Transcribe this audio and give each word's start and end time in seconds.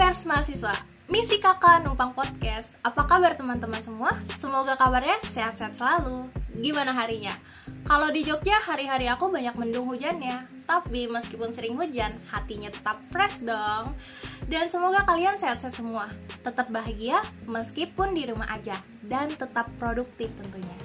pers 0.00 0.24
mahasiswa, 0.24 0.72
misi 1.12 1.36
kakak 1.36 1.84
numpang 1.84 2.16
podcast. 2.16 2.72
Apa 2.80 3.04
kabar 3.04 3.36
teman-teman 3.36 3.84
semua? 3.84 4.16
Semoga 4.40 4.72
kabarnya 4.72 5.20
sehat-sehat 5.28 5.76
selalu. 5.76 6.24
Gimana 6.56 6.96
harinya? 6.96 7.36
Kalau 7.84 8.08
di 8.08 8.24
Jogja 8.24 8.64
hari-hari 8.64 9.12
aku 9.12 9.28
banyak 9.28 9.52
mendung 9.60 9.84
hujannya, 9.84 10.48
tapi 10.64 11.04
meskipun 11.04 11.52
sering 11.52 11.76
hujan, 11.76 12.16
hatinya 12.32 12.72
tetap 12.72 12.96
fresh 13.12 13.44
dong. 13.44 13.92
Dan 14.48 14.72
semoga 14.72 15.04
kalian 15.04 15.36
sehat-sehat 15.36 15.76
semua, 15.76 16.08
tetap 16.40 16.72
bahagia 16.72 17.20
meskipun 17.44 18.16
di 18.16 18.24
rumah 18.24 18.48
aja, 18.56 18.80
dan 19.04 19.28
tetap 19.28 19.68
produktif 19.76 20.32
tentunya. 20.40 20.80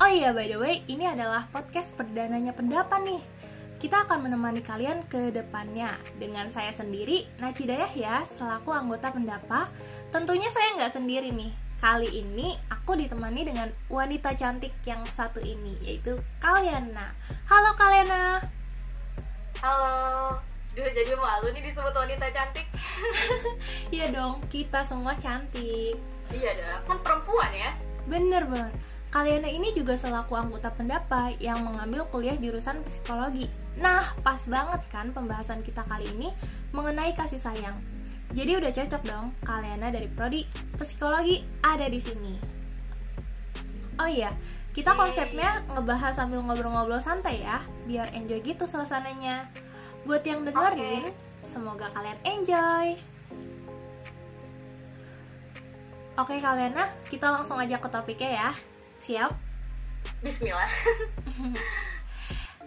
Oh 0.00 0.08
iya, 0.08 0.32
by 0.32 0.48
the 0.48 0.56
way, 0.56 0.80
ini 0.88 1.04
adalah 1.04 1.52
podcast 1.52 1.92
perdananya 2.00 2.56
pendapat 2.56 2.96
nih 3.04 3.41
kita 3.82 4.06
akan 4.06 4.30
menemani 4.30 4.62
kalian 4.62 5.02
ke 5.10 5.34
depannya 5.34 5.98
dengan 6.14 6.46
saya 6.46 6.70
sendiri, 6.70 7.26
Naci 7.42 7.66
Dayah 7.66 7.90
ya, 7.98 8.22
selaku 8.22 8.70
anggota 8.70 9.10
pendapa. 9.10 9.66
Tentunya 10.14 10.46
saya 10.54 10.78
nggak 10.78 10.94
sendiri 10.94 11.34
nih. 11.34 11.50
Kali 11.82 12.06
ini 12.14 12.54
aku 12.70 12.94
ditemani 12.94 13.42
dengan 13.42 13.74
wanita 13.90 14.38
cantik 14.38 14.70
yang 14.86 15.02
satu 15.02 15.42
ini, 15.42 15.74
yaitu 15.82 16.14
Kaliana. 16.38 17.10
Halo 17.50 17.74
Kaliana. 17.74 18.38
Halo. 19.58 20.38
Duh, 20.78 20.86
jadi 20.86 21.18
malu 21.18 21.50
nih 21.50 21.66
disebut 21.66 21.90
wanita 21.90 22.30
cantik. 22.30 22.70
Iya 23.90 24.14
dong, 24.14 24.38
kita 24.46 24.86
semua 24.86 25.18
cantik. 25.18 25.98
Iya 26.30 26.54
dong, 26.54 26.80
kan 26.86 26.98
perempuan 27.02 27.50
ya. 27.50 27.74
Bener 28.06 28.46
banget. 28.46 28.91
Kaliana 29.12 29.44
ini 29.44 29.76
juga 29.76 29.92
selaku 29.92 30.32
anggota 30.40 30.72
pendapa 30.72 31.36
yang 31.36 31.60
mengambil 31.60 32.08
kuliah 32.08 32.32
jurusan 32.32 32.80
psikologi. 32.80 33.44
Nah, 33.76 34.08
pas 34.24 34.40
banget 34.48 34.80
kan 34.88 35.12
pembahasan 35.12 35.60
kita 35.60 35.84
kali 35.84 36.08
ini 36.16 36.32
mengenai 36.72 37.12
kasih 37.12 37.36
sayang. 37.36 37.76
Jadi 38.32 38.56
udah 38.56 38.72
cocok 38.72 39.02
dong 39.04 39.36
Kaliana 39.44 39.92
dari 39.92 40.08
prodi 40.08 40.48
psikologi 40.80 41.44
ada 41.60 41.84
di 41.92 42.00
sini. 42.00 42.40
Oh 44.00 44.08
iya, 44.08 44.32
kita 44.72 44.96
konsepnya 44.96 45.60
ngebahas 45.68 46.16
sambil 46.16 46.40
ngobrol-ngobrol 46.40 47.04
santai 47.04 47.44
ya, 47.44 47.60
biar 47.84 48.08
enjoy 48.16 48.40
gitu 48.40 48.64
suasananya. 48.64 49.52
Buat 50.08 50.24
yang 50.24 50.48
dengerin, 50.48 51.12
semoga 51.52 51.92
kalian 51.92 52.16
enjoy. 52.24 52.96
Oke 56.16 56.40
Kaliana, 56.40 56.88
kita 57.12 57.28
langsung 57.28 57.60
aja 57.60 57.76
ke 57.76 57.88
topiknya 57.92 58.32
ya. 58.32 58.71
Siap? 59.02 59.34
Bismillah. 60.22 60.70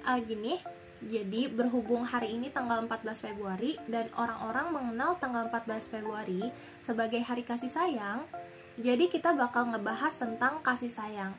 uh, 0.04 0.20
gini, 0.28 0.60
jadi 1.00 1.48
berhubung 1.48 2.04
hari 2.04 2.36
ini 2.36 2.52
tanggal 2.52 2.84
14 2.84 3.24
Februari 3.24 3.80
dan 3.88 4.12
orang-orang 4.20 4.76
mengenal 4.76 5.16
tanggal 5.16 5.48
14 5.48 5.88
Februari 5.88 6.52
sebagai 6.84 7.24
hari 7.24 7.48
kasih 7.48 7.72
sayang, 7.72 8.28
jadi 8.76 9.08
kita 9.08 9.32
bakal 9.32 9.72
ngebahas 9.72 10.12
tentang 10.20 10.60
kasih 10.60 10.92
sayang 10.92 11.32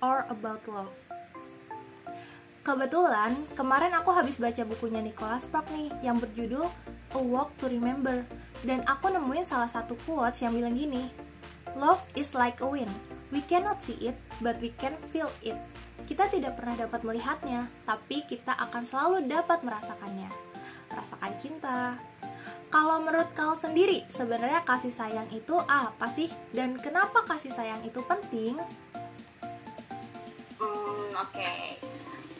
or 0.00 0.24
about 0.32 0.64
love. 0.64 0.96
Kebetulan, 2.64 3.36
kemarin 3.52 3.92
aku 3.92 4.16
habis 4.16 4.40
baca 4.40 4.64
bukunya 4.64 5.04
Nicholas 5.04 5.44
Spark 5.44 5.68
nih 5.76 5.92
yang 6.00 6.16
berjudul 6.16 6.72
A 7.12 7.20
Walk 7.20 7.52
to 7.60 7.68
Remember 7.68 8.24
dan 8.64 8.80
aku 8.88 9.12
nemuin 9.12 9.44
salah 9.44 9.68
satu 9.68 9.92
quotes 10.08 10.40
yang 10.40 10.56
bilang 10.56 10.72
gini, 10.72 11.12
Love 11.76 12.00
is 12.16 12.32
like 12.32 12.64
a 12.64 12.68
wind. 12.68 12.92
We 13.32 13.40
cannot 13.48 13.80
see 13.80 13.96
it, 14.12 14.16
but 14.44 14.60
we 14.60 14.76
can 14.76 14.92
feel 15.08 15.32
it. 15.40 15.56
Kita 16.04 16.28
tidak 16.28 16.60
pernah 16.60 16.76
dapat 16.76 17.00
melihatnya, 17.00 17.64
tapi 17.88 18.28
kita 18.28 18.52
akan 18.52 18.84
selalu 18.84 19.24
dapat 19.24 19.64
merasakannya. 19.64 20.28
Merasakan 20.92 21.32
cinta. 21.40 21.96
Kalau 22.68 23.00
menurut 23.00 23.32
kau 23.32 23.56
sendiri, 23.56 24.04
sebenarnya 24.12 24.60
kasih 24.68 24.92
sayang 24.92 25.32
itu 25.32 25.56
apa 25.64 26.12
sih? 26.12 26.28
Dan 26.52 26.76
kenapa 26.76 27.24
kasih 27.24 27.56
sayang 27.56 27.80
itu 27.88 28.04
penting? 28.04 28.60
Hmm, 30.60 31.08
oke. 31.16 31.32
Okay. 31.32 31.80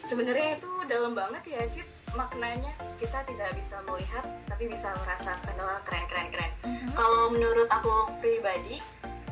Sebenarnya 0.05 0.61
itu 0.61 0.69
dalam 0.85 1.17
banget 1.17 1.57
ya, 1.57 1.61
Cit. 1.73 1.89
Maknanya 2.13 2.69
kita 3.01 3.25
tidak 3.25 3.49
bisa 3.57 3.81
melihat, 3.89 4.29
tapi 4.45 4.69
bisa 4.69 4.93
merasakan. 5.01 5.57
Wah, 5.57 5.81
keren, 5.89 6.05
keren, 6.05 6.29
keren. 6.29 6.51
Mm 6.61 6.69
-hmm. 6.69 6.89
Kalau 6.93 7.33
menurut 7.33 7.65
aku 7.73 8.13
pribadi, 8.21 8.77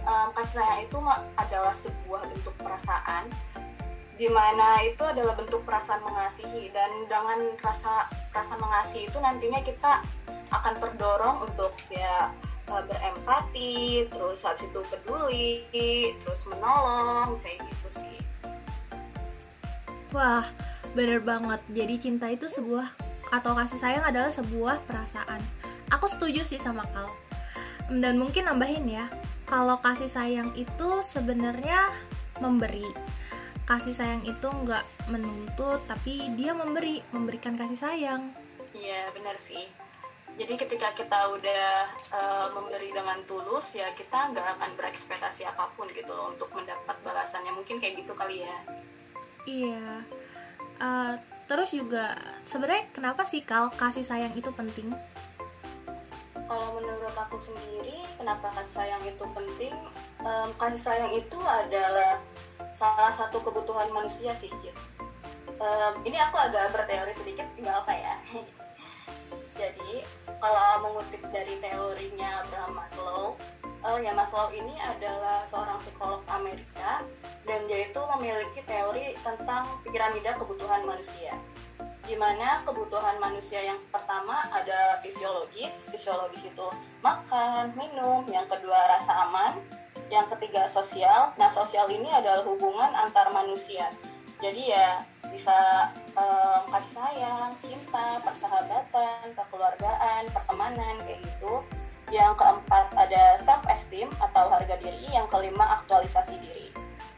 um, 0.06 0.30
kasih 0.38 0.62
sayang 0.62 0.82
itu 0.86 0.98
adalah 1.38 1.74
sebuah 1.76 2.22
bentuk 2.30 2.56
perasaan 2.62 3.30
di 4.22 4.30
mana 4.30 4.86
itu 4.86 5.02
adalah 5.02 5.34
bentuk 5.34 5.66
perasaan 5.66 6.06
mengasihi. 6.06 6.70
Dan 6.70 7.10
dengan 7.10 7.58
rasa 7.66 8.06
rasa 8.30 8.54
mengasihi 8.62 9.10
itu 9.10 9.18
nantinya 9.18 9.66
kita 9.66 10.06
akan 10.54 10.78
terdorong 10.78 11.50
untuk 11.50 11.74
ya 11.90 12.30
e, 12.70 12.74
berempati 12.86 14.06
terus 14.14 14.46
habis 14.46 14.70
itu 14.70 14.80
peduli 14.94 15.66
terus 16.22 16.46
menolong 16.46 17.42
kayak 17.42 17.66
gitu 17.66 17.88
sih. 17.98 18.18
Wah 20.14 20.46
bener 20.94 21.18
banget. 21.26 21.66
Jadi 21.74 21.96
cinta 21.98 22.30
itu 22.30 22.46
sebuah 22.46 22.94
atau 23.34 23.58
kasih 23.58 23.80
sayang 23.82 24.06
adalah 24.06 24.30
sebuah 24.30 24.86
perasaan. 24.86 25.42
Aku 25.98 26.06
setuju 26.06 26.46
sih 26.46 26.62
sama 26.62 26.86
kal. 26.94 27.10
Dan 27.90 28.22
mungkin 28.22 28.46
nambahin 28.46 28.86
ya 28.86 29.10
kalau 29.52 29.84
kasih 29.84 30.08
sayang 30.08 30.56
itu 30.56 31.04
sebenarnya 31.12 31.92
memberi. 32.40 32.88
Kasih 33.68 33.92
sayang 33.92 34.24
itu 34.24 34.48
nggak 34.48 35.12
menuntut 35.12 35.84
tapi 35.92 36.32
dia 36.40 36.56
memberi 36.56 37.04
memberikan 37.12 37.60
kasih 37.60 37.76
sayang. 37.76 38.32
Iya 38.72 39.12
benar 39.12 39.36
sih. 39.36 39.68
Jadi 40.40 40.56
ketika 40.56 40.96
kita 40.96 41.28
udah 41.36 41.68
uh, 42.16 42.48
memberi 42.56 42.96
dengan 42.96 43.20
tulus 43.28 43.76
ya 43.76 43.92
kita 43.92 44.32
nggak 44.32 44.56
akan 44.56 44.72
berekspektasi 44.80 45.44
apa 45.44 45.68
pun 45.76 45.92
gitu 45.92 46.08
loh 46.08 46.32
untuk 46.32 46.48
mendapat 46.56 46.96
balasannya. 47.04 47.52
Mungkin 47.52 47.84
kayak 47.84 48.08
gitu 48.08 48.16
kali 48.16 48.48
ya. 48.48 48.58
Iya. 49.44 50.08
Uh, 50.80 51.20
terus 51.52 51.76
juga 51.76 52.16
sebenarnya 52.48 52.88
kenapa 52.96 53.28
sih 53.28 53.44
kal 53.44 53.68
kasih 53.76 54.08
sayang 54.08 54.32
itu 54.32 54.48
penting 54.56 54.96
kalau 56.48 56.78
menurut 56.78 57.16
aku 57.18 57.38
sendiri 57.38 58.06
kenapa 58.18 58.54
kasih 58.56 58.86
sayang 58.86 59.04
itu 59.06 59.26
penting? 59.34 59.76
Um, 60.22 60.50
kasih 60.58 60.82
sayang 60.82 61.12
itu 61.14 61.38
adalah 61.42 62.22
salah 62.72 63.12
satu 63.14 63.42
kebutuhan 63.42 63.90
manusia 63.90 64.32
sih 64.38 64.50
Cip. 64.62 64.76
Um, 65.62 65.94
ini 66.06 66.18
aku 66.18 66.38
agak 66.42 66.74
berteori 66.74 67.14
sedikit 67.14 67.46
tinggal 67.54 67.82
apa 67.86 67.94
ya. 67.94 68.16
Jadi 69.62 70.02
kalau 70.42 70.90
mengutip 70.90 71.22
dari 71.30 71.60
teorinya 71.62 72.42
Abraham 72.42 72.72
Maslow 72.82 73.38
uh, 73.86 73.98
ya 74.02 74.14
Maslow 74.14 74.50
ini 74.54 74.74
adalah 74.82 75.46
seorang 75.46 75.78
psikolog 75.82 76.22
Amerika 76.30 77.06
dan 77.46 77.66
dia 77.70 77.90
itu 77.90 78.02
memiliki 78.18 78.62
teori 78.66 79.18
tentang 79.22 79.70
piramida 79.86 80.38
kebutuhan 80.38 80.82
manusia 80.86 81.38
di 82.10 82.18
mana 82.18 82.66
kebutuhan 82.66 83.22
manusia 83.22 83.62
yang 83.62 83.78
pertama 83.94 84.42
ada 84.50 84.98
fisiologis, 85.06 85.86
fisiologis 85.94 86.50
itu 86.50 86.68
makan, 87.06 87.74
minum, 87.78 88.26
yang 88.30 88.50
kedua 88.50 88.78
rasa 88.90 89.30
aman, 89.30 89.62
yang 90.10 90.26
ketiga 90.38 90.66
sosial. 90.66 91.32
Nah, 91.38 91.48
sosial 91.48 91.88
ini 91.94 92.10
adalah 92.10 92.44
hubungan 92.44 92.92
antar 92.98 93.30
manusia. 93.32 93.88
Jadi 94.42 94.74
ya 94.74 95.06
bisa 95.30 95.88
um, 96.18 96.68
kasih 96.74 97.00
sayang, 97.00 97.54
cinta, 97.64 98.20
persahabatan, 98.26 99.32
kekeluargaan, 99.38 100.28
pertemanan 100.34 101.00
kayak 101.06 101.22
gitu. 101.24 101.64
Yang 102.12 102.44
keempat 102.44 102.92
ada 102.98 103.40
self 103.40 103.64
esteem 103.72 104.12
atau 104.20 104.52
harga 104.52 104.76
diri, 104.84 105.08
yang 105.16 105.32
kelima 105.32 105.80
aktualisasi 105.80 106.36
diri. 106.44 106.61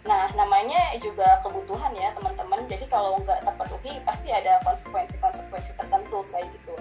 Nah, 0.03 0.27
namanya 0.35 0.91
juga 0.99 1.39
kebutuhan 1.39 1.95
ya 1.95 2.11
teman-teman. 2.11 2.67
Jadi 2.67 2.85
kalau 2.91 3.15
nggak 3.23 3.47
terpenuhi 3.47 4.03
pasti 4.03 4.35
ada 4.35 4.59
konsekuensi-konsekuensi 4.67 5.79
tertentu 5.79 6.27
kayak 6.31 6.51
gitu. 6.51 6.75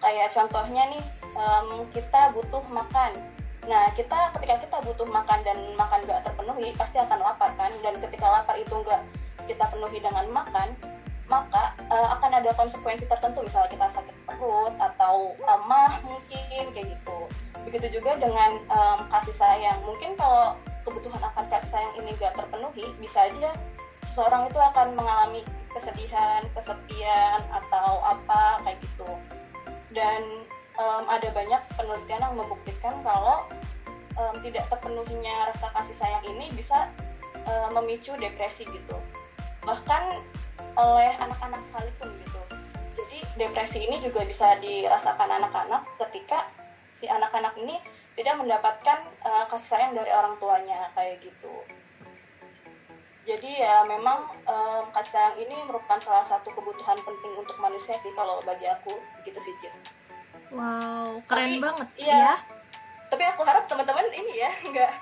Kayak 0.00 0.32
contohnya 0.32 0.88
nih, 0.88 1.04
um, 1.36 1.84
kita 1.92 2.32
butuh 2.32 2.64
makan. 2.72 3.12
Nah, 3.68 3.92
kita 3.92 4.32
ketika 4.38 4.56
kita 4.64 4.76
butuh 4.88 5.04
makan 5.04 5.44
dan 5.44 5.58
makan 5.76 6.00
nggak 6.08 6.24
terpenuhi 6.24 6.72
pasti 6.80 6.96
akan 6.96 7.20
lapar 7.20 7.52
kan. 7.60 7.72
Dan 7.84 8.00
ketika 8.00 8.24
lapar 8.24 8.56
itu 8.56 8.72
nggak 8.72 9.02
kita 9.44 9.64
penuhi 9.68 10.00
dengan 10.00 10.26
makan, 10.32 10.72
maka 11.26 11.74
uh, 11.90 12.08
akan 12.18 12.42
ada 12.42 12.50
konsekuensi 12.54 13.06
tertentu. 13.10 13.42
Misalnya 13.42 13.70
kita 13.74 13.86
sakit 13.90 14.16
perut 14.26 14.74
atau 14.78 15.34
lemah 15.42 15.98
mungkin 16.06 16.64
kayak 16.70 16.86
gitu. 16.94 17.18
Begitu 17.66 17.98
juga 17.98 18.14
dengan 18.18 18.62
um, 18.70 18.98
kasih 19.10 19.34
sayang. 19.34 19.78
Mungkin 19.82 20.14
kalau 20.14 20.54
kebutuhan 20.86 21.18
akan 21.18 21.44
kasih 21.50 21.70
sayang 21.78 21.94
ini 21.98 22.14
gak 22.18 22.38
terpenuhi, 22.38 22.86
bisa 23.02 23.26
aja 23.26 23.50
seseorang 24.06 24.48
itu 24.48 24.56
akan 24.56 24.96
mengalami 24.96 25.42
kesedihan, 25.74 26.40
kesepian 26.56 27.42
atau 27.52 28.00
apa 28.00 28.64
kayak 28.64 28.78
gitu. 28.80 29.10
Dan 29.92 30.46
um, 30.80 31.04
ada 31.10 31.28
banyak 31.36 31.60
penelitian 31.76 32.22
yang 32.22 32.36
membuktikan 32.38 32.94
kalau 33.04 33.44
um, 34.16 34.40
tidak 34.40 34.64
terpenuhinya 34.72 35.52
rasa 35.52 35.68
kasih 35.74 35.96
sayang 36.00 36.24
ini 36.32 36.48
bisa 36.56 36.88
um, 37.44 37.76
memicu 37.76 38.16
depresi 38.16 38.64
gitu. 38.64 38.96
Bahkan 39.68 40.22
oleh 40.76 41.12
anak-anak 41.18 41.60
sekalipun 41.66 42.08
gitu. 42.22 42.40
Jadi 42.96 43.18
depresi 43.36 43.78
ini 43.84 43.96
juga 44.04 44.24
bisa 44.24 44.56
dirasakan 44.60 45.40
anak-anak 45.40 45.82
ketika 46.06 46.48
si 46.92 47.08
anak-anak 47.08 47.52
ini 47.60 47.76
tidak 48.16 48.40
mendapatkan 48.40 49.04
uh, 49.24 49.44
kasih 49.52 49.76
sayang 49.76 49.92
dari 49.92 50.08
orang 50.08 50.40
tuanya 50.40 50.88
kayak 50.96 51.20
gitu 51.20 51.52
jadi 53.26 53.50
ya 53.58 53.82
memang 53.90 54.22
um, 54.46 54.84
kasih 54.94 55.18
sayang 55.18 55.36
ini 55.42 55.56
merupakan 55.66 55.98
salah 55.98 56.22
satu 56.22 56.46
kebutuhan 56.54 56.94
penting 57.02 57.34
untuk 57.34 57.58
manusia 57.58 57.98
sih 57.98 58.14
kalau 58.14 58.38
bagi 58.46 58.70
aku 58.70 58.94
gitu 59.26 59.38
sih 59.42 59.50
Cid. 59.58 59.74
Wow, 60.54 61.18
keren 61.26 61.58
Tapi, 61.58 61.58
banget 61.58 61.88
iya, 61.98 62.14
ya. 62.14 62.34
Tapi 63.06 63.22
aku 63.22 63.42
harap 63.46 63.64
teman-teman 63.70 64.06
ini 64.10 64.42
ya 64.42 64.50
nggak 64.70 64.92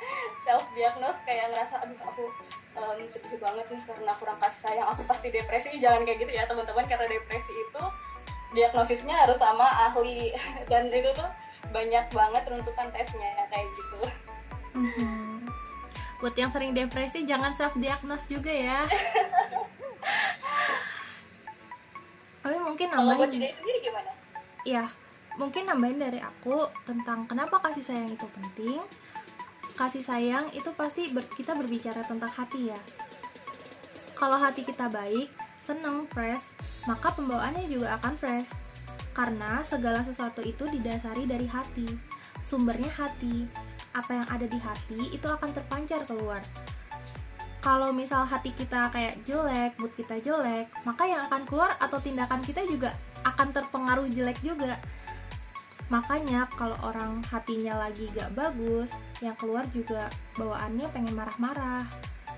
self 0.44 0.64
diagnose 0.76 1.20
kayak 1.24 1.50
ngerasa 1.52 1.80
aduh 1.80 1.98
aku 2.04 2.24
um, 2.76 2.98
sedih 3.08 3.40
banget 3.40 3.64
nih 3.72 3.80
karena 3.88 4.12
kurang 4.20 4.38
kasih 4.44 4.60
sayang 4.68 4.88
aku 4.92 5.02
pasti 5.08 5.32
depresi 5.32 5.80
jangan 5.80 6.04
kayak 6.04 6.20
gitu 6.24 6.32
ya 6.36 6.44
teman-teman 6.44 6.84
karena 6.84 7.08
depresi 7.08 7.52
itu 7.52 7.82
diagnosisnya 8.54 9.14
harus 9.14 9.40
sama 9.40 9.66
ahli 9.90 10.30
dan 10.70 10.92
itu 10.92 11.10
tuh 11.16 11.30
banyak 11.72 12.06
banget 12.12 12.42
runtutan 12.46 12.88
tesnya 12.92 13.48
kayak 13.50 13.68
gitu. 13.72 14.00
Mhm. 14.74 15.48
Buat 16.22 16.34
yang 16.38 16.50
sering 16.52 16.72
depresi 16.76 17.26
jangan 17.26 17.56
self 17.56 17.74
diagnose 17.76 18.24
juga 18.28 18.52
ya. 18.52 18.84
Tapi 22.44 22.60
mungkin 22.60 22.92
Kalau 22.92 23.16
buat 23.16 23.24
nambahin 23.24 23.32
Cidai 23.40 23.52
sendiri 23.56 23.78
gimana? 23.80 24.12
ya 24.64 24.84
mungkin 25.34 25.66
nambahin 25.66 25.98
dari 25.98 26.20
aku 26.22 26.70
tentang 26.86 27.26
kenapa 27.26 27.58
kasih 27.64 27.82
sayang 27.82 28.10
itu 28.14 28.26
penting. 28.30 28.80
Kasih 29.74 30.06
sayang 30.06 30.54
itu 30.54 30.70
pasti 30.78 31.10
ber- 31.10 31.30
kita 31.34 31.58
berbicara 31.58 32.06
tentang 32.06 32.30
hati 32.30 32.70
ya. 32.70 32.80
Kalau 34.14 34.38
hati 34.38 34.62
kita 34.62 34.86
baik 34.86 35.28
seneng 35.66 36.06
fresh 36.12 36.46
maka 36.86 37.10
pembawaannya 37.16 37.66
juga 37.66 37.98
akan 37.98 38.14
fresh. 38.14 38.50
Karena 39.14 39.62
segala 39.62 40.02
sesuatu 40.02 40.42
itu 40.42 40.66
didasari 40.70 41.26
dari 41.26 41.46
hati. 41.46 41.86
Sumbernya 42.46 42.90
hati. 42.90 43.46
Apa 43.94 44.10
yang 44.10 44.26
ada 44.26 44.46
di 44.46 44.58
hati 44.58 45.14
itu 45.14 45.26
akan 45.26 45.54
terpancar 45.54 46.02
keluar. 46.06 46.42
Kalau 47.64 47.96
misal 47.96 48.28
hati 48.28 48.52
kita 48.52 48.92
kayak 48.92 49.24
jelek, 49.24 49.72
mood 49.80 49.94
kita 49.96 50.20
jelek, 50.20 50.68
maka 50.84 51.08
yang 51.08 51.24
akan 51.30 51.48
keluar 51.48 51.72
atau 51.80 51.96
tindakan 51.96 52.44
kita 52.44 52.60
juga 52.68 52.92
akan 53.24 53.56
terpengaruh 53.56 54.04
jelek 54.12 54.36
juga. 54.44 54.76
Makanya 55.94 56.50
kalau 56.58 56.74
orang 56.82 57.22
hatinya 57.30 57.78
lagi 57.86 58.10
gak 58.10 58.34
bagus, 58.34 58.90
yang 59.22 59.38
keluar 59.38 59.62
juga 59.70 60.10
bawaannya 60.34 60.90
pengen 60.90 61.14
marah-marah, 61.14 61.86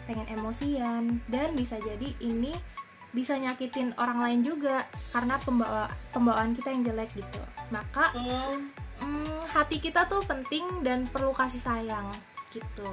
pengen 0.05 0.29
emosian, 0.29 1.25
dan 1.33 1.57
bisa 1.57 1.81
jadi 1.81 2.13
ini 2.21 2.53
bisa 3.17 3.33
nyakitin 3.33 3.97
orang 3.97 4.21
lain 4.21 4.41
juga 4.45 4.85
karena 5.09 5.41
pembawa 5.41 5.89
pembawaan 6.13 6.53
kita 6.53 6.69
yang 6.69 6.85
jelek 6.85 7.09
gitu. 7.17 7.41
Maka 7.73 8.13
Hmm, 8.13 8.69
hmm, 9.01 9.41
hati 9.49 9.81
kita 9.81 10.05
tuh 10.05 10.21
penting 10.29 10.85
dan 10.85 11.09
perlu 11.09 11.33
kasih 11.33 11.57
sayang 11.65 12.13
gitu. 12.53 12.93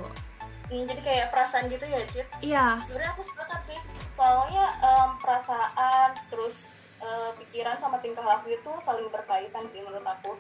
hmm, 0.72 0.88
jadi 0.88 1.02
kayak 1.04 1.28
perasaan 1.28 1.68
gitu 1.68 1.84
ya 1.84 2.00
Cid? 2.08 2.28
Iya, 2.40 2.80
Sebenarnya 2.88 3.12
aku 3.12 3.24
sepakat 3.28 3.62
sih 3.68 3.80
soalnya 4.10 4.66
em, 4.80 5.10
perasaan 5.20 6.16
terus 6.32 6.72
eh, 7.04 7.32
pikiran 7.36 7.76
sama 7.76 8.00
tingkah 8.00 8.24
laku 8.24 8.56
itu 8.56 8.72
saling 8.80 9.12
berkaitan 9.12 9.68
sih 9.68 9.84
menurut 9.84 10.08
aku. 10.08 10.40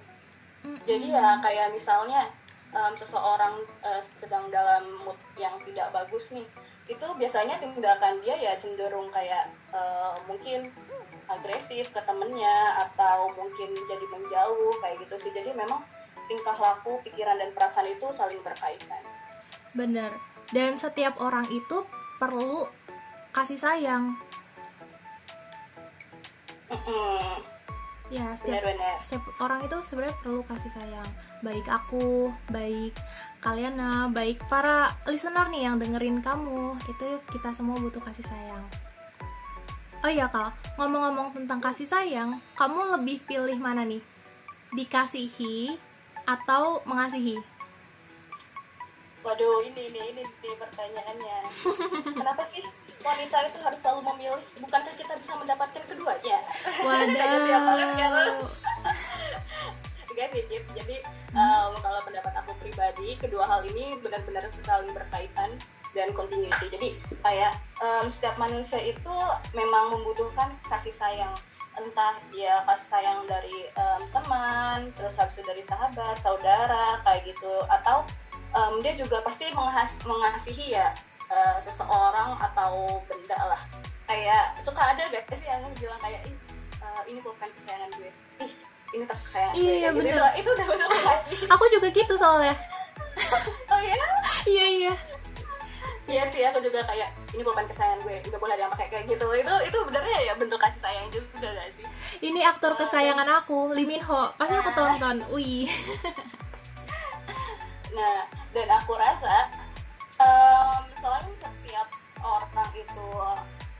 Jadi 0.83 1.11
ya 1.11 1.39
kayak 1.43 1.75
misalnya 1.75 2.27
em, 2.71 2.93
seseorang 2.95 3.63
eh, 3.83 4.01
sedang 4.19 4.47
dalam 4.47 4.83
mood 5.03 5.19
yang 5.35 5.55
tidak 5.67 5.91
bagus 5.91 6.31
nih, 6.31 6.47
itu 6.87 7.07
biasanya 7.15 7.59
tindakan 7.59 8.19
dia 8.23 8.35
ya 8.35 8.53
cenderung 8.59 9.11
kayak 9.11 9.51
eh, 9.75 10.13
mungkin 10.27 10.71
agresif 11.31 11.91
ke 11.91 12.01
temennya 12.03 12.83
atau 12.87 13.31
mungkin 13.35 13.71
jadi 13.75 14.05
menjauh 14.11 14.71
kayak 14.83 14.99
gitu 15.07 15.15
sih. 15.27 15.31
Jadi 15.31 15.55
memang 15.55 15.83
tingkah 16.27 16.55
laku, 16.55 16.99
pikiran 17.03 17.39
dan 17.39 17.51
perasaan 17.51 17.91
itu 17.91 18.07
saling 18.15 18.39
berkaitan. 18.43 19.03
Bener. 19.75 20.11
Dan 20.51 20.75
setiap 20.79 21.19
orang 21.19 21.47
itu 21.51 21.87
perlu 22.19 22.67
kasih 23.31 23.59
sayang. 23.59 24.15
Ya, 28.13 28.37
setiap 28.37 28.61
Benar-benar. 28.61 28.95
setiap 29.01 29.25
orang 29.41 29.65
itu 29.65 29.77
sebenarnya 29.89 30.13
perlu 30.21 30.45
kasih 30.45 30.69
sayang. 30.77 31.09
Baik 31.41 31.65
aku, 31.65 32.29
baik 32.53 32.93
kalian, 33.41 33.73
nah, 33.73 34.05
baik 34.05 34.37
para 34.45 34.93
listener 35.09 35.49
nih 35.49 35.65
yang 35.65 35.81
dengerin 35.81 36.21
kamu, 36.21 36.77
itu 36.85 37.07
kita 37.33 37.49
semua 37.57 37.73
butuh 37.81 37.97
kasih 38.05 38.21
sayang. 38.29 38.61
Oh 40.05 40.11
iya 40.11 40.29
kak, 40.29 40.53
ngomong-ngomong 40.77 41.33
tentang 41.33 41.57
kasih 41.57 41.89
sayang, 41.89 42.37
kamu 42.53 43.01
lebih 43.01 43.17
pilih 43.25 43.57
mana 43.57 43.81
nih? 43.81 44.03
Dikasihi 44.77 45.73
atau 46.29 46.85
mengasihi? 46.85 47.41
Waduh, 49.25 49.63
ini 49.63 49.89
ini 49.89 49.99
ini, 50.13 50.21
ini 50.21 50.55
pertanyaannya. 50.59 51.37
Kenapa 52.19 52.43
sih 52.45 52.61
wanita 53.03 53.37
itu 53.51 53.59
harus 53.59 53.79
selalu 53.83 54.01
memilih? 54.15 54.43
Bukankah 54.63 54.93
kita 54.95 55.13
bisa 55.19 55.35
mendapatkan 55.35 55.83
keduanya? 55.85 56.39
Waduh. 56.81 58.49
Enggak 60.13 60.27
sih, 60.31 60.43
Cip. 60.47 60.63
Jadi 60.77 60.97
um, 61.35 61.73
kalau 61.83 61.99
pendapat 62.05 62.33
aku 62.39 62.53
pribadi, 62.63 63.19
kedua 63.19 63.43
hal 63.49 63.61
ini 63.67 63.99
benar-benar 63.99 64.47
saling 64.63 64.93
berkaitan 64.95 65.59
dan 65.93 66.09
continuity. 66.15 66.69
Jadi 66.71 66.89
kayak 67.21 67.59
um, 67.83 68.07
setiap 68.09 68.39
manusia 68.39 68.79
itu 68.81 69.15
memang 69.51 69.93
membutuhkan 69.93 70.55
kasih 70.71 70.93
sayang. 70.93 71.35
Entah 71.73 72.21
dia 72.29 72.61
kasih 72.69 72.87
sayang 72.87 73.19
dari 73.25 73.67
um, 73.73 74.01
teman, 74.13 74.93
terus 74.93 75.17
habis 75.17 75.41
itu 75.41 75.45
dari 75.49 75.65
sahabat, 75.65 76.21
saudara, 76.21 77.01
kayak 77.01 77.33
gitu. 77.33 77.65
Atau 77.65 78.05
um, 78.53 78.77
dia 78.85 78.93
juga 78.93 79.25
pasti 79.25 79.49
menghas- 79.51 80.01
mengasihi 80.05 80.77
ya 80.77 80.93
uh, 81.33 81.57
seseorang 81.57 82.37
atau 82.37 83.01
benda 83.09 83.39
lah. 83.49 83.61
Kayak 84.05 84.53
suka 84.61 84.93
ada 84.93 85.09
gak 85.09 85.25
sih 85.33 85.49
yang 85.49 85.65
bilang 85.79 85.97
kayak 85.97 86.21
ih 86.29 86.35
uh, 86.83 87.01
ini 87.09 87.19
bukan 87.25 87.49
kesayangan 87.57 87.89
gue. 87.97 88.11
Ih 88.45 88.53
ini 88.93 89.03
tas 89.09 89.21
kesayangan 89.25 89.53
gue. 89.57 89.65
Iya, 89.65 89.89
gitu, 89.89 89.97
bener. 89.97 90.13
itu, 90.13 90.23
itu 90.45 90.49
udah 90.53 90.65
betul 90.69 90.89
kasih. 90.93 91.39
Aku 91.49 91.63
juga 91.73 91.87
gitu 91.89 92.13
soalnya. 92.15 92.55
Oh 93.69 93.77
iya? 93.81 93.97
Iya 94.45 94.65
iya. 94.69 94.93
Iya 96.03 96.23
sih 96.29 96.43
aku 96.43 96.59
juga 96.59 96.83
kayak 96.83 97.09
ini 97.33 97.41
bukan 97.41 97.65
kesayangan 97.65 97.99
gue. 98.05 98.21
Gak 98.25 98.41
boleh 98.41 98.53
ada 98.53 98.69
yang 98.69 98.73
pakai 98.73 98.87
kayak 98.91 99.05
gitu. 99.09 99.25
Itu 99.33 99.53
itu 99.65 99.77
benernya 99.87 100.19
ya 100.29 100.33
bentuk 100.37 100.59
kasih 100.61 100.81
sayang 100.81 101.07
juga 101.09 101.49
gak 101.49 101.69
sih? 101.73 101.85
Ini 102.21 102.39
aktor 102.45 102.77
kesayangan 102.77 103.25
aku, 103.41 103.73
Lee 103.73 103.87
Min 103.87 104.03
Ho. 104.05 104.29
Pasti 104.37 104.53
aku 104.53 104.71
tonton. 104.77 105.25
Wih. 105.33 105.69
Nah, 107.93 108.25
dan 108.57 108.67
aku 108.73 108.97
rasa 108.97 109.53
em, 110.23 110.83
selain 111.03 111.33
setiap 111.35 111.87
orang 112.23 112.71
itu 112.71 113.07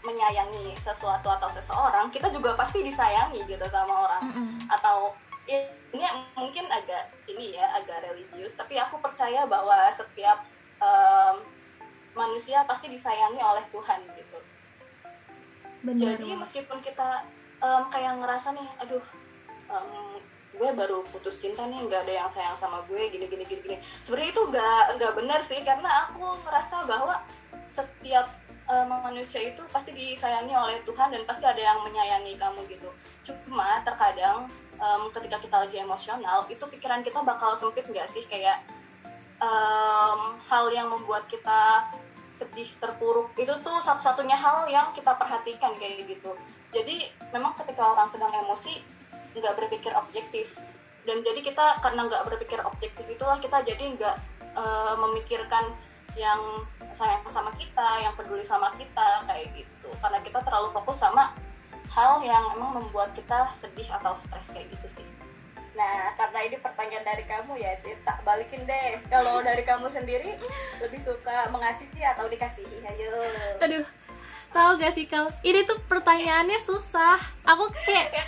menyayangi 0.04 0.76
sesuatu 0.84 1.32
atau 1.32 1.48
seseorang, 1.56 2.12
kita 2.12 2.28
juga 2.28 2.60
pasti 2.60 2.84
disayangi 2.84 3.48
gitu 3.48 3.64
sama 3.72 4.04
orang. 4.04 4.24
Mm-mm. 4.28 4.68
Atau 4.68 5.16
ya, 5.48 5.64
ini 5.96 6.04
mungkin 6.36 6.68
agak 6.68 7.08
ini 7.32 7.56
ya 7.56 7.72
agak 7.80 8.04
religius, 8.04 8.52
tapi 8.60 8.76
aku 8.76 9.00
percaya 9.00 9.48
bahwa 9.48 9.88
setiap 9.96 10.44
em, 10.84 11.36
manusia 12.14 12.68
pasti 12.68 12.92
disayangi 12.92 13.40
oleh 13.40 13.64
Tuhan 13.72 14.04
gitu. 14.20 14.40
Bener. 15.88 16.20
Jadi 16.20 16.36
meskipun 16.36 16.84
kita 16.84 17.24
em, 17.64 17.84
kayak 17.88 18.20
ngerasa 18.20 18.52
nih, 18.60 18.68
aduh, 18.84 19.06
em, 19.72 20.13
gue 20.54 20.70
baru 20.74 21.02
putus 21.10 21.42
cinta 21.42 21.66
nih, 21.66 21.82
nggak 21.86 22.06
ada 22.06 22.14
yang 22.24 22.30
sayang 22.30 22.58
sama 22.62 22.86
gue, 22.86 23.10
gini 23.10 23.26
gini 23.26 23.44
gini 23.44 23.62
gini. 23.62 23.78
Sebenarnya 24.06 24.30
itu 24.32 24.42
nggak 24.54 24.84
nggak 25.02 25.14
benar 25.18 25.40
sih, 25.42 25.60
karena 25.66 25.90
aku 26.08 26.38
ngerasa 26.46 26.86
bahwa 26.86 27.16
setiap 27.74 28.30
em, 28.70 28.90
manusia 28.90 29.42
itu 29.42 29.66
pasti 29.74 29.92
disayangi 29.92 30.54
oleh 30.54 30.78
Tuhan 30.86 31.10
dan 31.10 31.26
pasti 31.26 31.46
ada 31.50 31.58
yang 31.58 31.82
menyayangi 31.82 32.38
kamu 32.38 32.62
gitu. 32.70 32.90
Cuma 33.26 33.82
terkadang 33.82 34.46
em, 34.78 35.04
ketika 35.10 35.38
kita 35.42 35.56
lagi 35.66 35.78
emosional, 35.82 36.46
itu 36.48 36.62
pikiran 36.62 37.02
kita 37.02 37.26
bakal 37.26 37.58
sempit 37.58 37.90
nggak 37.90 38.06
sih 38.06 38.22
kayak 38.30 38.62
em, 39.42 40.20
hal 40.48 40.70
yang 40.70 40.94
membuat 40.94 41.26
kita 41.26 41.90
sedih 42.34 42.66
terpuruk 42.82 43.30
itu 43.38 43.54
tuh 43.62 43.78
satu-satunya 43.86 44.34
hal 44.34 44.66
yang 44.66 44.90
kita 44.98 45.14
perhatikan 45.14 45.78
kayak 45.78 46.10
gitu 46.10 46.34
jadi 46.74 47.14
memang 47.30 47.54
ketika 47.62 47.94
orang 47.94 48.10
sedang 48.10 48.34
emosi 48.34 48.82
nggak 49.34 49.56
berpikir 49.58 49.92
objektif 49.98 50.54
dan 51.04 51.20
jadi 51.26 51.40
kita 51.44 51.84
karena 51.84 52.08
nggak 52.08 52.24
berpikir 52.30 52.60
objektif 52.64 53.04
itulah 53.10 53.38
kita 53.42 53.60
jadi 53.66 53.84
nggak 53.98 54.16
eh, 54.56 54.96
memikirkan 54.98 55.74
yang 56.14 56.64
sayang 56.94 57.26
sama 57.26 57.50
kita 57.58 58.06
yang 58.06 58.14
peduli 58.14 58.46
sama 58.46 58.70
kita 58.78 59.26
kayak 59.26 59.50
gitu 59.58 59.90
karena 59.98 60.22
kita 60.22 60.40
terlalu 60.46 60.70
fokus 60.70 61.02
sama 61.02 61.34
hal 61.90 62.22
yang 62.22 62.54
emang 62.54 62.82
membuat 62.82 63.14
kita 63.18 63.50
sedih 63.54 63.90
atau 64.02 64.14
stres 64.14 64.54
kayak 64.54 64.70
gitu 64.78 65.02
sih 65.02 65.08
Nah, 65.74 66.14
karena 66.22 66.40
ini 66.46 66.58
pertanyaan 66.62 67.02
dari 67.02 67.26
kamu 67.26 67.58
ya, 67.58 67.74
Cid, 67.82 67.98
tak 68.06 68.22
balikin 68.22 68.62
deh. 68.70 69.02
Kalau 69.10 69.42
dari 69.42 69.66
kamu 69.66 69.90
sendiri, 69.90 70.38
lebih 70.78 71.02
suka 71.02 71.50
mengasihi 71.50 72.06
atau 72.06 72.30
dikasihi? 72.30 72.86
Ayo. 72.86 73.10
Aduh. 73.58 73.86
Tahu 74.54 74.72
gak 74.78 74.94
sih 74.94 75.10
kau? 75.10 75.26
Ini 75.42 75.66
tuh 75.66 75.82
pertanyaannya 75.90 76.62
susah. 76.62 77.18
Aku 77.42 77.66
kayak 77.84 78.14
Ya, 78.14 78.24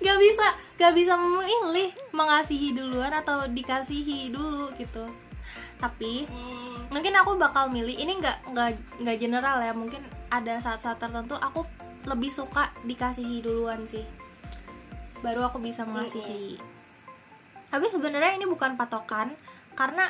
gak 0.08 0.18
bisa 0.18 0.46
gak 0.80 0.92
bisa 0.96 1.12
memilih 1.20 1.92
mengasihi 2.16 2.72
duluan 2.72 3.12
atau 3.12 3.44
dikasihi 3.44 4.32
dulu 4.32 4.72
gitu. 4.80 5.04
Tapi 5.78 6.24
Hmm, 6.26 6.88
mungkin 6.88 7.12
aku 7.14 7.36
bakal 7.36 7.68
milih. 7.68 7.94
Ini 7.94 8.18
nggak 8.18 8.50
nggak 8.50 8.70
nggak 9.04 9.16
general 9.20 9.60
ya. 9.60 9.76
Mungkin 9.76 10.00
ada 10.32 10.58
saat-saat 10.58 10.96
tertentu 10.98 11.36
aku 11.36 11.62
lebih 12.08 12.32
suka 12.32 12.72
dikasihi 12.88 13.44
duluan 13.44 13.84
sih. 13.84 14.02
Baru 15.20 15.44
aku 15.44 15.60
bisa 15.60 15.84
mengasihi. 15.84 16.56
Tapi 17.68 17.86
sebenarnya 17.92 18.40
ini 18.40 18.48
bukan 18.48 18.80
patokan 18.80 19.36
karena 19.76 20.08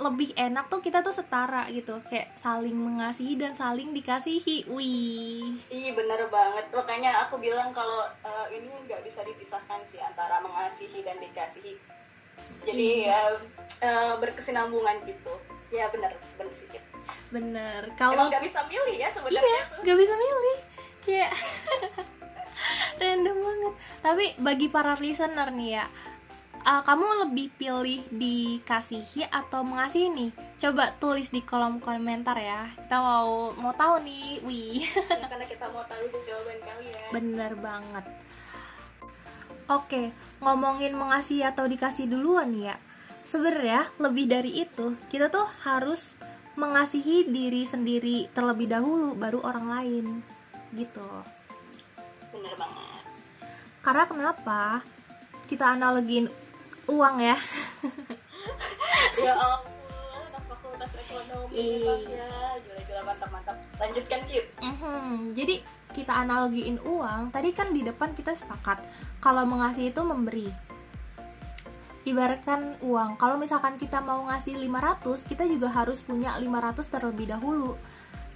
lebih 0.00 0.32
enak 0.32 0.72
tuh 0.72 0.80
kita 0.80 1.04
tuh 1.04 1.12
setara 1.12 1.68
gitu. 1.68 2.00
Kayak 2.08 2.32
saling 2.40 2.72
mengasihi 2.72 3.36
dan 3.36 3.52
saling 3.52 3.92
dikasihi. 3.92 4.64
Wih. 4.72 5.60
Iya 5.68 5.92
bener 5.92 6.26
banget. 6.32 6.72
Makanya 6.72 7.28
aku 7.28 7.36
bilang 7.36 7.70
kalau 7.76 8.08
eh, 8.24 8.46
ini 8.56 8.72
nggak 8.88 9.04
bisa 9.04 9.20
dipisahkan 9.22 9.84
sih 9.92 10.00
antara 10.00 10.40
mengasihi 10.40 11.04
dan 11.04 11.20
dikasihi. 11.20 11.76
Jadi 12.64 12.88
ya 13.04 13.36
eh, 13.84 14.12
berkesinambungan 14.16 15.04
gitu. 15.04 15.36
Ya 15.68 15.86
bener. 15.92 16.16
Bener 16.40 16.52
sih 16.56 16.66
Cip. 16.72 16.82
bener. 17.30 17.90
Kalau 17.94 18.26
nggak 18.26 18.42
bisa 18.42 18.62
milih 18.66 18.96
ya 18.96 19.06
iya 19.06 19.08
sebenarnya 19.14 19.62
tuh. 19.70 19.80
nggak 19.84 19.98
bisa 20.00 20.14
milih. 20.16 20.58
Kayak 21.04 21.32
random 23.00 23.36
banget. 23.38 23.74
Tapi 24.00 24.24
bagi 24.40 24.66
para 24.72 24.96
listener 24.96 25.48
nih 25.52 25.70
ya 25.78 25.84
uh, 26.64 26.82
kamu 26.84 27.28
lebih 27.28 27.48
pilih 27.56 28.00
dikasihi 28.12 29.28
atau 29.28 29.64
mengasihi 29.64 30.08
nih? 30.12 30.30
Coba 30.60 30.92
tulis 31.00 31.32
di 31.32 31.40
kolom 31.40 31.80
komentar 31.80 32.36
ya. 32.36 32.68
Kita 32.76 33.00
mau 33.00 33.52
mau 33.56 33.72
tahu 33.72 34.04
nih 34.04 34.44
wih 34.44 34.84
Ya, 34.84 35.26
karena 35.28 35.46
kita 35.48 35.66
mau 35.72 35.84
tahu 35.88 36.04
jawaban 36.24 36.58
kalian. 36.60 37.08
Bener 37.12 37.52
banget. 37.56 38.04
Oke 39.70 40.10
ngomongin 40.42 40.96
mengasihi 40.96 41.46
atau 41.46 41.64
dikasih 41.64 42.10
duluan 42.10 42.52
ya. 42.56 42.76
Sebenarnya 43.24 43.86
lebih 44.02 44.26
dari 44.26 44.66
itu 44.66 44.98
kita 45.08 45.30
tuh 45.30 45.46
harus 45.62 46.02
mengasihi 46.58 47.30
diri 47.30 47.62
sendiri 47.64 48.28
terlebih 48.34 48.68
dahulu 48.68 49.14
baru 49.14 49.40
orang 49.46 49.66
lain 49.70 50.06
gitu. 50.74 51.08
Bener 52.34 52.54
banget. 52.58 53.02
Karena 53.80 54.04
kenapa? 54.04 54.60
Kita 55.48 55.72
analogiin 55.74 56.49
uang 56.90 57.16
ya. 57.22 57.36
Ya 59.20 59.32
ampun 59.36 59.92
anak 60.28 60.42
fakultas 60.48 60.90
ekonomi 60.96 61.52
Iya. 61.54 61.94
Ya. 62.08 62.30
Gila-gila 62.60 63.02
mantap-mantap 63.06 63.56
lanjutkan 63.76 64.20
Cip 64.24 64.44
Mhm, 64.60 65.36
jadi 65.36 65.54
kita 65.90 66.12
analogiin 66.14 66.78
uang 66.80 67.34
tadi 67.34 67.50
kan 67.50 67.74
di 67.74 67.82
depan 67.82 68.14
kita 68.14 68.32
sepakat 68.32 68.80
kalau 69.18 69.42
mengasihi 69.44 69.90
itu 69.90 70.02
memberi. 70.02 70.48
Ibaratkan 72.00 72.80
uang 72.80 73.20
kalau 73.20 73.36
misalkan 73.36 73.76
kita 73.76 74.00
mau 74.00 74.24
ngasih 74.24 74.56
500 74.56 75.20
kita 75.28 75.44
juga 75.44 75.68
harus 75.68 76.00
punya 76.00 76.32
500 76.38 76.88
terlebih 76.88 77.28
dahulu. 77.28 77.76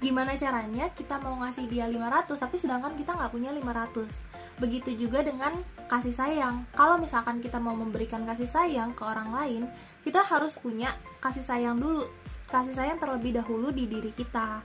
Gimana 0.03 0.37
caranya? 0.37 0.93
Kita 0.93 1.17
mau 1.17 1.41
ngasih 1.41 1.65
dia 1.65 1.89
500 1.89 2.37
tapi 2.37 2.61
sedangkan 2.61 2.93
kita 2.93 3.17
nggak 3.17 3.33
punya 3.33 3.51
500 3.57 4.34
begitu 4.63 4.95
juga 4.95 5.27
dengan 5.27 5.59
kasih 5.91 6.15
sayang 6.15 6.67
kalau 6.73 6.97
misalkan 6.97 7.43
kita 7.43 7.59
mau 7.59 7.75
memberikan 7.75 8.23
kasih 8.23 8.47
sayang 8.47 8.95
ke 8.95 9.03
orang 9.03 9.35
lain 9.35 9.63
kita 10.07 10.23
harus 10.23 10.55
punya 10.59 10.95
kasih 11.19 11.43
sayang 11.43 11.77
dulu 11.77 12.07
kasih 12.49 12.73
sayang 12.77 12.99
terlebih 13.03 13.35
dahulu 13.35 13.75
di 13.75 13.91
diri 13.91 14.15
kita 14.15 14.63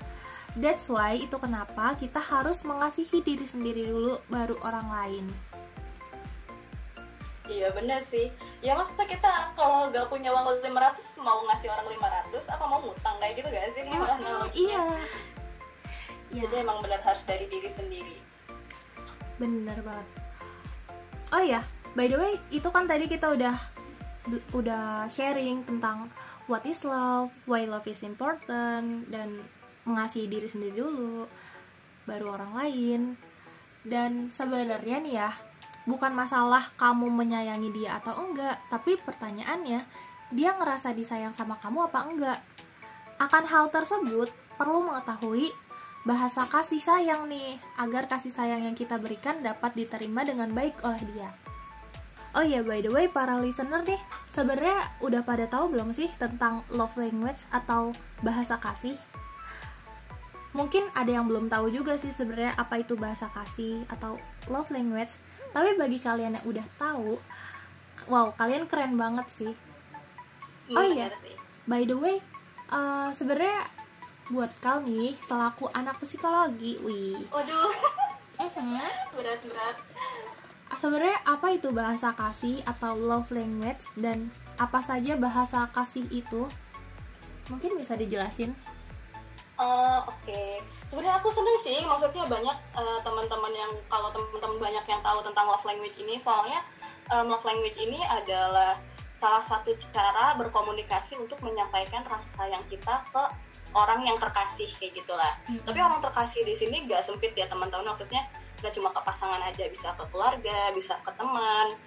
That's 0.57 0.89
why 0.89 1.13
itu 1.13 1.37
kenapa 1.37 1.93
kita 1.93 2.17
harus 2.17 2.57
mengasihi 2.65 3.21
diri 3.21 3.45
sendiri 3.45 3.85
dulu 3.85 4.17
baru 4.33 4.57
orang 4.65 4.87
lain. 4.89 5.25
Iya 7.45 7.69
bener 7.73 8.01
sih. 8.01 8.33
Ya 8.65 8.73
maksudnya 8.73 9.05
kita 9.05 9.29
kalau 9.53 9.93
nggak 9.93 10.09
punya 10.09 10.33
uang 10.33 10.49
500 10.65 11.21
mau 11.21 11.45
ngasih 11.49 11.69
orang 11.69 11.87
500 12.33 12.49
apa 12.49 12.65
mau 12.65 12.81
ngutang 12.81 13.17
kayak 13.21 13.33
gitu 13.41 13.47
gak 13.49 13.69
sih? 13.73 13.81
Analoginya. 13.85 14.53
iya. 14.53 14.85
Ya, 16.29 16.41
Jadi 16.45 16.55
emang 16.61 16.77
benar 16.81 17.01
harus 17.01 17.25
dari 17.25 17.49
diri 17.49 17.69
sendiri. 17.69 18.17
Bener 19.39 19.79
banget. 19.81 20.07
Oh 21.31 21.43
ya, 21.43 21.63
by 21.95 22.05
the 22.05 22.17
way, 22.19 22.33
itu 22.51 22.67
kan 22.69 22.85
tadi 22.85 23.07
kita 23.07 23.31
udah 23.31 23.55
udah 24.53 25.09
sharing 25.09 25.65
tentang 25.65 26.11
what 26.45 26.61
is 26.67 26.83
love, 26.85 27.31
why 27.49 27.65
love 27.65 27.85
is 27.89 28.03
important 28.05 29.07
dan 29.09 29.41
mengasihi 29.87 30.29
diri 30.29 30.45
sendiri 30.45 30.77
dulu 30.77 31.25
baru 32.05 32.35
orang 32.37 32.51
lain. 32.57 33.01
Dan 33.85 34.27
sebenarnya 34.29 34.99
nih 34.99 35.15
ya, 35.23 35.31
bukan 35.87 36.11
masalah 36.11 36.69
kamu 36.75 37.07
menyayangi 37.07 37.69
dia 37.71 38.01
atau 38.01 38.17
enggak, 38.19 38.59
tapi 38.67 38.99
pertanyaannya, 38.99 39.87
dia 40.29 40.49
ngerasa 40.57 40.93
disayang 40.93 41.33
sama 41.33 41.57
kamu 41.57 41.89
apa 41.89 41.99
enggak? 42.05 42.39
Akan 43.17 43.47
hal 43.47 43.71
tersebut 43.71 44.29
perlu 44.59 44.83
mengetahui 44.83 45.49
bahasa 46.07 46.47
kasih 46.47 46.79
sayang 46.79 47.27
nih, 47.27 47.59
agar 47.75 48.07
kasih 48.07 48.31
sayang 48.31 48.63
yang 48.63 48.75
kita 48.75 48.95
berikan 48.95 49.43
dapat 49.43 49.75
diterima 49.75 50.23
dengan 50.23 50.51
baik 50.55 50.79
oleh 50.83 51.03
dia. 51.11 51.31
Oh 52.37 52.45
iya, 52.45 52.61
by 52.61 52.79
the 52.85 52.93
way, 52.93 53.09
para 53.09 53.41
listener 53.41 53.81
nih, 53.81 53.97
sebenarnya 54.29 54.85
udah 55.01 55.25
pada 55.25 55.49
tahu 55.49 55.73
belum 55.73 55.97
sih 55.97 56.13
tentang 56.21 56.61
love 56.69 56.93
language 56.93 57.41
atau 57.49 57.89
bahasa 58.21 58.61
kasih? 58.61 58.93
Mungkin 60.53 60.93
ada 60.93 61.09
yang 61.09 61.25
belum 61.25 61.49
tahu 61.49 61.73
juga 61.73 61.97
sih 61.97 62.13
sebenarnya 62.13 62.53
apa 62.53 62.81
itu 62.81 62.93
bahasa 62.93 63.29
kasih 63.33 63.81
atau 63.89 64.21
love 64.45 64.69
language. 64.69 65.09
Tapi 65.49 65.73
bagi 65.77 65.97
kalian 65.97 66.37
yang 66.37 66.45
udah 66.45 66.65
tahu, 66.77 67.17
wow, 68.05 68.29
kalian 68.37 68.69
keren 68.69 68.93
banget 68.93 69.25
sih. 69.33 69.53
Oh 70.69 70.85
iya. 70.85 71.09
bener 71.09 71.17
sih. 71.25 71.35
By 71.65 71.85
the 71.89 71.97
way, 71.97 72.21
eh, 72.69 73.09
sebenarnya 73.17 73.78
buat 74.29 74.51
kau 74.61 74.77
nih 74.85 75.17
selaku 75.25 75.65
anak 75.73 75.97
psikologi, 76.01 76.77
wih, 76.85 77.17
Waduh, 77.33 77.73
mhm, 78.37 78.77
berat-berat. 79.17 79.75
sebenarnya 80.79 81.17
apa 81.25 81.47
itu 81.57 81.73
bahasa 81.73 82.13
kasih 82.13 82.61
atau 82.63 82.93
love 82.93 83.33
language 83.33 83.83
dan 83.97 84.29
apa 84.61 84.79
saja 84.85 85.17
bahasa 85.17 85.65
kasih 85.73 86.05
itu? 86.13 86.45
Mungkin 87.49 87.75
bisa 87.81 87.97
dijelasin? 87.97 88.53
Oh, 89.59 90.07
oke. 90.07 90.41
Sebenarnya 90.87 91.19
aku 91.19 91.27
seneng 91.33 91.57
sih, 91.59 91.83
maksudnya 91.83 92.23
banyak 92.29 92.57
eh, 92.79 92.99
teman-teman 93.03 93.51
yang 93.51 93.71
kalau 93.91 94.07
teman-teman 94.13 94.71
banyak 94.71 94.85
yang 94.87 95.01
tahu 95.03 95.19
tentang 95.25 95.45
love 95.51 95.65
language 95.67 95.99
ini, 95.99 96.15
soalnya 96.15 96.63
em, 97.11 97.27
love 97.27 97.43
language 97.43 97.75
ini 97.75 97.99
adalah 98.07 98.77
salah 99.19 99.43
satu 99.43 99.75
cara 99.91 100.31
berkomunikasi 100.39 101.19
untuk 101.19 101.43
menyampaikan 101.43 102.07
rasa 102.07 102.29
sayang 102.39 102.63
kita 102.71 103.03
ke 103.11 103.23
orang 103.73 104.01
yang 104.05 104.17
terkasih 104.17 104.69
kayak 104.77 104.97
gitulah. 105.03 105.33
Mm-mm. 105.45 105.65
Tapi 105.65 105.79
orang 105.79 106.01
terkasih 106.01 106.41
di 106.41 106.55
sini 106.57 106.89
gak 106.89 107.05
sempit 107.05 107.37
ya 107.37 107.45
teman-teman, 107.45 107.85
maksudnya 107.93 108.25
gak 108.59 108.73
cuma 108.73 108.89
ke 108.89 109.01
pasangan 109.05 109.41
aja, 109.45 109.69
bisa 109.69 109.93
ke 109.93 110.03
keluarga, 110.09 110.73
bisa 110.73 110.97
ke 111.05 111.11
teman, 111.15 111.77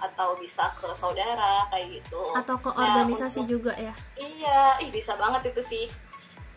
atau 0.00 0.36
bisa 0.40 0.68
ke 0.80 0.88
saudara 0.96 1.68
kayak 1.68 2.00
gitu. 2.00 2.22
Atau 2.36 2.56
ke 2.60 2.72
Nah, 2.72 3.04
organisasi 3.04 3.44
untuk- 3.44 3.52
juga 3.60 3.72
ya? 3.76 3.92
Iya, 4.16 4.80
ih 4.84 4.90
bisa 4.92 5.16
banget 5.16 5.52
itu 5.52 5.60
sih. 5.64 5.86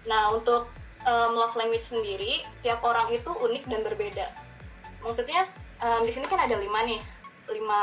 Nah, 0.07 0.31
untuk 0.31 0.67
um, 1.03 1.31
love 1.35 1.55
language 1.59 1.83
sendiri, 1.83 2.43
tiap 2.63 2.83
orang 2.83 3.11
itu 3.11 3.27
unik 3.27 3.63
dan 3.67 3.83
berbeda. 3.83 4.27
Maksudnya, 5.03 5.47
um, 5.83 6.07
di 6.07 6.11
sini 6.11 6.27
kan 6.27 6.39
ada 6.39 6.55
lima 6.55 6.83
nih, 6.87 6.99
lima 7.51 7.81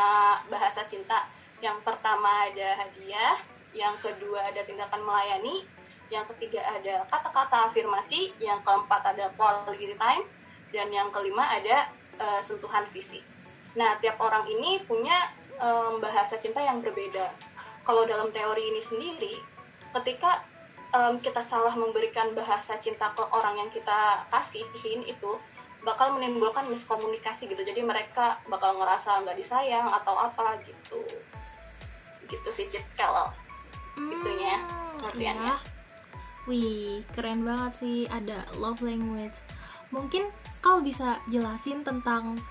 bahasa 0.49 0.85
cinta. 0.88 1.28
Yang 1.61 1.85
pertama 1.85 2.49
ada 2.49 2.80
hadiah, 2.80 3.37
yang 3.76 3.92
kedua 4.00 4.40
ada 4.40 4.64
tindakan 4.64 5.04
melayani, 5.04 5.69
yang 6.11 6.26
ketiga 6.35 6.61
ada 6.67 7.07
kata-kata 7.07 7.71
afirmasi, 7.71 8.35
yang 8.43 8.59
keempat 8.67 9.14
ada 9.14 9.31
quality 9.38 9.95
time, 9.95 10.26
dan 10.75 10.90
yang 10.90 11.09
kelima 11.14 11.47
ada 11.47 11.87
uh, 12.19 12.40
sentuhan 12.43 12.83
fisik. 12.90 13.23
Nah, 13.79 13.97
tiap 14.02 14.19
orang 14.19 14.45
ini 14.50 14.83
punya 14.83 15.31
um, 15.62 16.02
bahasa 16.02 16.37
cinta 16.37 16.59
yang 16.59 16.83
berbeda. 16.83 17.31
Kalau 17.87 18.02
dalam 18.07 18.35
teori 18.35 18.75
ini 18.75 18.83
sendiri, 18.83 19.35
ketika 19.95 20.43
em, 20.95 21.19
kita 21.19 21.43
salah 21.43 21.75
memberikan 21.75 22.35
bahasa 22.35 22.79
cinta 22.79 23.11
ke 23.14 23.23
orang 23.31 23.59
yang 23.59 23.71
kita 23.71 24.26
kasihin 24.31 25.02
itu 25.07 25.38
bakal 25.81 26.12
menimbulkan 26.12 26.69
miskomunikasi 26.69 27.49
gitu 27.49 27.64
jadi 27.64 27.81
mereka 27.81 28.37
bakal 28.52 28.76
ngerasa 28.76 29.25
nggak 29.25 29.38
disayang 29.38 29.88
atau 29.88 30.12
apa 30.12 30.61
gitu 30.69 31.00
gitu 32.29 32.49
sih 32.52 32.69
Cit 32.69 32.85
kalau 32.95 33.33
Itunya, 33.97 34.55
Hmm, 34.61 34.97
pengertiannya. 34.97 35.55
iya. 35.57 35.79
Wih, 36.50 37.07
keren 37.14 37.47
banget 37.47 37.73
sih 37.78 37.99
ada 38.11 38.42
love 38.59 38.83
language. 38.83 39.38
Mungkin 39.95 40.26
kau 40.59 40.83
bisa 40.83 41.23
jelasin 41.30 41.87
tentang 41.87 42.42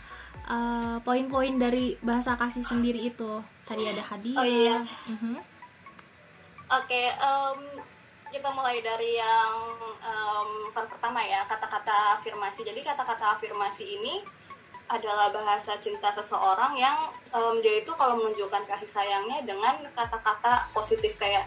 uh, 0.48 0.98
poin-poin 1.03 1.60
dari 1.60 2.00
bahasa 2.00 2.39
kasih 2.39 2.63
sendiri 2.63 3.12
itu. 3.12 3.44
Tadi 3.68 3.84
ada 3.91 4.00
hadiah. 4.00 4.39
Oh, 4.39 4.48
iya. 4.48 4.79
Mhm. 5.12 5.36
oke 6.70 7.01
em, 7.01 7.60
kita 8.29 8.46
mulai 8.53 8.77
dari 8.77 9.18
yang 9.18 9.70
per- 10.79 10.86
pertama 10.86 11.20
ya 11.25 11.44
kata-kata 11.50 12.22
afirmasi 12.22 12.63
jadi 12.63 12.79
kata-kata 12.86 13.36
afirmasi 13.36 14.00
ini 14.00 14.24
adalah 14.89 15.29
bahasa 15.29 15.77
cinta 15.77 16.10
seseorang 16.10 16.74
yang 16.74 16.98
um, 17.29 17.62
dia 17.62 17.86
itu 17.86 17.94
kalau 17.94 18.18
menunjukkan 18.18 18.65
kasih 18.65 18.89
sayangnya 18.89 19.46
dengan 19.46 19.86
kata-kata 19.94 20.65
positif 20.74 21.13
kayak 21.22 21.46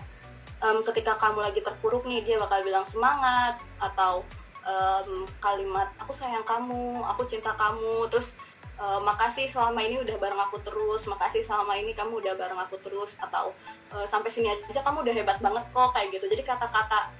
um, 0.62 0.78
ketika 0.86 1.18
kamu 1.18 1.42
lagi 1.42 1.60
terpuruk 1.60 2.06
nih 2.06 2.22
dia 2.22 2.36
bakal 2.38 2.62
bilang 2.62 2.86
semangat 2.86 3.58
atau 3.82 4.22
um, 4.62 5.26
kalimat 5.42 5.90
aku 5.98 6.14
sayang 6.14 6.46
kamu, 6.46 7.02
aku 7.02 7.26
cinta 7.26 7.52
kamu, 7.58 8.06
terus 8.08 8.38
uh, 8.78 9.02
makasih 9.02 9.50
selama 9.50 9.82
ini 9.82 10.00
udah 10.00 10.16
bareng 10.16 10.40
aku 10.40 10.62
terus, 10.62 11.04
makasih 11.10 11.42
selama 11.42 11.74
ini 11.74 11.92
kamu 11.92 12.22
udah 12.22 12.34
bareng 12.38 12.60
aku 12.62 12.78
terus 12.80 13.18
atau 13.18 13.50
uh, 13.92 14.06
sampai 14.06 14.30
sini 14.30 14.54
aja 14.54 14.80
kamu 14.80 15.02
udah 15.02 15.14
hebat 15.14 15.38
banget 15.42 15.64
kok 15.74 15.90
kayak 15.92 16.08
gitu. 16.14 16.30
Jadi 16.30 16.42
kata-kata 16.46 17.10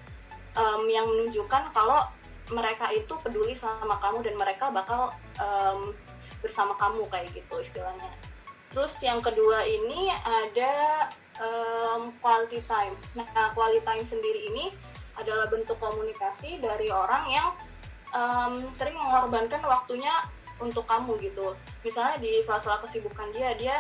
um, 0.55 0.87
yang 0.87 1.05
menunjukkan 1.11 1.75
kalau 1.75 2.07
mereka 2.51 2.91
itu 2.91 3.15
peduli 3.23 3.55
sama 3.57 3.97
kamu 4.03 4.23
dan 4.27 4.35
mereka 4.37 4.69
bakal 4.69 5.15
um, 5.41 5.95
bersama 6.43 6.75
kamu 6.79 7.07
kayak 7.11 7.31
gitu 7.35 7.63
istilahnya. 7.63 8.11
Terus 8.73 8.99
yang 9.05 9.21
kedua 9.21 9.63
ini 9.69 10.09
ada 10.11 11.07
um, 11.43 12.15
quality 12.23 12.63
time. 12.65 12.95
Nah, 13.19 13.51
quality 13.53 13.83
time 13.83 14.05
sendiri 14.07 14.41
ini 14.55 14.71
adalah 15.19 15.51
bentuk 15.51 15.77
komunikasi 15.77 16.63
dari 16.63 16.89
orang 16.89 17.29
yang 17.29 17.49
um, 18.15 18.65
sering 18.73 18.97
mengorbankan 18.97 19.61
waktunya 19.67 20.13
untuk 20.63 20.87
kamu 20.87 21.19
gitu. 21.21 21.59
Misalnya 21.83 22.23
di 22.23 22.39
salah-salah 22.41 22.81
kesibukan 22.87 23.29
dia, 23.35 23.53
dia 23.59 23.77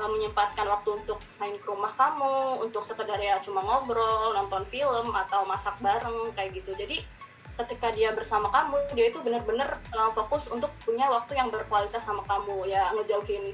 um, 0.00 0.16
menyempatkan 0.16 0.64
waktu 0.64 1.04
untuk 1.04 1.20
main 1.36 1.54
ke 1.60 1.68
rumah 1.68 1.92
kamu, 1.94 2.64
untuk 2.64 2.82
sekedar 2.82 3.20
ya 3.20 3.38
cuma 3.44 3.60
ngobrol, 3.60 4.32
nonton 4.34 4.64
film 4.72 5.12
atau 5.12 5.44
masak 5.44 5.76
bareng 5.78 6.32
kayak 6.34 6.56
gitu. 6.56 6.72
Jadi 6.74 7.04
ketika 7.52 7.92
dia 7.92 8.16
bersama 8.16 8.48
kamu 8.48 8.80
dia 8.96 9.12
itu 9.12 9.20
benar-benar 9.20 9.76
uh, 9.92 10.08
fokus 10.16 10.48
untuk 10.48 10.72
punya 10.88 11.04
waktu 11.12 11.36
yang 11.36 11.52
berkualitas 11.52 12.00
sama 12.00 12.24
kamu 12.24 12.64
ya 12.64 12.88
ngejauhin 12.96 13.52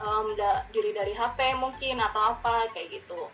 um, 0.00 0.32
da 0.34 0.64
diri 0.72 0.96
dari 0.96 1.12
HP 1.12 1.56
mungkin 1.60 2.00
atau 2.00 2.36
apa 2.36 2.66
kayak 2.72 3.00
gitu. 3.00 3.28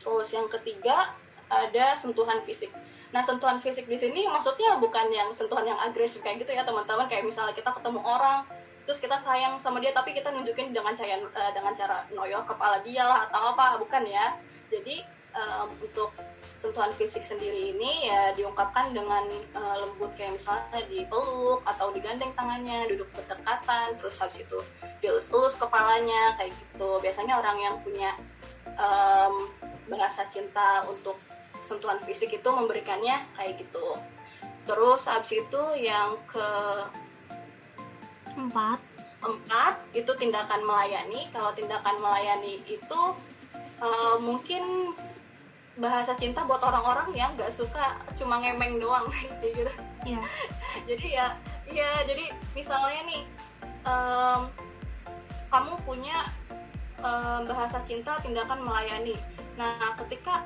Terus 0.00 0.28
yang 0.32 0.46
ketiga 0.48 1.12
ada 1.50 1.94
sentuhan 1.98 2.40
fisik. 2.46 2.72
Nah 3.10 3.22
sentuhan 3.22 3.60
fisik 3.62 3.86
di 3.86 3.98
sini 3.98 4.26
maksudnya 4.26 4.78
bukan 4.80 5.10
yang 5.10 5.30
sentuhan 5.30 5.66
yang 5.66 5.78
agresif 5.78 6.22
kayak 6.22 6.42
gitu 6.42 6.54
ya 6.54 6.62
teman-teman. 6.64 7.06
Kayak 7.10 7.28
misalnya 7.28 7.54
kita 7.54 7.70
ketemu 7.74 8.00
orang 8.00 8.46
terus 8.84 9.00
kita 9.00 9.16
sayang 9.16 9.56
sama 9.64 9.80
dia 9.80 9.96
tapi 9.96 10.12
kita 10.12 10.28
nunjukin 10.28 10.68
dengan 10.68 10.92
cara 10.92 11.16
uh, 11.16 11.52
dengan 11.56 11.72
cara 11.72 12.04
noyo 12.12 12.44
kepala 12.44 12.84
dia 12.84 13.04
lah 13.04 13.28
atau 13.28 13.54
apa 13.54 13.80
bukan 13.80 14.04
ya. 14.06 14.38
Jadi 14.70 15.04
um, 15.34 15.68
untuk 15.78 16.10
sentuhan 16.64 16.88
fisik 16.96 17.20
sendiri 17.20 17.76
ini 17.76 18.08
ya 18.08 18.32
diungkapkan 18.32 18.96
dengan 18.96 19.28
uh, 19.52 19.84
lembut 19.84 20.08
kayak 20.16 20.40
misalnya 20.40 20.80
dipeluk 20.88 21.60
atau 21.68 21.92
digandeng 21.92 22.32
tangannya, 22.32 22.88
duduk 22.88 23.04
berdekatan, 23.12 23.92
terus 24.00 24.16
habis 24.16 24.40
itu 24.40 24.58
dielus-elus 25.04 25.60
kepalanya 25.60 26.40
kayak 26.40 26.56
gitu. 26.56 26.88
Biasanya 27.04 27.36
orang 27.36 27.56
yang 27.60 27.76
punya 27.84 28.16
um, 28.80 29.52
bahasa 29.92 30.24
cinta 30.32 30.88
untuk 30.88 31.20
sentuhan 31.60 32.00
fisik 32.08 32.32
itu 32.32 32.48
memberikannya 32.48 33.28
kayak 33.36 33.60
gitu. 33.60 34.00
Terus 34.64 35.04
habis 35.04 35.44
itu 35.44 35.62
yang 35.76 36.16
ke 36.24 36.48
empat 38.40 38.80
empat 39.20 39.74
itu 39.92 40.12
tindakan 40.16 40.64
melayani. 40.64 41.28
Kalau 41.28 41.52
tindakan 41.52 42.00
melayani 42.00 42.56
itu 42.64 43.00
uh, 43.84 44.16
mungkin 44.16 44.96
bahasa 45.74 46.14
cinta 46.14 46.46
buat 46.46 46.62
orang-orang 46.62 47.10
yang 47.14 47.34
nggak 47.34 47.50
suka 47.50 47.98
cuma 48.14 48.38
ngemeng 48.38 48.78
doang 48.78 49.06
gitu 49.42 49.70
Iya. 50.04 50.20
jadi 50.88 51.06
ya 51.08 51.26
ya 51.64 51.90
jadi 52.04 52.30
misalnya 52.52 53.02
nih 53.08 53.22
um, 53.88 54.40
kamu 55.48 55.72
punya 55.88 56.28
um, 57.00 57.48
bahasa 57.48 57.80
cinta 57.82 58.20
tindakan 58.20 58.62
melayani 58.62 59.16
nah 59.56 59.96
ketika 60.04 60.44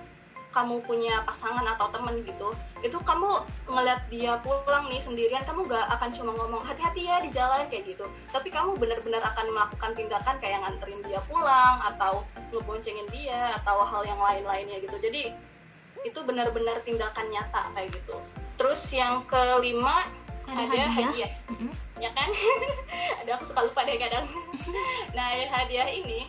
kamu 0.49 0.81
punya 0.83 1.21
pasangan 1.29 1.65
atau 1.77 1.93
temen 1.93 2.25
gitu 2.25 2.51
itu 2.79 2.95
kamu 3.03 3.43
ngeliat 3.67 4.07
dia 4.07 4.39
pulang 4.39 4.87
nih 4.87 5.03
sendirian 5.03 5.43
kamu 5.43 5.67
gak 5.67 5.87
akan 5.99 6.11
cuma 6.15 6.31
ngomong 6.39 6.63
hati-hati 6.63 7.11
ya 7.11 7.19
di 7.19 7.31
jalan 7.35 7.67
kayak 7.67 7.91
gitu. 7.91 8.07
Tapi 8.31 8.55
kamu 8.55 8.79
benar-benar 8.79 9.19
akan 9.35 9.51
melakukan 9.51 9.93
tindakan 9.99 10.39
kayak 10.39 10.63
nganterin 10.63 11.03
dia 11.03 11.19
pulang 11.27 11.83
atau 11.83 12.23
ngeboncengin 12.55 13.07
dia 13.11 13.59
atau 13.59 13.83
hal 13.83 14.07
yang 14.07 14.21
lain-lainnya 14.23 14.79
gitu. 14.79 14.95
Jadi 15.03 15.35
itu 16.07 16.19
benar-benar 16.23 16.79
tindakan 16.87 17.27
nyata 17.35 17.67
kayak 17.75 17.91
gitu. 17.91 18.17
Terus 18.55 18.81
yang 18.95 19.27
kelima 19.27 20.07
Ada 20.49 20.65
ada, 20.65 20.65
hadiah. 20.65 20.89
hadiah, 20.89 21.33
Mm-mm. 21.53 21.71
ya 22.01 22.11
kan? 22.17 22.31
Ada 23.21 23.31
aku 23.37 23.45
suka 23.53 23.61
lupa 23.69 23.85
deh 23.85 24.01
kadang. 24.01 24.25
Nah 25.17 25.29
hadiah 25.35 25.89
ini 25.93 26.25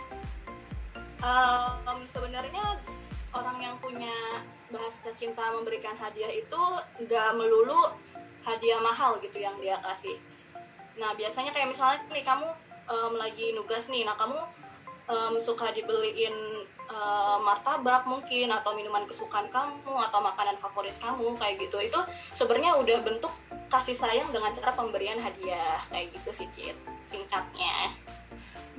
um, 1.23 1.99
sebenarnya 2.11 2.79
orang 3.33 3.57
yang 3.61 3.75
punya 3.77 4.41
bahasa 4.69 5.09
cinta 5.17 5.49
memberikan 5.53 5.97
hadiah 5.97 6.29
itu 6.29 6.61
nggak 7.05 7.29
melulu 7.37 7.93
hadiah 8.45 8.81
mahal 8.81 9.17
gitu 9.21 9.41
yang 9.41 9.57
dia 9.61 9.77
kasih. 9.81 10.17
Nah 10.97 11.13
biasanya 11.13 11.53
kayak 11.53 11.69
misalnya 11.73 11.99
nih 12.09 12.25
kamu 12.25 12.47
um, 12.89 13.13
lagi 13.17 13.53
nugas 13.53 13.89
nih. 13.89 14.05
Nah 14.05 14.15
kamu 14.17 14.39
um, 15.09 15.33
suka 15.41 15.73
dibeliin 15.73 16.65
um, 16.89 17.39
martabak 17.45 18.05
mungkin 18.09 18.49
atau 18.53 18.73
minuman 18.73 19.05
kesukaan 19.05 19.49
kamu 19.49 19.93
atau 20.09 20.19
makanan 20.21 20.57
favorit 20.57 20.95
kamu 21.01 21.37
kayak 21.37 21.61
gitu. 21.61 21.77
Itu 21.81 21.99
sebenarnya 22.33 22.77
udah 22.77 22.97
bentuk 23.05 23.33
kasih 23.69 23.97
sayang 23.97 24.29
dengan 24.33 24.53
cara 24.53 24.73
pemberian 24.73 25.21
hadiah. 25.21 25.81
Kayak 25.89 26.17
gitu 26.17 26.29
sih 26.45 26.47
Cit 26.53 26.77
singkatnya. 27.05 27.93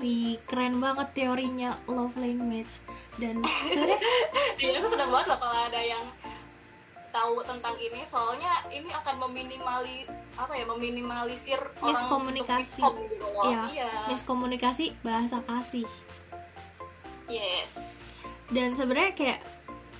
Wih, 0.00 0.40
keren 0.48 0.80
banget 0.80 1.12
teorinya 1.12 1.76
love 1.84 2.16
language. 2.16 2.80
Dan 3.18 3.42
sebenarnya 3.42 4.00
Iya, 4.60 4.76
aku 4.76 4.88
senang 4.92 5.10
banget 5.10 5.26
loh 5.32 5.38
kalau 5.40 5.58
ada 5.66 5.80
yang 5.80 6.04
tahu 7.10 7.42
tentang 7.42 7.74
ini 7.76 8.00
soalnya 8.06 8.52
ini 8.70 8.86
akan 8.94 9.14
meminimali 9.28 10.06
apa 10.38 10.52
ya 10.54 10.64
meminimalisir 10.64 11.58
orang 11.82 11.90
Miskomunikasi. 11.90 12.80
miskom 12.80 12.94
gitu 13.10 13.26
loh. 13.26 13.44
Iya. 13.50 13.62
iya. 13.74 13.90
miskomunikasi 14.14 14.84
bahasa 15.02 15.42
kasih. 15.44 15.88
yes 17.26 17.72
Dan 18.50 18.74
sebenarnya 18.74 19.14
kayak 19.14 19.40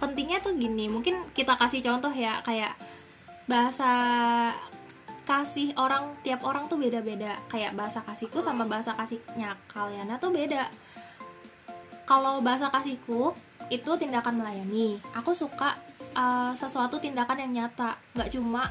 pentingnya 0.03 0.39
tuh 0.43 0.55
gini, 0.59 0.91
mungkin 0.91 1.31
kita 1.35 1.55
kasih 1.55 1.83
contoh 1.83 2.11
ya 2.11 2.43
kayak 2.43 2.75
bahasa 3.47 3.91
kasih 5.27 5.71
orang 5.79 6.11
tiap 6.27 6.43
orang 6.43 6.67
tuh 6.67 6.75
beda-beda. 6.75 7.39
Kayak 7.47 7.79
bahasa 7.79 8.03
kasihku 8.03 8.43
sama 8.43 8.67
bahasa 8.67 8.91
kasihnya 8.99 9.55
kalian 9.71 10.11
tuh 10.19 10.35
beda. 10.35 10.67
Kalau 12.11 12.43
bahasa 12.43 12.67
kasihku 12.75 13.31
itu 13.71 13.91
tindakan 13.95 14.43
melayani. 14.43 14.99
Aku 15.15 15.31
suka 15.31 15.79
uh, 16.19 16.51
sesuatu 16.59 16.99
tindakan 16.99 17.39
yang 17.47 17.53
nyata, 17.63 17.95
nggak 18.19 18.35
cuma 18.35 18.67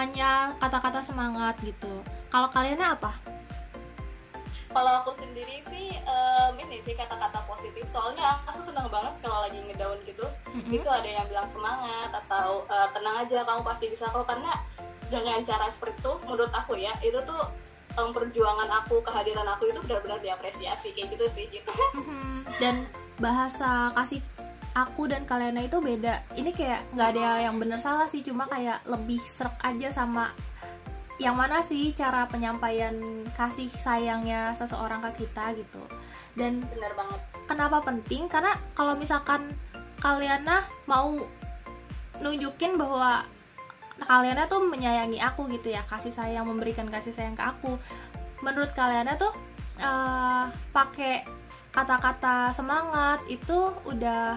hanya 0.00 0.56
kata-kata 0.56 1.04
semangat 1.04 1.60
gitu. 1.60 2.00
Kalau 2.32 2.48
kaliannya 2.48 2.88
apa? 2.96 3.12
kalau 4.76 5.00
aku 5.00 5.16
sendiri 5.16 5.64
sih 5.72 5.88
em, 5.96 6.52
ini 6.60 6.84
sih 6.84 6.92
kata-kata 6.92 7.40
positif 7.48 7.88
soalnya 7.88 8.36
aku 8.44 8.60
senang 8.60 8.92
banget 8.92 9.16
kalau 9.24 9.48
lagi 9.48 9.56
ngedown 9.64 9.96
gitu 10.04 10.28
Mm-mm. 10.52 10.68
itu 10.68 10.84
ada 10.84 11.08
yang 11.08 11.24
bilang 11.32 11.48
semangat 11.48 12.12
atau 12.12 12.68
e, 12.68 12.76
tenang 12.92 13.24
aja 13.24 13.40
kamu 13.40 13.64
pasti 13.64 13.88
bisa 13.88 14.04
kok 14.12 14.28
karena 14.28 14.52
dengan 15.08 15.40
cara 15.48 15.72
seperti 15.72 15.96
itu 16.04 16.12
menurut 16.28 16.52
aku 16.52 16.76
ya 16.76 16.92
itu 17.00 17.16
tuh 17.24 17.48
em, 17.96 18.10
perjuangan 18.12 18.68
aku 18.84 19.00
kehadiran 19.00 19.48
aku 19.48 19.72
itu 19.72 19.80
benar-benar 19.84 20.20
diapresiasi 20.20 20.92
kayak 20.92 21.16
gitu 21.16 21.26
sih 21.28 21.44
gitu 21.48 21.72
dan 22.62 22.84
bahasa 23.16 23.90
kasih 23.96 24.20
aku 24.76 25.08
dan 25.08 25.24
kalian 25.24 25.56
itu 25.64 25.80
beda. 25.80 26.20
Ini 26.36 26.52
kayak 26.52 26.92
nggak 26.92 27.08
ada 27.16 27.48
yang 27.48 27.56
bener 27.56 27.80
salah 27.80 28.04
sih 28.04 28.20
cuma 28.20 28.44
kayak 28.44 28.84
lebih 28.84 29.18
serak 29.24 29.56
aja 29.64 29.88
sama 29.88 30.36
yang 31.16 31.32
mana 31.32 31.64
sih 31.64 31.96
cara 31.96 32.28
penyampaian 32.28 33.24
kasih 33.32 33.72
sayangnya 33.80 34.52
seseorang 34.60 35.00
ke 35.08 35.24
kita 35.24 35.56
gitu. 35.56 35.80
Dan 36.36 36.60
benar 36.68 36.92
banget. 36.92 37.20
kenapa 37.48 37.78
penting? 37.80 38.28
Karena 38.28 38.52
kalau 38.76 38.92
misalkan 38.92 39.48
kalian 40.04 40.44
mau 40.84 41.16
nunjukin 42.20 42.76
bahwa 42.76 43.24
kalian 44.04 44.36
tuh 44.44 44.60
menyayangi 44.60 45.16
aku 45.24 45.48
gitu 45.48 45.72
ya 45.72 45.80
kasih 45.88 46.12
sayang 46.12 46.44
memberikan 46.44 46.84
kasih 46.92 47.16
sayang 47.16 47.32
ke 47.32 47.44
aku. 47.44 47.80
Menurut 48.44 48.72
kalian 48.76 49.08
tuh 49.16 49.32
eh, 49.80 50.44
pakai 50.74 51.24
kata-kata 51.72 52.52
semangat 52.52 53.20
itu 53.28 53.72
udah 53.88 54.36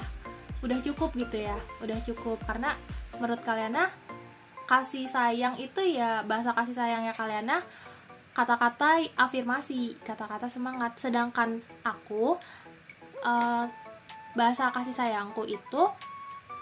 udah 0.59 0.79
cukup 0.83 1.11
gitu 1.19 1.43
ya 1.43 1.59
udah 1.83 1.99
cukup. 2.07 2.39
Karena 2.47 2.71
menurut 3.19 3.43
kalian 3.43 3.75
kasih 4.69 5.11
sayang 5.11 5.59
itu 5.59 5.81
ya 5.83 6.23
bahasa 6.23 6.55
kasih 6.55 6.75
sayangnya 6.77 7.11
kalian 7.11 7.59
kata-kata 8.31 9.03
afirmasi 9.19 9.99
kata-kata 10.07 10.47
semangat. 10.47 10.95
Sedangkan 10.95 11.59
aku 11.83 12.39
eh, 13.19 13.65
bahasa 14.39 14.71
kasih 14.71 14.95
sayangku 14.95 15.43
itu 15.43 15.83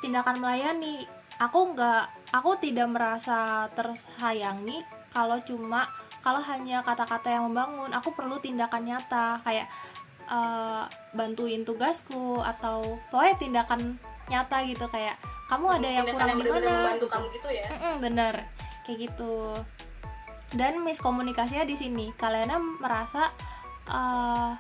tindakan 0.01 0.41
melayani 0.41 1.05
aku 1.38 1.78
nggak 1.78 2.34
aku 2.34 2.58
tidak 2.58 2.89
merasa 2.89 3.69
tersayangi 3.78 4.82
kalau 5.13 5.38
cuma 5.45 5.86
kalau 6.26 6.43
hanya 6.43 6.84
kata-kata 6.84 7.32
yang 7.32 7.47
membangun. 7.47 7.93
Aku 7.95 8.12
perlu 8.12 8.41
tindakan 8.43 8.84
nyata 8.84 9.39
kayak 9.47 9.71
uh, 10.28 10.84
bantuin 11.15 11.63
tugasku 11.63 12.43
atau 12.43 13.00
pokoknya 13.08 13.36
tindakan 13.39 13.95
nyata 14.28 14.65
gitu. 14.67 14.86
Kayak 14.91 15.15
kamu 15.47 15.80
ada 15.80 15.88
yang 15.88 16.06
kurang 16.12 16.28
yang 16.36 16.39
gimana 16.43 16.67
membantu 16.67 17.06
gitu. 17.08 17.13
kamu 17.15 17.26
gitu 17.39 17.50
ya? 17.54 17.65
Mm-mm, 17.71 17.95
bener 18.04 18.34
kayak 18.84 18.97
gitu. 19.08 19.36
Dan 20.52 20.84
miskomunikasinya 20.84 21.63
di 21.63 21.76
sini. 21.80 22.12
Kalian 22.19 22.52
merasa 22.84 23.32
uh, 23.88 24.52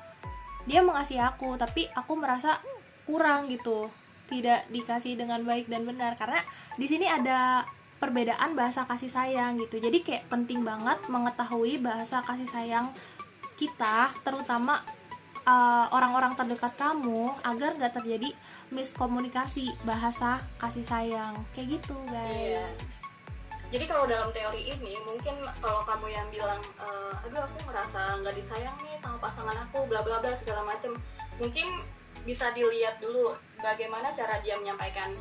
dia 0.63 0.79
mengasihi 0.83 1.19
aku 1.19 1.59
tapi 1.59 1.87
aku 1.91 2.15
merasa 2.15 2.63
kurang 3.07 3.47
gitu 3.47 3.87
tidak 4.27 4.67
dikasih 4.69 5.15
dengan 5.15 5.41
baik 5.43 5.71
dan 5.71 5.87
benar. 5.87 6.15
Karena 6.19 6.43
di 6.75 6.85
sini 6.85 7.07
ada 7.07 7.63
perbedaan 7.97 8.53
bahasa 8.53 8.85
kasih 8.85 9.09
sayang 9.09 9.57
gitu. 9.57 9.81
Jadi 9.81 10.05
kayak 10.05 10.29
penting 10.29 10.61
banget 10.61 11.01
mengetahui 11.09 11.81
bahasa 11.81 12.21
kasih 12.21 12.45
sayang 12.51 12.93
kita 13.57 14.13
terutama 14.21 14.85
uh, 15.47 15.89
orang-orang 15.89 16.35
uh, 16.35 16.37
terdekat 16.37 16.77
kamu 16.77 17.33
agar 17.41 17.73
gak 17.73 17.97
terjadi 17.97 18.29
miskomunikasi 18.69 19.73
bahasa 19.87 20.43
kasih 20.61 20.85
sayang. 20.85 21.33
Kayak 21.57 21.81
gitu 21.81 21.97
guys. 22.11 22.61
Yeah. 22.61 22.69
jadi 23.67 23.83
kalau 23.83 24.07
dalam 24.07 24.31
teori 24.31 24.63
ini 24.63 24.95
mungkin 25.03 25.43
kalau 25.59 25.83
kamu 25.83 26.07
yang 26.07 26.27
bilang 26.31 26.63
uh, 26.79 27.11
aduh 27.27 27.43
aku 27.43 27.67
ngerasa 27.67 28.23
nggak 28.23 28.35
disayang 28.39 28.71
nih 28.79 28.95
sama 28.95 29.19
pasangan 29.19 29.59
aku 29.67 29.83
bla 29.91 29.99
bla 29.99 30.23
bla 30.23 30.31
segala 30.31 30.63
macem 30.63 30.95
mungkin 31.35 31.83
bisa 32.23 32.47
dilihat 32.55 33.03
dulu 33.03 33.35
bagaimana 33.61 34.13
cara 34.13 34.39
dia 34.41 34.55
menyampaikan 34.57 35.13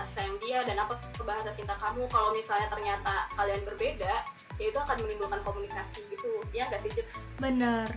sayang 0.00 0.40
dia 0.40 0.64
dan 0.64 0.80
apa 0.80 0.96
bahasa 1.20 1.52
cinta 1.52 1.76
kamu. 1.76 2.08
Kalau 2.08 2.32
misalnya 2.32 2.68
ternyata 2.72 3.28
kalian 3.36 3.62
berbeda 3.68 4.24
ya 4.60 4.68
itu 4.68 4.78
akan 4.78 4.96
menimbulkan 5.04 5.40
komunikasi 5.44 6.00
gitu. 6.08 6.40
Ya 6.56 6.68
nggak 6.68 6.80
sih 6.80 6.90
Cip? 6.92 7.06
bener. 7.36 7.88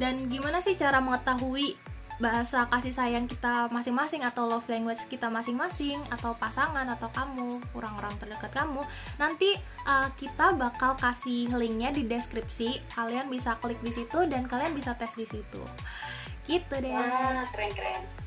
Dan 0.00 0.32
gimana 0.32 0.64
sih 0.64 0.72
cara 0.78 1.04
mengetahui 1.04 1.76
bahasa 2.20 2.70
kasih 2.70 2.94
sayang 2.94 3.26
kita 3.26 3.66
masing-masing 3.74 4.22
atau 4.22 4.46
love 4.46 4.68
language 4.70 5.00
kita 5.10 5.26
masing-masing 5.26 5.98
atau 6.06 6.36
pasangan 6.38 6.86
atau 6.86 7.10
kamu 7.10 7.58
orang-orang 7.76 8.14
terdekat 8.16 8.52
kamu? 8.54 8.80
Nanti 9.20 9.58
uh, 9.84 10.08
kita 10.16 10.56
bakal 10.56 10.96
kasih 10.96 11.52
linknya 11.52 11.92
di 11.92 12.08
deskripsi. 12.08 12.80
Kalian 12.96 13.28
bisa 13.28 13.58
klik 13.60 13.80
di 13.84 13.92
situ 13.92 14.18
dan 14.30 14.48
kalian 14.48 14.72
bisa 14.72 14.96
tes 14.96 15.12
di 15.12 15.26
situ. 15.28 15.62
Gitu 16.48 16.74
deh. 16.80 16.94
Wah 16.94 17.44
keren 17.52 17.72
keren 17.76 18.21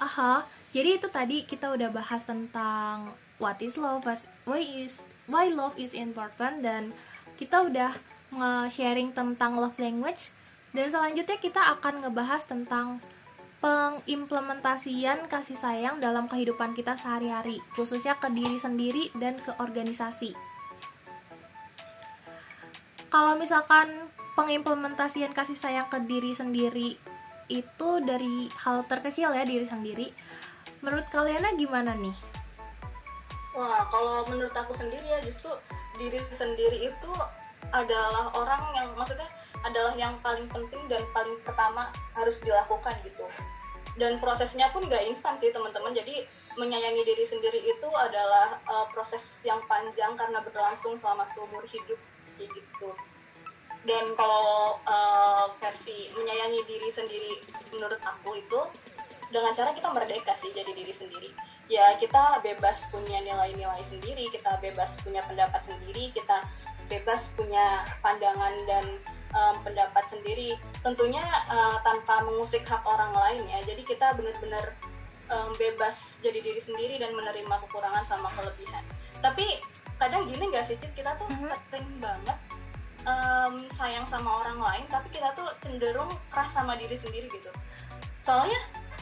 aha 0.00 0.42
jadi 0.72 0.96
itu 0.96 1.06
tadi 1.12 1.44
kita 1.44 1.70
udah 1.70 1.92
bahas 1.92 2.24
tentang 2.24 3.12
what 3.36 3.60
is 3.60 3.76
love 3.76 4.02
why 4.48 4.60
is 4.60 5.04
why 5.28 5.46
love 5.46 5.76
is 5.76 5.92
important 5.92 6.64
dan 6.64 6.96
kita 7.36 7.62
udah 7.68 7.92
nge-sharing 8.30 9.12
tentang 9.12 9.60
love 9.60 9.76
language 9.76 10.32
dan 10.70 10.86
selanjutnya 10.90 11.38
kita 11.38 11.60
akan 11.78 12.06
ngebahas 12.06 12.46
tentang 12.46 13.02
pengimplementasian 13.60 15.28
kasih 15.28 15.58
sayang 15.60 16.00
dalam 16.00 16.30
kehidupan 16.32 16.72
kita 16.72 16.96
sehari-hari, 16.96 17.60
khususnya 17.76 18.16
ke 18.16 18.32
diri 18.32 18.56
sendiri 18.56 19.12
dan 19.20 19.36
ke 19.36 19.52
organisasi. 19.60 20.32
Kalau 23.12 23.36
misalkan 23.36 24.08
pengimplementasian 24.38 25.36
kasih 25.36 25.58
sayang 25.58 25.92
ke 25.92 25.98
diri 26.08 26.32
sendiri 26.32 26.96
itu 27.50 27.88
dari 28.06 28.46
hal 28.62 28.86
terkecil 28.86 29.34
ya 29.34 29.42
diri 29.42 29.66
sendiri, 29.66 30.06
menurut 30.86 31.04
kalian 31.10 31.58
gimana 31.58 31.98
nih? 31.98 32.14
Wah, 33.58 33.82
kalau 33.90 34.22
menurut 34.30 34.54
aku 34.54 34.70
sendiri 34.78 35.02
ya 35.02 35.18
justru 35.26 35.50
diri 35.98 36.22
sendiri 36.30 36.86
itu 36.86 37.12
adalah 37.74 38.30
orang 38.38 38.62
yang 38.78 38.88
maksudnya 38.94 39.26
adalah 39.66 39.92
yang 39.98 40.14
paling 40.22 40.46
penting 40.48 40.80
dan 40.86 41.02
paling 41.10 41.36
pertama 41.42 41.90
harus 42.14 42.38
dilakukan 42.46 42.94
gitu. 43.02 43.26
Dan 43.98 44.22
prosesnya 44.22 44.70
pun 44.70 44.86
gak 44.86 45.02
instan 45.02 45.34
sih 45.34 45.50
teman-teman. 45.50 45.92
Jadi 45.92 46.24
menyayangi 46.56 47.02
diri 47.04 47.26
sendiri 47.26 47.58
itu 47.58 47.88
adalah 47.98 48.62
uh, 48.70 48.86
proses 48.94 49.20
yang 49.42 49.60
panjang 49.66 50.14
karena 50.14 50.40
berlangsung 50.46 50.96
selama 50.96 51.26
seumur 51.26 51.66
hidup 51.66 51.98
gitu 52.38 52.94
dan 53.88 54.12
kalau 54.12 54.76
uh, 54.84 55.48
versi 55.56 56.12
menyayangi 56.12 56.60
diri 56.68 56.88
sendiri 56.92 57.32
menurut 57.72 58.00
aku 58.04 58.36
itu 58.36 58.60
dengan 59.32 59.54
cara 59.56 59.72
kita 59.72 59.88
merdeka 59.94 60.36
sih 60.36 60.52
jadi 60.52 60.68
diri 60.74 60.92
sendiri. 60.92 61.30
Ya 61.70 61.94
kita 61.96 62.42
bebas 62.42 62.82
punya 62.90 63.22
nilai-nilai 63.22 63.80
sendiri 63.86 64.26
kita 64.28 64.58
bebas 64.58 64.98
punya 65.00 65.22
pendapat 65.24 65.62
sendiri 65.62 66.10
kita 66.12 66.44
bebas 66.90 67.30
punya 67.38 67.86
pandangan 68.02 68.52
dan 68.66 68.84
um, 69.32 69.56
pendapat 69.62 70.04
sendiri. 70.10 70.58
Tentunya 70.82 71.22
uh, 71.48 71.78
tanpa 71.86 72.26
mengusik 72.26 72.66
hak 72.66 72.82
orang 72.82 73.14
lain 73.14 73.46
ya. 73.48 73.62
Jadi 73.64 73.86
kita 73.86 74.12
benar-benar 74.18 74.74
um, 75.30 75.54
bebas 75.56 76.18
jadi 76.20 76.42
diri 76.42 76.60
sendiri 76.60 76.98
dan 76.98 77.14
menerima 77.14 77.54
kekurangan 77.64 78.04
sama 78.04 78.28
kelebihan. 78.34 78.82
Tapi 79.22 79.62
kadang 79.96 80.26
gini 80.26 80.50
nggak 80.50 80.66
sih 80.66 80.76
Cid? 80.76 80.92
Kita 80.92 81.16
tuh 81.16 81.30
mm-hmm. 81.30 81.54
sering 81.70 81.88
banget 82.02 82.36
um, 83.06 83.64
sayang 83.76 84.04
sama 84.08 84.42
orang 84.44 84.58
lain 84.60 84.84
tapi 84.90 85.08
kita 85.12 85.32
tuh 85.36 85.48
cenderung 85.64 86.10
keras 86.32 86.50
sama 86.52 86.76
diri 86.76 86.96
sendiri 86.96 87.28
gitu. 87.32 87.50
Soalnya 88.20 88.58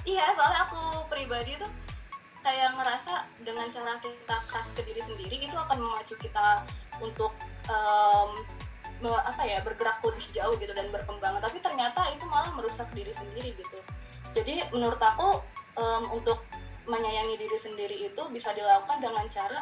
iya 0.06 0.30
soalnya 0.34 0.68
aku 0.68 1.08
pribadi 1.10 1.58
tuh 1.58 1.70
kayak 2.42 2.78
ngerasa 2.78 3.26
dengan 3.42 3.66
cara 3.68 3.98
kita 3.98 4.36
keras 4.48 4.68
ke 4.72 4.82
diri 4.86 5.02
sendiri 5.02 5.36
itu 5.42 5.56
akan 5.56 5.78
memacu 5.78 6.14
kita 6.16 6.62
untuk 7.02 7.34
um, 7.68 8.30
apa 9.04 9.42
ya 9.46 9.62
bergerak 9.62 10.02
lebih 10.02 10.26
jauh 10.34 10.54
gitu 10.58 10.72
dan 10.74 10.90
berkembang. 10.90 11.38
Tapi 11.38 11.58
ternyata 11.62 12.08
itu 12.14 12.24
malah 12.26 12.50
merusak 12.54 12.88
diri 12.94 13.10
sendiri 13.14 13.54
gitu. 13.54 13.78
Jadi 14.34 14.66
menurut 14.70 14.98
aku 15.02 15.42
um, 15.78 16.04
untuk 16.14 16.42
menyayangi 16.88 17.36
diri 17.36 17.58
sendiri 17.60 17.96
itu 18.08 18.22
bisa 18.32 18.50
dilakukan 18.56 19.04
dengan 19.04 19.28
cara 19.28 19.60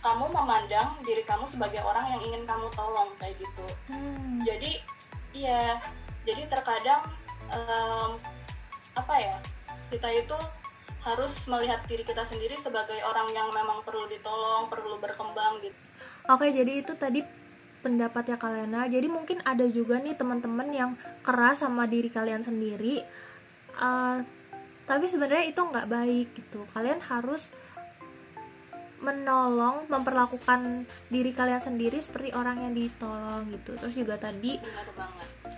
kamu 0.00 0.32
memandang 0.32 0.96
diri 1.04 1.20
kamu 1.24 1.44
sebagai 1.44 1.84
orang 1.84 2.08
yang 2.16 2.20
ingin 2.24 2.42
kamu 2.48 2.66
tolong 2.72 3.12
kayak 3.20 3.36
gitu. 3.36 3.66
Hmm. 3.92 4.40
jadi 4.42 4.80
iya 5.36 5.78
jadi 6.24 6.48
terkadang 6.48 7.04
um, 7.52 8.16
apa 8.96 9.14
ya 9.20 9.36
kita 9.92 10.08
itu 10.10 10.38
harus 11.00 11.32
melihat 11.48 11.80
diri 11.88 12.04
kita 12.04 12.24
sendiri 12.28 12.56
sebagai 12.60 13.00
orang 13.08 13.32
yang 13.32 13.48
memang 13.52 13.80
perlu 13.84 14.04
ditolong 14.08 14.68
perlu 14.68 15.00
berkembang 15.00 15.64
gitu. 15.64 15.76
Oke 16.28 16.52
jadi 16.52 16.84
itu 16.84 16.92
tadi 16.96 17.24
pendapatnya 17.80 18.36
Kalena. 18.36 18.84
Jadi 18.84 19.08
mungkin 19.08 19.40
ada 19.40 19.64
juga 19.64 19.96
nih 19.96 20.12
teman-teman 20.12 20.68
yang 20.68 20.90
keras 21.24 21.64
sama 21.64 21.88
diri 21.88 22.12
kalian 22.12 22.44
sendiri 22.44 23.00
uh, 23.80 24.20
tapi 24.84 25.06
sebenarnya 25.06 25.46
itu 25.48 25.60
nggak 25.62 25.88
baik 25.88 26.28
gitu. 26.34 26.66
Kalian 26.74 27.00
harus 27.06 27.46
menolong 29.00 29.88
memperlakukan 29.88 30.84
diri 31.08 31.32
kalian 31.32 31.64
sendiri 31.64 31.98
seperti 32.04 32.36
orang 32.36 32.60
yang 32.60 32.72
ditolong 32.76 33.48
gitu. 33.48 33.76
Terus 33.80 33.94
juga 33.96 34.20
tadi 34.20 34.60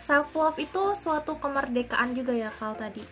self 0.03 0.35
love 0.35 0.59
itu 0.59 0.95
suatu 0.99 1.37
kemerdekaan 1.39 2.15
juga 2.15 2.33
ya 2.35 2.51
kal 2.55 2.75
tadi. 2.79 3.03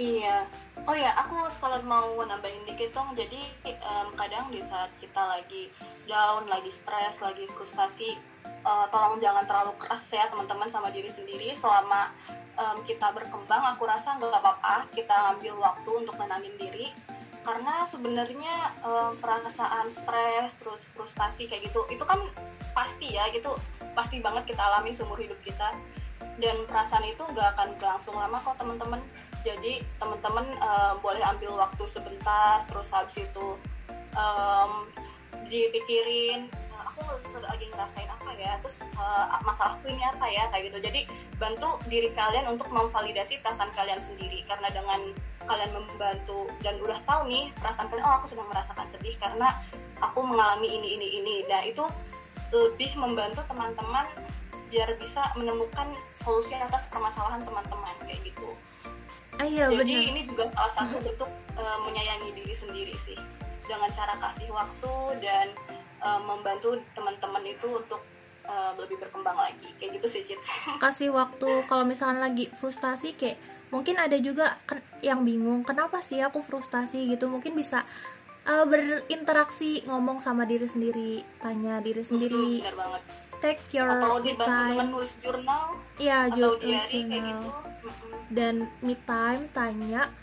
Iya. 0.00 0.48
Oh 0.88 0.96
ya 0.96 1.14
aku 1.14 1.46
sekalian 1.52 1.86
mau 1.86 2.16
nambahin 2.24 2.64
dikit 2.66 2.96
dong. 2.96 3.12
Jadi 3.14 3.38
um, 3.84 4.10
kadang 4.18 4.48
di 4.50 4.64
saat 4.64 4.90
kita 4.98 5.20
lagi 5.20 5.70
down 6.08 6.48
lagi 6.48 6.72
stres 6.72 7.22
lagi 7.22 7.46
frustasi 7.54 8.18
uh, 8.66 8.90
tolong 8.90 9.22
jangan 9.22 9.46
terlalu 9.46 9.78
keras 9.78 10.02
ya 10.10 10.26
teman-teman 10.32 10.66
sama 10.66 10.88
diri 10.90 11.12
sendiri. 11.12 11.52
Selama 11.54 12.10
um, 12.56 12.82
kita 12.88 13.12
berkembang 13.14 13.62
aku 13.76 13.84
rasa 13.84 14.16
nggak 14.16 14.32
apa-apa 14.32 14.88
kita 14.90 15.36
ambil 15.36 15.60
waktu 15.60 15.90
untuk 15.92 16.16
menangin 16.18 16.56
diri 16.56 16.88
karena 17.42 17.82
sebenarnya 17.90 18.54
um, 18.86 19.18
perasaan 19.18 19.90
stres 19.90 20.54
terus 20.62 20.86
frustasi 20.94 21.50
kayak 21.50 21.66
gitu 21.70 21.82
itu 21.90 22.02
kan 22.06 22.22
pasti 22.72 23.18
ya 23.18 23.26
gitu 23.34 23.58
pasti 23.92 24.22
banget 24.22 24.54
kita 24.54 24.62
alami 24.62 24.94
seumur 24.94 25.18
hidup 25.20 25.38
kita. 25.44 25.74
Dan 26.40 26.64
perasaan 26.64 27.04
itu 27.04 27.22
nggak 27.22 27.58
akan 27.58 27.68
berlangsung 27.76 28.16
lama 28.16 28.40
kok 28.40 28.56
teman-teman. 28.56 29.02
Jadi 29.44 29.84
teman-teman 30.00 30.46
uh, 30.62 30.96
boleh 31.02 31.20
ambil 31.20 31.66
waktu 31.66 31.84
sebentar 31.84 32.64
terus 32.70 32.94
habis 32.94 33.20
itu 33.20 33.58
um, 34.16 34.86
dipikirin 35.50 36.48
uh, 37.02 37.18
aku 37.18 37.38
lagi 37.42 37.66
ngerasain 37.70 38.08
apa 38.08 38.30
ya 38.38 38.58
terus 38.62 38.82
uh, 38.96 39.26
masalahku 39.42 39.86
ini 39.90 40.02
apa 40.06 40.26
ya 40.30 40.46
kayak 40.54 40.70
gitu. 40.70 40.78
Jadi 40.82 41.00
bantu 41.36 41.78
diri 41.90 42.10
kalian 42.14 42.46
untuk 42.48 42.70
memvalidasi 42.70 43.42
perasaan 43.42 43.70
kalian 43.74 43.98
sendiri. 43.98 44.46
Karena 44.46 44.70
dengan 44.70 45.12
kalian 45.46 45.72
membantu 45.74 46.46
dan 46.62 46.78
udah 46.78 46.98
tahu 47.04 47.26
nih 47.26 47.50
perasaan 47.58 47.90
kalian 47.90 48.06
oh 48.06 48.14
aku 48.22 48.30
sedang 48.30 48.48
merasakan 48.48 48.86
sedih 48.86 49.14
karena 49.18 49.58
aku 49.98 50.22
mengalami 50.22 50.70
ini 50.70 50.98
ini 50.98 51.08
ini. 51.18 51.34
Nah 51.50 51.62
itu 51.66 51.84
lebih 52.52 52.92
membantu 53.00 53.42
teman-teman 53.48 54.06
biar 54.72 54.88
bisa 54.96 55.28
menemukan 55.36 55.92
solusi 56.16 56.56
atas 56.56 56.88
permasalahan 56.88 57.44
teman-teman 57.44 57.92
kayak 58.08 58.24
gitu. 58.24 58.56
Ah, 59.40 59.48
iya, 59.48 59.68
Jadi 59.68 59.92
bener. 59.96 60.10
ini 60.12 60.20
juga 60.28 60.48
salah 60.48 60.72
satu 60.72 61.00
bentuk 61.00 61.28
uh, 61.56 61.78
menyayangi 61.84 62.36
diri 62.36 62.54
sendiri 62.56 62.96
sih. 62.96 63.16
Dengan 63.68 63.88
cara 63.92 64.16
kasih 64.20 64.48
waktu 64.52 64.94
dan 65.24 65.52
uh, 66.02 66.20
membantu 66.20 66.76
teman-teman 66.92 67.42
itu 67.46 67.68
untuk 67.70 68.02
uh, 68.44 68.74
lebih 68.76 68.98
berkembang 68.98 69.38
lagi. 69.38 69.70
Kayak 69.78 70.02
gitu 70.02 70.06
sih 70.10 70.22
Cit. 70.26 70.40
Kasih 70.82 71.14
waktu 71.14 71.64
kalau 71.70 71.86
misalkan 71.86 72.18
lagi 72.18 72.50
frustasi 72.58 73.14
kayak 73.14 73.38
mungkin 73.72 73.96
ada 73.96 74.18
juga 74.20 74.60
yang 75.00 75.24
bingung 75.24 75.64
kenapa 75.64 76.02
sih 76.04 76.20
aku 76.20 76.42
frustasi? 76.44 77.08
gitu. 77.14 77.30
Mungkin 77.30 77.54
bisa 77.54 77.86
uh, 78.46 78.66
berinteraksi 78.66 79.86
ngomong 79.86 80.20
sama 80.20 80.44
diri 80.44 80.66
sendiri 80.66 81.22
tanya 81.38 81.78
diri 81.78 82.02
sendiri. 82.02 82.60
mm 82.60 82.66
-hmm, 82.66 82.76
banget. 82.76 83.02
take 83.42 83.74
your 83.74 83.90
atau 83.90 84.22
dibantu 84.22 84.54
time. 84.54 84.70
dengan 84.70 84.88
nulis 84.94 85.12
jurnal 85.18 85.74
ya 85.98 86.30
atau 86.30 86.54
diary 86.62 87.00
kayak 87.10 87.22
gitu. 87.26 87.48
Dan 88.30 88.54
me 88.86 88.94
time 89.02 89.50
tanya 89.50 90.14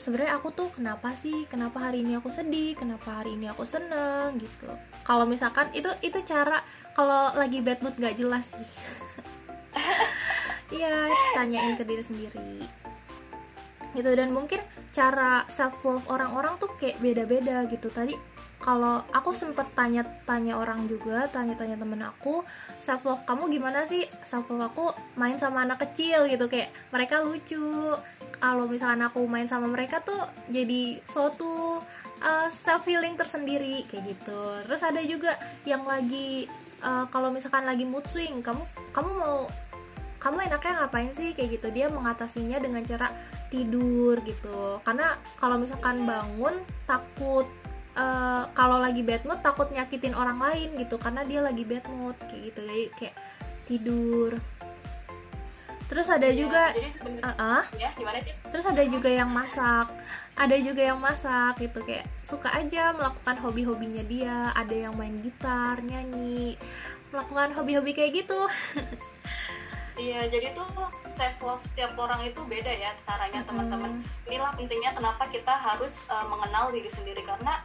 sebenarnya 0.00 0.38
aku 0.38 0.48
tuh 0.54 0.68
kenapa 0.72 1.14
sih? 1.20 1.46
Kenapa 1.50 1.90
hari 1.90 2.02
ini 2.02 2.18
aku 2.18 2.30
sedih? 2.30 2.74
Kenapa 2.78 3.22
hari 3.22 3.34
ini 3.34 3.50
aku 3.50 3.66
seneng? 3.66 4.38
Gitu. 4.38 4.70
Kalau 5.02 5.24
misalkan 5.26 5.70
itu 5.74 5.90
itu 6.00 6.18
cara 6.24 6.62
kalau 6.96 7.34
lagi 7.36 7.62
bad 7.62 7.78
mood 7.84 7.94
gak 7.98 8.18
jelas 8.18 8.46
sih. 8.50 8.68
Iya, 10.68 11.08
tanyain 11.32 11.80
ke 11.80 11.84
diri 11.88 12.04
sendiri. 12.04 12.60
Gitu 13.96 14.10
dan 14.12 14.36
mungkin 14.36 14.60
cara 14.92 15.48
self 15.48 15.80
love 15.80 16.04
orang-orang 16.12 16.60
tuh 16.60 16.68
kayak 16.76 17.00
beda-beda 17.00 17.64
gitu. 17.72 17.88
Tadi 17.88 18.12
kalau 18.58 19.06
aku 19.14 19.30
sempet 19.30 19.70
tanya-tanya 19.78 20.58
orang 20.58 20.90
juga 20.90 21.30
tanya-tanya 21.30 21.78
temen 21.78 22.02
aku 22.02 22.42
self 22.82 23.06
love 23.06 23.22
kamu 23.22 23.54
gimana 23.54 23.86
sih? 23.86 24.02
Self 24.26 24.50
love 24.50 24.74
aku 24.74 24.90
main 25.14 25.38
sama 25.38 25.62
anak 25.62 25.78
kecil 25.86 26.26
gitu 26.26 26.50
kayak 26.50 26.74
mereka 26.90 27.22
lucu. 27.22 27.94
Kalau 28.38 28.70
misalkan 28.70 29.02
aku 29.06 29.26
main 29.30 29.46
sama 29.46 29.70
mereka 29.70 30.02
tuh 30.02 30.18
jadi 30.50 30.98
suatu 31.06 31.82
uh, 32.22 32.48
self 32.50 32.82
healing 32.86 33.14
tersendiri 33.14 33.86
kayak 33.86 34.14
gitu. 34.14 34.40
Terus 34.66 34.82
ada 34.82 35.00
juga 35.06 35.38
yang 35.62 35.86
lagi 35.86 36.50
uh, 36.82 37.06
kalau 37.14 37.30
misalkan 37.30 37.62
lagi 37.62 37.86
mood 37.86 38.06
swing 38.10 38.42
kamu 38.42 38.62
kamu 38.90 39.10
mau 39.14 39.46
kamu 40.18 40.50
enaknya 40.50 40.72
ngapain 40.82 41.10
sih? 41.14 41.30
Kayak 41.30 41.62
gitu 41.62 41.68
dia 41.70 41.86
mengatasinya 41.86 42.58
dengan 42.58 42.82
cara 42.82 43.14
tidur 43.54 44.18
gitu. 44.26 44.82
Karena 44.82 45.14
kalau 45.38 45.62
misalkan 45.62 46.02
bangun 46.02 46.58
takut 46.90 47.46
uh, 47.98 48.42
kalau 48.54 48.78
lagi 48.78 49.02
bad 49.02 49.26
mood 49.26 49.42
takut 49.42 49.68
nyakitin 49.74 50.14
orang 50.14 50.38
lain 50.38 50.78
gitu 50.78 50.96
karena 50.96 51.26
dia 51.26 51.42
lagi 51.42 51.66
bad 51.66 51.84
mood 51.90 52.14
kayak 52.30 52.54
gitu. 52.54 52.60
Jadi 52.62 52.84
kayak 52.94 53.14
tidur. 53.66 54.32
Terus 55.88 56.04
ada 56.12 56.28
ya, 56.28 56.36
juga 56.36 56.62
uh 56.76 57.28
-uh. 57.32 57.62
ya 57.80 57.88
gimana 57.96 58.20
sih 58.20 58.36
terus 58.52 58.68
ada 58.68 58.84
juga 58.84 59.08
yang 59.08 59.28
masak. 59.32 59.88
Ada 60.38 60.56
juga 60.62 60.82
yang 60.84 61.00
masak 61.02 61.58
gitu. 61.58 61.82
Kayak 61.82 62.06
suka 62.22 62.54
aja 62.54 62.94
melakukan 62.94 63.36
hobi-hobinya 63.42 64.04
dia. 64.06 64.52
Ada 64.54 64.88
yang 64.88 64.94
main 64.94 65.18
gitar 65.24 65.82
nyanyi. 65.82 66.54
Melakukan 67.10 67.56
hobi-hobi 67.58 67.92
kayak 67.96 68.24
gitu. 68.24 68.38
Iya 69.98 70.30
jadi 70.30 70.54
tuh 70.54 70.70
self 71.18 71.42
love 71.42 71.62
setiap 71.66 71.98
orang 71.98 72.22
itu 72.22 72.38
beda 72.46 72.70
ya 72.70 72.94
caranya 73.02 73.42
teman-teman. 73.42 73.98
Inilah 74.30 74.54
pentingnya 74.54 74.94
kenapa 74.94 75.26
kita 75.26 75.50
harus 75.58 76.06
uh, 76.06 76.22
mengenal 76.30 76.70
diri 76.70 76.86
sendiri. 76.86 77.26
Karena 77.26 77.58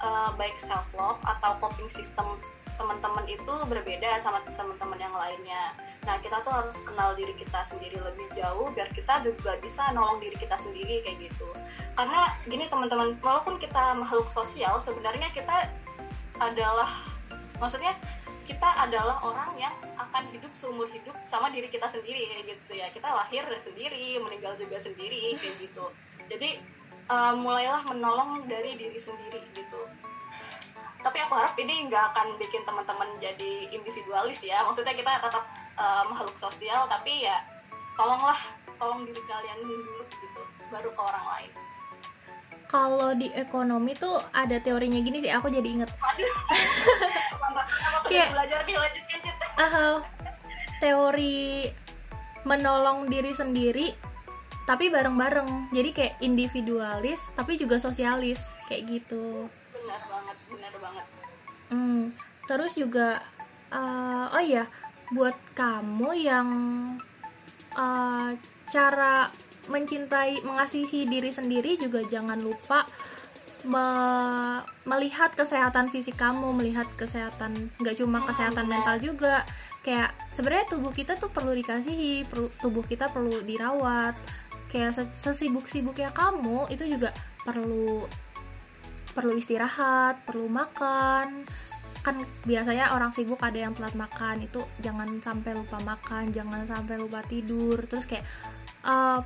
uh, 0.00 0.30
baik 0.36 0.56
self 0.58 0.86
love 0.94 1.20
atau 1.24 1.56
coping 1.62 1.90
system 1.90 2.38
teman-teman 2.78 3.26
itu 3.26 3.54
berbeda 3.66 4.22
sama 4.22 4.38
teman-teman 4.46 4.98
yang 5.02 5.14
lainnya 5.14 5.74
Nah, 6.08 6.16
kita 6.24 6.40
tuh 6.40 6.48
harus 6.48 6.72
kenal 6.88 7.12
diri 7.12 7.36
kita 7.36 7.60
sendiri 7.68 8.00
lebih 8.00 8.24
jauh 8.32 8.72
biar 8.72 8.88
kita 8.96 9.20
juga 9.20 9.60
bisa 9.60 9.92
nolong 9.92 10.24
diri 10.24 10.40
kita 10.40 10.56
sendiri 10.56 11.04
kayak 11.04 11.28
gitu. 11.28 11.52
Karena 11.92 12.32
gini 12.48 12.64
teman-teman, 12.64 13.20
walaupun 13.20 13.60
kita 13.60 13.92
makhluk 13.92 14.24
sosial, 14.24 14.80
sebenarnya 14.80 15.28
kita 15.36 15.68
adalah 16.40 16.88
maksudnya 17.60 17.92
kita 18.48 18.64
adalah 18.80 19.20
orang 19.20 19.52
yang 19.60 19.74
akan 20.00 20.24
hidup 20.32 20.48
seumur 20.56 20.88
hidup 20.88 21.12
sama 21.28 21.52
diri 21.52 21.68
kita 21.68 21.84
sendiri 21.84 22.24
kayak 22.24 22.56
gitu 22.56 22.72
ya. 22.72 22.88
Kita 22.88 23.12
lahir 23.12 23.44
sendiri, 23.60 24.16
meninggal 24.24 24.56
juga 24.56 24.80
sendiri 24.80 25.36
kayak 25.36 25.60
gitu. 25.60 25.92
Jadi 26.32 26.56
uh, 27.08 27.34
mulailah 27.34 27.82
menolong 27.88 28.44
dari 28.46 28.76
diri 28.76 28.96
sendiri 28.96 29.42
gitu. 29.56 29.80
Tapi 30.98 31.18
aku 31.24 31.32
harap 31.38 31.54
ini 31.56 31.88
nggak 31.88 32.04
akan 32.14 32.36
bikin 32.36 32.62
teman-teman 32.68 33.08
jadi 33.20 33.72
individualis 33.72 34.44
ya. 34.44 34.62
Maksudnya 34.64 34.92
kita 34.92 35.20
tetap 35.20 35.44
uh, 35.80 36.04
makhluk 36.08 36.36
sosial 36.36 36.86
tapi 36.86 37.24
ya 37.24 37.40
tolonglah 37.98 38.38
tolong 38.78 39.02
diri 39.08 39.22
kalian 39.26 39.58
dulu 39.62 40.04
gitu 40.06 40.42
baru 40.70 40.90
ke 40.92 41.02
orang 41.02 41.26
lain. 41.36 41.50
Kalau 42.68 43.16
di 43.16 43.32
ekonomi 43.32 43.96
tuh 43.96 44.20
ada 44.36 44.60
teorinya 44.60 45.00
gini 45.00 45.24
sih 45.24 45.32
aku 45.32 45.48
jadi 45.48 45.64
inget. 45.64 45.90
Kayak 48.08 48.36
belajar 48.36 48.60
dilanjutkan 48.68 49.18
uh, 49.58 49.98
teori 50.78 51.68
menolong 52.46 53.10
diri 53.10 53.32
sendiri 53.34 53.86
tapi 54.68 54.92
bareng-bareng. 54.92 55.72
Jadi 55.72 55.90
kayak 55.96 56.14
individualis 56.20 57.16
tapi 57.32 57.56
juga 57.56 57.80
sosialis. 57.80 58.36
Kayak 58.68 59.00
gitu. 59.00 59.48
Benar 59.72 60.00
banget 60.12 60.36
benar 60.52 60.74
banget. 60.76 61.06
Hmm, 61.72 62.12
terus 62.44 62.76
juga 62.76 63.24
uh, 63.72 64.28
oh 64.28 64.44
iya 64.44 64.68
buat 65.08 65.36
kamu 65.56 66.10
yang 66.20 66.48
uh, 67.72 68.30
cara 68.68 69.32
mencintai 69.68 70.44
mengasihi 70.44 71.08
diri 71.08 71.32
sendiri 71.32 71.76
juga 71.80 72.04
jangan 72.08 72.40
lupa 72.40 72.84
me 73.68 73.84
melihat 74.88 75.32
kesehatan 75.36 75.92
fisik 75.92 76.16
kamu 76.16 76.56
melihat 76.56 76.88
kesehatan 76.96 77.68
nggak 77.80 77.96
cuma 77.96 78.20
hmm, 78.20 78.28
kesehatan 78.32 78.66
mental 78.68 78.96
juga. 79.00 79.48
Kayak 79.82 80.12
sebenarnya 80.36 80.68
tubuh 80.68 80.92
kita 80.92 81.16
tuh 81.16 81.32
perlu 81.32 81.56
dikasihi 81.56 82.28
perlu, 82.28 82.52
tubuh 82.60 82.84
kita 82.84 83.08
perlu 83.08 83.40
dirawat 83.40 84.12
kayak 84.68 84.96
sesibuk-sibuknya 85.16 86.12
kamu 86.12 86.68
itu 86.72 86.84
juga 86.84 87.12
perlu 87.42 88.04
perlu 89.16 89.32
istirahat, 89.34 90.22
perlu 90.22 90.46
makan. 90.46 91.48
Kan 92.06 92.22
biasanya 92.46 92.94
orang 92.94 93.10
sibuk 93.10 93.42
ada 93.42 93.58
yang 93.58 93.74
telat 93.74 93.98
makan, 93.98 94.46
itu 94.46 94.62
jangan 94.78 95.18
sampai 95.18 95.58
lupa 95.58 95.82
makan, 95.82 96.30
jangan 96.30 96.62
sampai 96.68 96.94
lupa 97.00 97.20
tidur. 97.26 97.82
Terus 97.90 98.06
kayak 98.06 98.22
uh, 98.86 99.20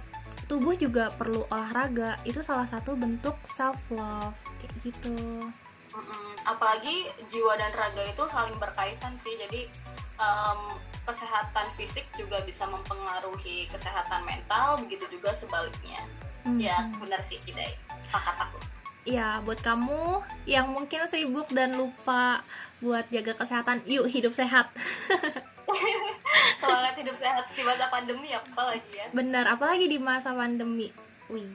tubuh 0.48 0.72
juga 0.78 1.12
perlu 1.12 1.44
olahraga. 1.52 2.16
Itu 2.24 2.40
salah 2.40 2.64
satu 2.72 2.96
bentuk 2.96 3.36
self 3.52 3.78
love 3.92 4.38
kayak 4.64 4.74
gitu. 4.80 5.52
Mm-mm. 5.92 6.28
Apalagi 6.48 7.08
jiwa 7.28 7.56
dan 7.56 7.72
raga 7.76 8.02
itu 8.04 8.24
saling 8.28 8.56
berkaitan 8.56 9.12
sih. 9.20 9.36
Jadi 9.36 9.68
um, 10.16 10.76
kesehatan 11.04 11.68
fisik 11.76 12.08
juga 12.16 12.40
bisa 12.42 12.64
mempengaruhi 12.68 13.68
kesehatan 13.68 14.24
mental, 14.24 14.80
begitu 14.80 15.08
juga 15.12 15.32
sebaliknya. 15.36 16.00
Mm-hmm. 16.42 16.58
Ya 16.58 16.90
benar 16.98 17.20
sih 17.22 17.38
Cidai, 17.38 17.76
sepakat 18.02 18.48
aku 18.48 18.58
ya 19.02 19.42
buat 19.42 19.58
kamu 19.58 20.22
yang 20.46 20.70
mungkin 20.70 21.10
sibuk 21.10 21.50
dan 21.50 21.74
lupa 21.74 22.46
buat 22.78 23.06
jaga 23.10 23.34
kesehatan 23.34 23.82
yuk 23.86 24.06
hidup 24.06 24.30
sehat 24.34 24.70
semangat 26.58 26.94
hidup 26.98 27.16
sehat 27.18 27.44
di 27.54 27.62
masa 27.66 27.90
pandemi 27.90 28.30
apalagi 28.30 28.90
ya 28.94 29.06
benar 29.10 29.46
apalagi 29.50 29.90
di 29.90 29.98
masa 29.98 30.30
pandemi 30.34 30.94
wih 31.26 31.50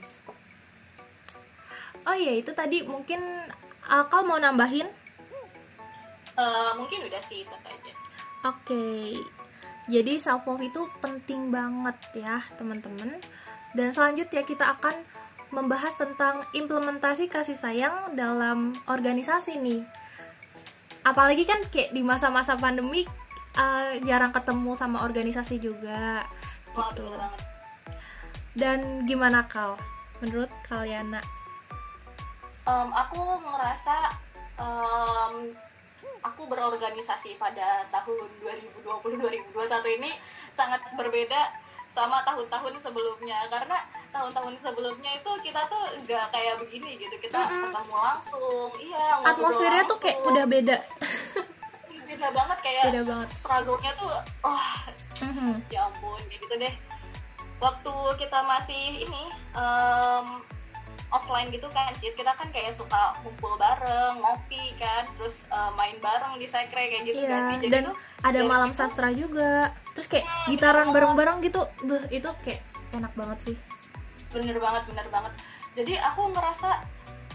oh 2.03 2.15
iya 2.15 2.35
itu 2.35 2.51
tadi 2.51 2.83
mungkin 2.83 3.19
akal 3.87 4.23
mau 4.27 4.37
nambahin 4.37 4.87
uh, 6.35 6.71
mungkin 6.75 7.07
udah 7.07 7.21
sih 7.23 7.43
itu 7.43 7.55
aja 7.55 7.91
oke 8.45 8.63
okay. 8.67 9.17
jadi 9.87 10.19
self 10.19 10.45
love 10.45 10.63
itu 10.63 10.85
penting 10.99 11.49
banget 11.49 11.97
ya 12.15 12.43
teman-teman 12.59 13.17
dan 13.75 13.91
selanjutnya 13.91 14.43
kita 14.47 14.77
akan 14.79 14.95
membahas 15.51 15.95
tentang 15.95 16.43
implementasi 16.51 17.31
kasih 17.31 17.55
sayang 17.55 18.15
dalam 18.19 18.75
organisasi 18.87 19.55
nih. 19.59 19.83
Apalagi 21.07 21.47
kan 21.47 21.63
kayak 21.71 21.95
di 21.95 22.03
masa-masa 22.03 22.59
pandemi 22.59 23.07
uh, 23.55 23.95
jarang 24.03 24.35
ketemu 24.35 24.75
sama 24.75 25.07
organisasi 25.07 25.55
juga 25.63 26.27
Wah, 26.75 26.91
gitu. 26.91 27.07
Dan 28.57 29.07
gimana 29.07 29.47
kal? 29.47 29.79
Menurut 30.19 30.51
kalian? 30.67 31.15
Um, 32.67 32.91
aku 32.91 33.39
ngerasa 33.47 33.95
um, 34.59 35.55
aku 36.19 36.51
berorganisasi 36.51 37.39
pada 37.39 37.87
tahun 37.95 38.27
2020-2021 38.83 39.97
ini 40.01 40.11
sangat 40.51 40.83
berbeda 40.99 41.47
sama 41.87 42.21
tahun-tahun 42.27 42.75
sebelumnya. 42.77 43.47
Karena 43.47 43.79
tahun-tahun 44.11 44.59
sebelumnya 44.59 45.15
itu 45.15 45.31
kita 45.47 45.63
tuh 45.71 45.95
nggak 46.03 46.27
kayak 46.35 46.59
begini 46.59 46.99
gitu. 46.99 47.15
Kita 47.17 47.39
mm 47.39 47.47
-hmm. 47.47 47.63
ketemu 47.71 47.95
langsung. 47.95 48.69
Iya 48.77 49.03
atmosfernya 49.23 49.83
tuh 49.87 49.97
kayak 50.03 50.17
udah 50.27 50.45
beda. 50.45 50.77
Beda 52.07 52.27
banget 52.31 52.57
kayak 52.63 52.83
beda 52.91 53.03
banget. 53.03 53.29
struggle-nya 53.35 53.91
tuh 53.99 54.11
oh 54.47 54.67
mm 55.23 55.31
-hmm. 55.31 55.53
ya 55.71 55.87
ampun 55.87 56.19
kayak 56.27 56.39
gitu 56.43 56.55
deh. 56.59 56.73
Waktu 57.57 57.93
kita 58.21 58.39
masih 58.45 59.07
ini 59.07 59.23
um, 59.57 60.45
offline 61.11 61.47
gitu 61.49 61.67
kan 61.71 61.91
Cid. 61.97 62.13
Kita 62.19 62.35
kan 62.35 62.51
kayak 62.51 62.75
suka 62.75 63.15
kumpul 63.23 63.55
bareng 63.55 64.19
ngopi 64.19 64.75
kan 64.75 65.07
terus 65.15 65.47
uh, 65.51 65.71
main 65.79 65.95
bareng 66.03 66.35
di 66.35 66.47
sekre 66.47 66.91
kayak 66.91 67.03
gitu 67.07 67.19
iya, 67.23 67.31
gak 67.31 67.41
sih? 67.47 67.57
Jadi 67.67 67.73
dan 67.73 67.83
tuh, 67.91 67.95
ada 68.23 68.41
malam 68.43 68.69
itu, 68.71 68.77
sastra 68.79 69.09
juga. 69.15 69.71
Terus 69.95 70.07
kayak 70.11 70.25
hmm, 70.27 70.47
gitaran 70.51 70.87
bareng-bareng 70.91 71.37
gitu. 71.47 71.61
Beuh, 71.83 72.03
itu 72.11 72.29
kayak 72.43 72.61
enak 72.91 73.13
banget 73.15 73.37
sih. 73.47 73.55
Bener 74.35 74.57
banget 74.59 74.83
bener 74.91 75.07
banget. 75.07 75.33
Jadi 75.77 75.93
aku 75.95 76.21
ngerasa 76.33 76.69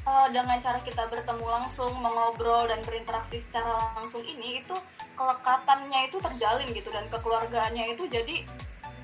uh, 0.05 0.27
dengan 0.29 0.59
cara 0.61 0.79
kita 0.83 1.09
bertemu 1.09 1.47
langsung 1.47 1.95
mengobrol 1.97 2.69
dan 2.69 2.85
berinteraksi 2.85 3.41
secara 3.41 3.95
langsung 3.97 4.21
ini 4.27 4.61
itu 4.61 4.77
kelekatannya 5.17 6.11
itu 6.11 6.19
terjalin 6.19 6.69
gitu 6.75 6.89
dan 6.91 7.07
kekeluargaannya 7.09 7.97
itu 7.97 8.05
jadi 8.11 8.45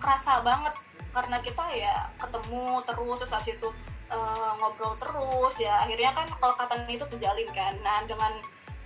kerasa 0.03 0.45
banget. 0.45 0.77
Karena 1.09 1.41
kita 1.41 1.65
ya 1.73 2.13
ketemu 2.21 2.85
terus 2.85 3.17
terus 3.25 3.33
habis 3.33 3.57
itu 3.57 3.69
uh, 4.13 4.53
ngobrol 4.61 4.95
terus 5.01 5.55
ya 5.61 5.85
akhirnya 5.85 6.13
kan 6.17 6.27
kelekatan 6.29 6.81
itu 6.89 7.05
terjalin 7.17 7.49
kan. 7.53 7.75
Nah 7.85 8.05
dengan 8.09 8.33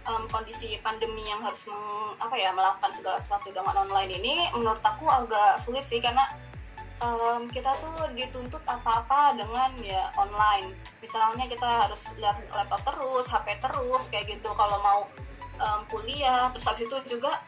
um, 0.09 0.27
kondisi 0.31 0.79
pandemi 0.83 1.27
yang 1.27 1.43
harus 1.43 1.67
meng, 1.67 2.19
apa 2.19 2.35
ya 2.35 2.51
melakukan 2.51 2.91
segala 2.95 3.19
sesuatu 3.23 3.51
dengan 3.55 3.75
online 3.87 4.13
ini 4.19 4.35
menurut 4.55 4.83
aku 4.83 5.07
agak 5.07 5.59
sulit 5.63 5.87
sih 5.87 6.03
karena 6.03 6.27
um, 7.03 7.47
kita 7.51 7.75
tuh 7.83 8.11
dituntut 8.15 8.63
apa-apa 8.67 9.35
dengan 9.39 9.71
ya 9.83 10.11
online. 10.19 10.75
Misalnya 11.03 11.47
kita 11.51 11.89
harus 11.89 12.07
lihat 12.19 12.39
laptop 12.55 12.83
terus 12.87 13.27
HP 13.27 13.59
terus 13.59 14.03
kayak 14.11 14.27
gitu. 14.31 14.51
Kalau 14.55 14.79
mau 14.83 15.01
um, 15.59 15.81
kuliah 15.91 16.51
terus 16.55 16.67
habis 16.67 16.87
itu 16.87 17.19
juga 17.19 17.43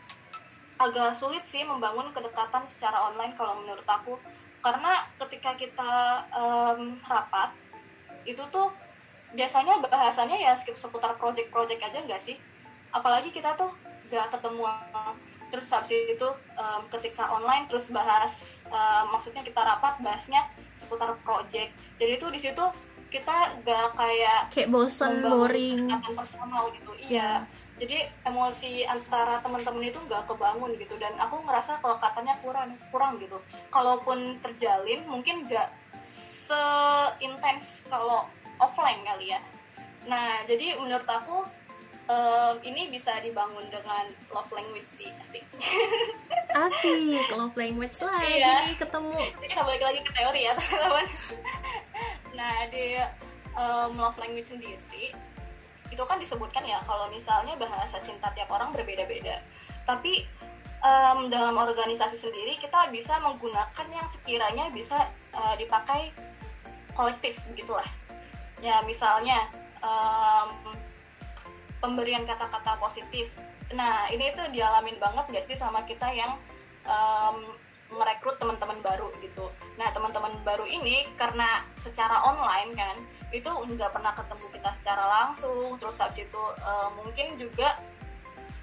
agak 0.75 1.15
sulit 1.15 1.47
sih 1.47 1.63
membangun 1.63 2.11
kedekatan 2.11 2.67
secara 2.67 3.11
online 3.11 3.35
kalau 3.39 3.59
menurut 3.63 3.87
aku. 3.87 4.19
Karena 4.65 5.05
ketika 5.21 5.55
kita 5.61 5.93
um, 6.33 6.97
rapat 7.05 7.53
itu 8.25 8.43
tuh 8.51 8.73
biasanya 9.35 9.81
bahasannya 9.83 10.41
ya 10.41 10.55
seputar 10.57 11.17
project-project 11.17 11.81
aja 11.81 11.99
nggak 12.05 12.23
sih? 12.23 12.37
Apalagi 12.95 13.35
kita 13.35 13.57
tuh 13.57 13.73
gak 14.13 14.31
ketemu. 14.33 14.65
Terus 15.53 15.67
habis 15.71 15.91
itu 15.95 16.29
um, 16.59 16.83
ketika 16.91 17.31
online 17.31 17.71
terus 17.71 17.91
bahas 17.95 18.63
um, 18.71 19.15
maksudnya 19.15 19.47
kita 19.47 19.61
rapat 19.63 19.99
bahasnya 20.03 20.47
seputar 20.75 21.15
project. 21.23 21.71
Jadi 21.99 22.13
itu 22.19 22.27
di 22.31 22.41
situ 22.43 22.65
kita 23.11 23.63
gak 23.63 23.95
kayak 23.95 24.51
kayak 24.51 24.71
bosan 24.71 25.23
boring. 25.23 25.87
personal 26.19 26.71
gitu. 26.75 26.93
Iya. 26.99 27.47
Yeah. 27.47 27.63
jadi 27.75 28.07
emosi 28.23 28.87
antara 28.87 29.43
teman-teman 29.43 29.83
itu 29.83 29.99
gak 30.07 30.27
kebangun 30.31 30.75
gitu. 30.79 30.95
Dan 30.99 31.15
aku 31.19 31.43
ngerasa 31.43 31.79
kalau 31.83 31.99
katanya 32.03 32.35
kurang 32.43 32.75
kurang 32.91 33.19
gitu. 33.23 33.39
Kalaupun 33.71 34.39
terjalin 34.43 35.07
mungkin 35.07 35.47
gak 35.47 35.71
seintens 36.45 37.81
kalau 37.89 38.29
offline 38.61 39.01
kali 39.03 39.33
ya. 39.33 39.41
Nah 40.05 40.45
jadi 40.45 40.77
menurut 40.77 41.09
aku 41.09 41.49
um, 42.09 42.55
ini 42.65 42.93
bisa 42.93 43.17
dibangun 43.25 43.65
dengan 43.73 44.13
love 44.33 44.51
language 44.53 44.89
sih 44.89 45.09
asik. 45.21 45.45
Asik 46.55 47.27
love 47.35 47.57
language 47.59 47.99
lah. 47.99 48.21
Iya. 48.23 48.71
ini 48.71 48.77
ketemu. 48.79 49.19
Kita 49.43 49.63
balik 49.67 49.83
lagi 49.83 50.01
ke 50.05 50.13
teori 50.15 50.41
ya 50.47 50.53
teman-teman. 50.59 51.07
Nah 52.37 52.55
di 52.71 52.87
um, 53.57 53.93
love 53.99 54.19
language 54.21 54.49
sendiri 54.53 55.17
itu 55.93 56.03
kan 56.11 56.19
disebutkan 56.19 56.67
ya 56.67 56.83
kalau 56.89 57.07
misalnya 57.13 57.55
bahasa 57.55 58.03
cinta 58.03 58.31
tiap 58.35 58.51
orang 58.53 58.71
berbeda-beda. 58.75 59.43
Tapi 59.85 60.27
um, 60.85 61.33
dalam 61.33 61.57
organisasi 61.57 62.19
sendiri 62.21 62.61
kita 62.61 62.93
bisa 62.93 63.17
menggunakan 63.25 63.87
yang 63.91 64.07
sekiranya 64.07 64.69
bisa 64.71 65.11
uh, 65.35 65.55
dipakai 65.57 66.13
kolektif 66.95 67.37
begitulah 67.51 67.87
ya 68.65 68.81
misalnya 68.89 69.45
um, 69.85 70.75
pemberian 71.85 72.25
kata-kata 72.25 72.81
positif. 72.81 73.29
Nah 73.77 74.09
ini 74.09 74.33
tuh 74.33 74.49
dialamin 74.49 74.97
banget 74.97 75.29
gak 75.29 75.45
sih 75.45 75.53
sama 75.61 75.85
kita 75.85 76.09
yang 76.17 76.41
um, 76.89 77.53
merekrut 77.93 78.41
teman-teman 78.41 78.81
baru 78.81 79.13
gitu. 79.21 79.53
Nah 79.77 79.93
teman-teman 79.93 80.33
baru 80.49 80.65
ini 80.65 81.05
karena 81.21 81.61
secara 81.77 82.25
online 82.25 82.73
kan 82.73 82.97
itu 83.37 83.51
nggak 83.51 83.93
pernah 83.93 84.17
ketemu 84.17 84.47
kita 84.57 84.71
secara 84.81 85.05
langsung. 85.05 85.77
Terus 85.77 86.01
habis 86.01 86.25
itu 86.25 86.43
uh, 86.65 86.89
mungkin 86.97 87.37
juga 87.37 87.77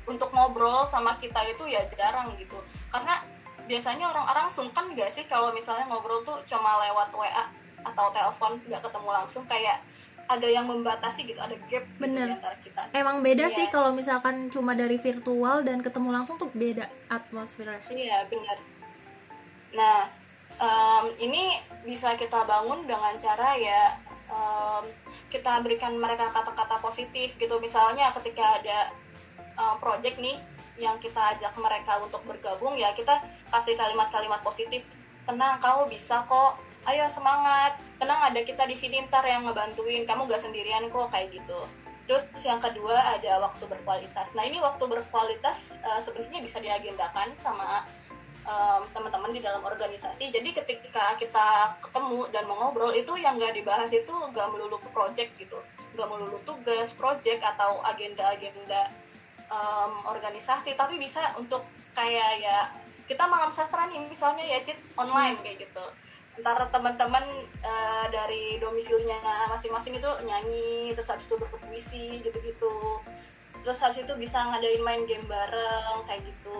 untuk 0.10 0.34
ngobrol 0.34 0.89
sama 0.89 1.22
kita 1.22 1.46
itu 1.46 1.70
ya 1.70 1.86
jarang 1.94 2.34
gitu. 2.41 2.58
Karena 2.89 3.22
biasanya 3.70 4.10
orang-orang 4.10 4.50
sungkan 4.50 4.98
gak 4.98 5.13
sih 5.13 5.30
kalau 5.30 5.54
misalnya 5.54 5.86
ngobrol 5.94 6.26
tuh 6.26 6.41
cuma 6.50 6.82
lewat 6.89 7.13
WA 7.13 7.46
atau 7.82 8.13
telepon 8.13 8.62
nggak 8.67 8.82
ketemu 8.84 9.10
langsung 9.10 9.44
kayak 9.50 9.82
ada 10.30 10.48
yang 10.48 10.63
membatasi 10.63 11.28
gitu 11.28 11.41
ada 11.44 11.58
gap 11.67 11.84
gitu 11.84 12.00
Bener. 12.00 12.28
Gitu 12.32 12.38
antara 12.39 12.58
kita. 12.63 12.82
Emang 12.96 13.20
beda 13.20 13.52
iya. 13.52 13.56
sih 13.56 13.65
kalau 13.67 13.91
misalkan 13.91 14.48
cuma 14.48 14.72
dari 14.78 14.96
virtual 14.96 15.65
dan 15.65 15.84
ketemu 15.84 16.10
langsung 16.13 16.39
tuh 16.39 16.48
beda 16.54 16.88
atmosfernya. 17.12 17.84
Iya 17.91 18.30
benar 18.32 18.58
nah 19.72 20.12
um, 20.60 21.06
ini 21.20 21.60
bisa 21.88 22.15
kita 22.20 22.44
bangun 22.44 22.84
dengan 22.84 23.15
cara 23.15 23.56
ya 23.56 23.96
um, 24.28 24.84
kita 25.32 25.63
berikan 25.63 25.96
mereka 25.96 26.28
kata-kata 26.36 26.84
positif 26.84 27.39
gitu. 27.39 27.56
Misalnya 27.63 28.12
ketika 28.20 28.60
ada 28.60 28.91
um, 29.56 29.80
project 29.80 30.20
nih 30.20 30.36
yang 30.76 31.00
kita 31.00 31.36
ajak 31.38 31.56
mereka 31.56 32.00
untuk 32.04 32.20
bergabung 32.28 32.76
ya 32.76 32.91
kita 32.91 33.24
kasih 33.52 33.80
kalimat-kalimat 33.80 34.44
positif. 34.44 34.84
Tenang 35.24 35.62
kau 35.63 35.88
bisa 35.88 36.28
kok 36.28 36.60
ayo 36.89 37.06
semangat. 37.12 37.78
Tenang 38.02 38.34
ada 38.34 38.41
kita 38.41 38.65
di 38.65 38.74
sini 38.74 39.06
ntar 39.06 39.22
yang 39.26 39.46
ngebantuin. 39.46 40.08
Kamu 40.10 40.26
gak 40.26 40.41
sendirian 40.41 40.89
kok 40.89 41.13
kayak 41.13 41.30
gitu. 41.34 41.60
Terus 42.10 42.26
yang 42.41 42.58
kedua 42.58 42.98
ada 42.98 43.39
waktu 43.39 43.63
berkualitas. 43.70 44.34
Nah 44.34 44.44
ini 44.44 44.58
waktu 44.58 44.84
berkualitas 44.89 45.78
uh, 45.86 46.02
sebenarnya 46.02 46.41
bisa 46.41 46.58
diagendakan 46.58 47.38
sama 47.38 47.86
um, 48.44 48.82
teman-teman 48.91 49.32
di 49.32 49.41
dalam 49.46 49.62
organisasi. 49.62 50.34
Jadi 50.34 50.50
ketika 50.58 51.15
kita 51.22 51.78
ketemu 51.86 52.26
dan 52.34 52.50
mengobrol 52.50 52.91
itu 52.98 53.13
yang 53.22 53.38
gak 53.38 53.54
dibahas 53.54 53.94
itu 53.94 54.13
gak 54.34 54.50
melulu 54.50 54.82
project 54.89 55.38
gitu. 55.38 55.62
Gak 55.94 56.10
melulu 56.10 56.41
tugas 56.50 56.89
project 56.98 57.46
atau 57.46 57.86
agenda-agenda 57.86 58.89
um, 59.54 60.02
organisasi. 60.10 60.74
Tapi 60.74 60.98
bisa 60.98 61.38
untuk 61.38 61.62
kayak 61.94 62.41
ya 62.41 62.58
kita 63.06 63.28
malam 63.28 63.52
sastra 63.52 63.86
nih 63.91 64.00
misalnya 64.08 64.48
ya 64.48 64.63
cit 64.63 64.80
online 64.96 65.36
kayak 65.44 65.67
gitu 65.67 65.84
antara 66.39 66.63
teman-teman 66.72 67.26
uh, 67.62 68.06
dari 68.08 68.56
domisilinya 68.58 69.52
masing-masing 69.52 70.00
itu 70.00 70.10
nyanyi 70.24 70.96
terus 70.96 71.12
habis 71.12 71.28
itu 71.28 71.36
berpuisi 71.36 72.06
gitu-gitu. 72.24 73.04
Terus 73.62 73.78
habis 73.84 74.02
itu 74.02 74.13
bisa 74.17 74.41
ngadain 74.41 74.82
main 74.82 75.04
game 75.06 75.26
bareng 75.28 76.08
kayak 76.08 76.24
gitu. 76.24 76.60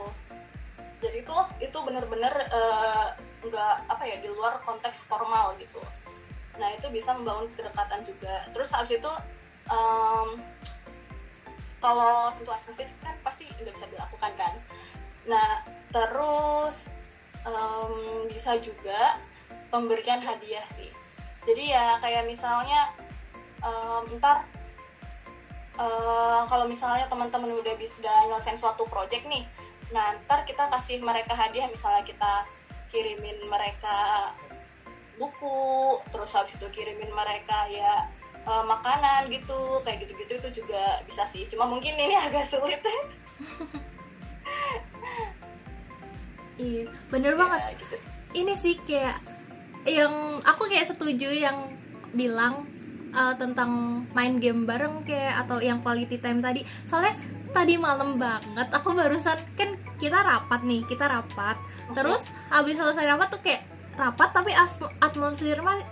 Jadi 1.02 1.26
itu 1.26 1.36
itu 1.64 1.78
bener-bener 1.82 2.34
uh, 2.54 3.16
nggak 3.42 3.76
apa 3.90 4.04
ya 4.06 4.22
di 4.22 4.30
luar 4.30 4.62
konteks 4.62 5.08
formal 5.10 5.58
gitu. 5.58 5.82
Nah 6.62 6.70
itu 6.78 6.92
bisa 6.94 7.16
membangun 7.18 7.50
kedekatan 7.58 8.06
juga. 8.06 8.46
Terus 8.54 8.70
habis 8.70 9.02
itu 9.02 9.12
um, 9.72 10.38
kalau 11.82 12.30
sentuhan 12.38 12.62
fisik 12.78 12.94
kan 13.02 13.18
pasti 13.26 13.50
nggak 13.50 13.74
bisa 13.74 13.90
dilakukan 13.90 14.32
kan? 14.38 14.54
Nah 15.26 15.66
terus 15.90 16.86
um, 17.50 18.30
bisa 18.30 18.62
juga 18.62 19.18
pemberian 19.72 20.20
hadiah 20.20 20.64
sih. 20.68 20.92
Jadi 21.48 21.74
ya 21.74 21.98
kayak 22.04 22.30
misalnya 22.30 22.92
um, 23.66 24.06
ntar 24.22 24.46
uh, 25.80 26.46
kalau 26.46 26.70
misalnya 26.70 27.10
teman-teman 27.10 27.58
udah 27.58 27.74
bisa 27.80 27.96
udah 27.98 28.30
nyelesain 28.30 28.60
suatu 28.60 28.86
project 28.86 29.26
nih 29.26 29.48
nah 29.92 30.16
ntar 30.24 30.48
kita 30.48 30.70
kasih 30.72 31.00
mereka 31.02 31.34
hadiah. 31.34 31.68
Misalnya 31.72 32.04
kita 32.06 32.46
kirimin 32.92 33.40
mereka 33.48 34.32
buku 35.20 36.00
terus 36.12 36.32
habis 36.36 36.56
itu 36.56 36.68
kirimin 36.72 37.12
mereka 37.12 37.68
ya 37.72 38.08
uh, 38.48 38.64
makanan 38.68 39.32
gitu. 39.32 39.80
Kayak 39.84 40.08
gitu-gitu 40.08 40.34
itu 40.40 40.50
juga 40.64 41.04
bisa 41.08 41.24
sih. 41.28 41.48
Cuma 41.48 41.68
mungkin 41.68 41.96
ini 41.96 42.16
agak 42.28 42.48
sulit. 42.48 42.80
Iya 46.62 46.86
bener 47.10 47.34
ya, 47.34 47.40
banget 47.42 47.60
gitu 47.82 47.96
sih. 48.06 48.12
ini 48.38 48.54
sih 48.54 48.76
kayak 48.86 49.18
yang 49.86 50.44
aku 50.46 50.70
kayak 50.70 50.90
setuju 50.90 51.30
yang 51.34 51.74
bilang 52.14 52.68
uh, 53.16 53.34
tentang 53.36 54.04
main 54.12 54.38
game 54.38 54.68
bareng 54.68 55.04
kayak 55.08 55.46
atau 55.48 55.58
yang 55.64 55.80
quality 55.82 56.20
time 56.20 56.44
tadi 56.44 56.62
soalnya 56.86 57.16
tadi 57.52 57.76
malam 57.76 58.16
banget 58.16 58.68
aku 58.72 58.96
barusan 58.96 59.40
kan 59.60 59.76
kita 60.00 60.24
rapat 60.24 60.64
nih 60.64 60.82
kita 60.88 61.08
rapat 61.08 61.60
okay. 61.92 61.96
terus 62.00 62.24
habis 62.48 62.80
selesai 62.80 63.06
rapat 63.16 63.28
tuh 63.32 63.42
kayak 63.44 63.62
rapat 64.00 64.30
tapi 64.32 64.52
atmosfernya 65.04 65.84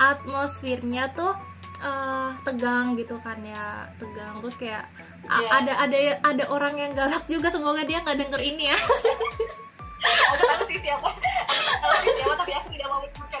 atmosfernya 0.00 1.04
tuh 1.12 1.36
uh, 1.84 2.32
tegang 2.48 2.96
gitu 2.96 3.20
kan 3.20 3.38
ya 3.44 3.86
tegang 4.00 4.40
terus 4.40 4.56
kayak 4.56 4.88
yeah. 5.28 5.60
ada 5.60 5.72
ada 5.84 5.98
ada 6.24 6.44
orang 6.48 6.74
yang 6.80 6.92
galak 6.96 7.22
juga 7.28 7.52
semoga 7.52 7.84
dia 7.84 8.00
nggak 8.00 8.18
denger 8.18 8.40
ini 8.40 8.72
ya 8.72 8.78
aku 10.02 10.42
tahu 10.42 10.62
sih 10.68 10.78
siapa. 10.82 11.08
Aku 11.08 11.78
tahu 11.82 11.94
sih 12.02 12.12
siapa 12.18 12.34
tapi 12.42 12.52
aku 12.58 12.68
tidak 12.74 12.86
mau 12.90 12.98
menyebutkan 13.02 13.40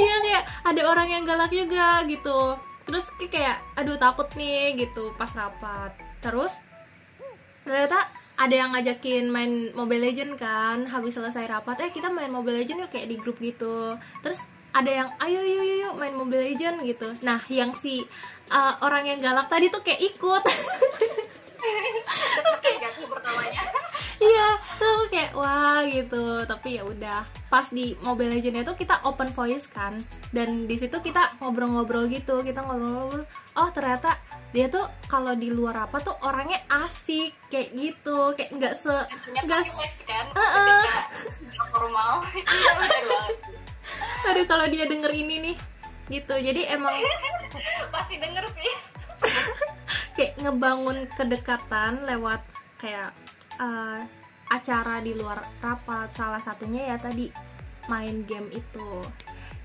iya 0.00 0.14
kayak 0.18 0.44
ada 0.66 0.82
orang 0.88 1.08
yang 1.10 1.22
galak 1.22 1.52
juga 1.52 2.02
gitu. 2.06 2.58
Terus 2.82 3.04
kayak 3.30 3.62
aduh 3.78 3.94
takut 3.98 4.26
nih 4.34 4.74
gitu 4.74 5.14
pas 5.14 5.30
rapat. 5.30 5.94
Terus 6.18 6.52
ternyata 7.62 8.10
ada 8.34 8.54
yang 8.54 8.74
ngajakin 8.74 9.30
main 9.30 9.70
Mobile 9.70 10.02
Legend 10.10 10.34
kan 10.34 10.90
habis 10.90 11.14
selesai 11.14 11.46
rapat 11.46 11.78
eh 11.86 11.90
kita 11.94 12.10
main 12.10 12.32
Mobile 12.32 12.58
Legend 12.64 12.82
yuk 12.86 12.90
kayak 12.90 13.06
di 13.06 13.16
grup 13.20 13.38
gitu. 13.38 13.94
Terus 14.24 14.40
ada 14.72 14.88
yang 14.88 15.08
ayo 15.20 15.44
yuk 15.44 15.62
yuk, 15.62 15.78
yuk 15.86 15.94
main 16.00 16.14
Mobile 16.16 16.42
Legend 16.42 16.82
gitu. 16.82 17.14
Nah 17.22 17.38
yang 17.46 17.76
si 17.78 18.02
uh, 18.50 18.74
orang 18.82 19.06
yang 19.06 19.18
galak 19.22 19.46
tadi 19.46 19.70
tuh 19.70 19.84
kayak 19.86 20.02
ikut. 20.02 20.42
Terus 22.42 22.58
kayak 22.58 22.90
pertamanya 23.06 23.62
iya 24.22 24.48
tuh 24.78 25.10
kayak 25.10 25.32
wah 25.34 25.82
gitu. 25.86 26.46
Tapi 26.46 26.78
ya 26.78 26.82
udah 26.86 27.26
pas 27.50 27.66
di 27.68 27.98
Mobile 28.00 28.38
Legends 28.38 28.62
itu 28.62 28.74
kita 28.86 29.02
open 29.04 29.34
voice 29.34 29.66
kan. 29.66 29.98
Dan 30.30 30.70
di 30.70 30.78
situ 30.78 30.94
kita 31.02 31.42
ngobrol-ngobrol 31.42 32.06
gitu 32.06 32.40
kita 32.46 32.62
ngobrol-ngobrol. 32.62 33.26
Oh 33.58 33.68
ternyata 33.74 34.22
dia 34.54 34.70
tuh 34.70 34.86
kalau 35.10 35.34
di 35.34 35.50
luar 35.50 35.90
apa 35.90 35.98
tuh 36.00 36.14
orangnya 36.22 36.62
asik 36.70 37.34
kayak 37.50 37.74
gitu. 37.74 38.32
Kayak 38.38 38.50
nggak 38.56 38.74
se 38.78 38.94
nggak 39.32 39.62
kan 40.06 40.26
uh 40.32 40.40
-uh. 40.40 40.82
formal 41.72 42.24
iya, 42.36 42.72
Aduh 44.30 44.44
kalau 44.46 44.66
dia 44.70 44.86
denger 44.86 45.12
ini 45.12 45.50
nih 45.50 45.56
gitu. 46.10 46.34
Jadi 46.38 46.68
emang 46.70 46.94
pasti 47.94 48.16
denger 48.20 48.44
sih. 48.56 48.72
Kayak 50.16 50.34
ngebangun 50.44 51.08
kedekatan 51.16 52.04
lewat 52.04 52.42
kayak 52.82 53.14
uh, 53.60 54.00
acara 54.52 55.00
di 55.00 55.16
luar 55.16 55.40
rapat 55.64 56.12
salah 56.12 56.40
satunya 56.40 56.92
ya 56.92 56.96
tadi 57.00 57.32
main 57.88 58.22
game 58.28 58.52
itu 58.52 58.90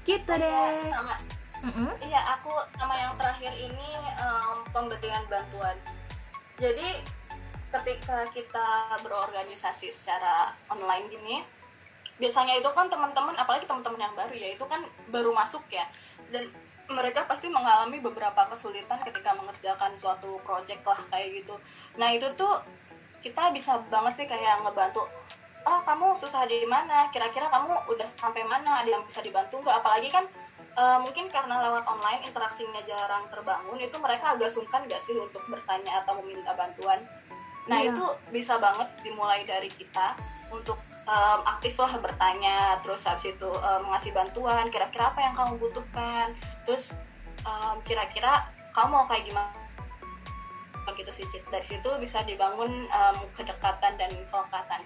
gitu 0.08 0.32
iya, 0.32 0.42
deh 0.42 0.92
sama 0.96 1.16
mm 1.62 1.72
-hmm. 1.72 1.90
iya 2.08 2.22
aku 2.40 2.52
sama 2.80 2.96
yang 2.96 3.14
terakhir 3.20 3.52
ini 3.52 3.92
um, 4.24 4.64
pemberian 4.72 5.24
bantuan 5.28 5.76
jadi 6.58 7.04
ketika 7.68 8.24
kita 8.32 8.68
berorganisasi 9.04 9.92
secara 9.92 10.56
online 10.72 11.12
gini 11.12 11.44
biasanya 12.18 12.58
itu 12.58 12.70
kan 12.74 12.88
teman-teman 12.90 13.36
apalagi 13.38 13.68
teman-teman 13.68 14.10
yang 14.10 14.16
baru 14.16 14.34
ya 14.34 14.50
itu 14.56 14.66
kan 14.66 14.82
baru 15.12 15.36
masuk 15.36 15.62
ya 15.70 15.86
dan 16.32 16.50
mereka 16.88 17.28
pasti 17.28 17.52
mengalami 17.52 18.00
beberapa 18.00 18.48
kesulitan 18.48 19.04
ketika 19.04 19.36
mengerjakan 19.36 19.92
suatu 20.00 20.40
project 20.48 20.88
lah 20.88 20.96
kayak 21.12 21.44
gitu. 21.44 21.60
Nah 22.00 22.16
itu 22.16 22.32
tuh 22.40 22.64
kita 23.22 23.52
bisa 23.54 23.82
banget 23.88 24.24
sih 24.24 24.28
kayak 24.30 24.64
ngebantu. 24.66 25.06
Oh 25.68 25.80
kamu 25.84 26.16
susah 26.16 26.48
di 26.48 26.64
mana? 26.64 27.12
Kira-kira 27.12 27.52
kamu 27.52 27.92
udah 27.92 28.08
sampai 28.08 28.48
mana? 28.48 28.84
Ada 28.84 28.90
yang 28.98 29.04
bisa 29.04 29.20
dibantu 29.20 29.60
nggak? 29.60 29.84
Apalagi 29.84 30.10
kan 30.10 30.26
uh, 30.80 31.00
mungkin 31.04 31.28
karena 31.28 31.60
lewat 31.60 31.84
online 31.90 32.24
interaksinya 32.24 32.82
jarang 32.88 33.28
terbangun, 33.28 33.78
itu 33.82 33.98
mereka 34.00 34.38
agak 34.38 34.48
sungkan 34.48 34.88
gak 34.88 35.04
sih 35.04 35.18
untuk 35.18 35.44
bertanya 35.52 36.06
atau 36.06 36.24
meminta 36.24 36.56
bantuan. 36.56 37.04
Nah 37.68 37.84
iya. 37.84 37.92
itu 37.92 38.04
bisa 38.32 38.56
banget 38.64 38.88
dimulai 39.04 39.44
dari 39.44 39.68
kita 39.68 40.16
untuk 40.48 40.80
um, 41.08 41.40
aktif 41.48 41.80
lah 41.80 41.92
bertanya 41.98 42.78
terus 42.84 43.08
habis 43.08 43.34
itu 43.34 43.50
um, 43.50 43.80
mengasih 43.88 44.12
bantuan 44.12 44.68
kira-kira 44.72 45.10
apa 45.10 45.20
yang 45.24 45.34
kamu 45.34 45.54
butuhkan 45.58 46.36
terus 46.68 46.94
um, 47.48 47.80
kira-kira 47.88 48.48
kamu 48.76 48.88
mau 48.94 49.06
kayak 49.10 49.26
gimana 49.26 49.57
gitu 50.96 51.12
sih 51.12 51.26
Cid. 51.28 51.44
dari 51.52 51.66
situ 51.66 51.90
bisa 52.00 52.24
dibangun 52.24 52.88
um, 52.88 53.18
kedekatan 53.36 54.00
dan 54.00 54.12
kelekatan 54.32 54.82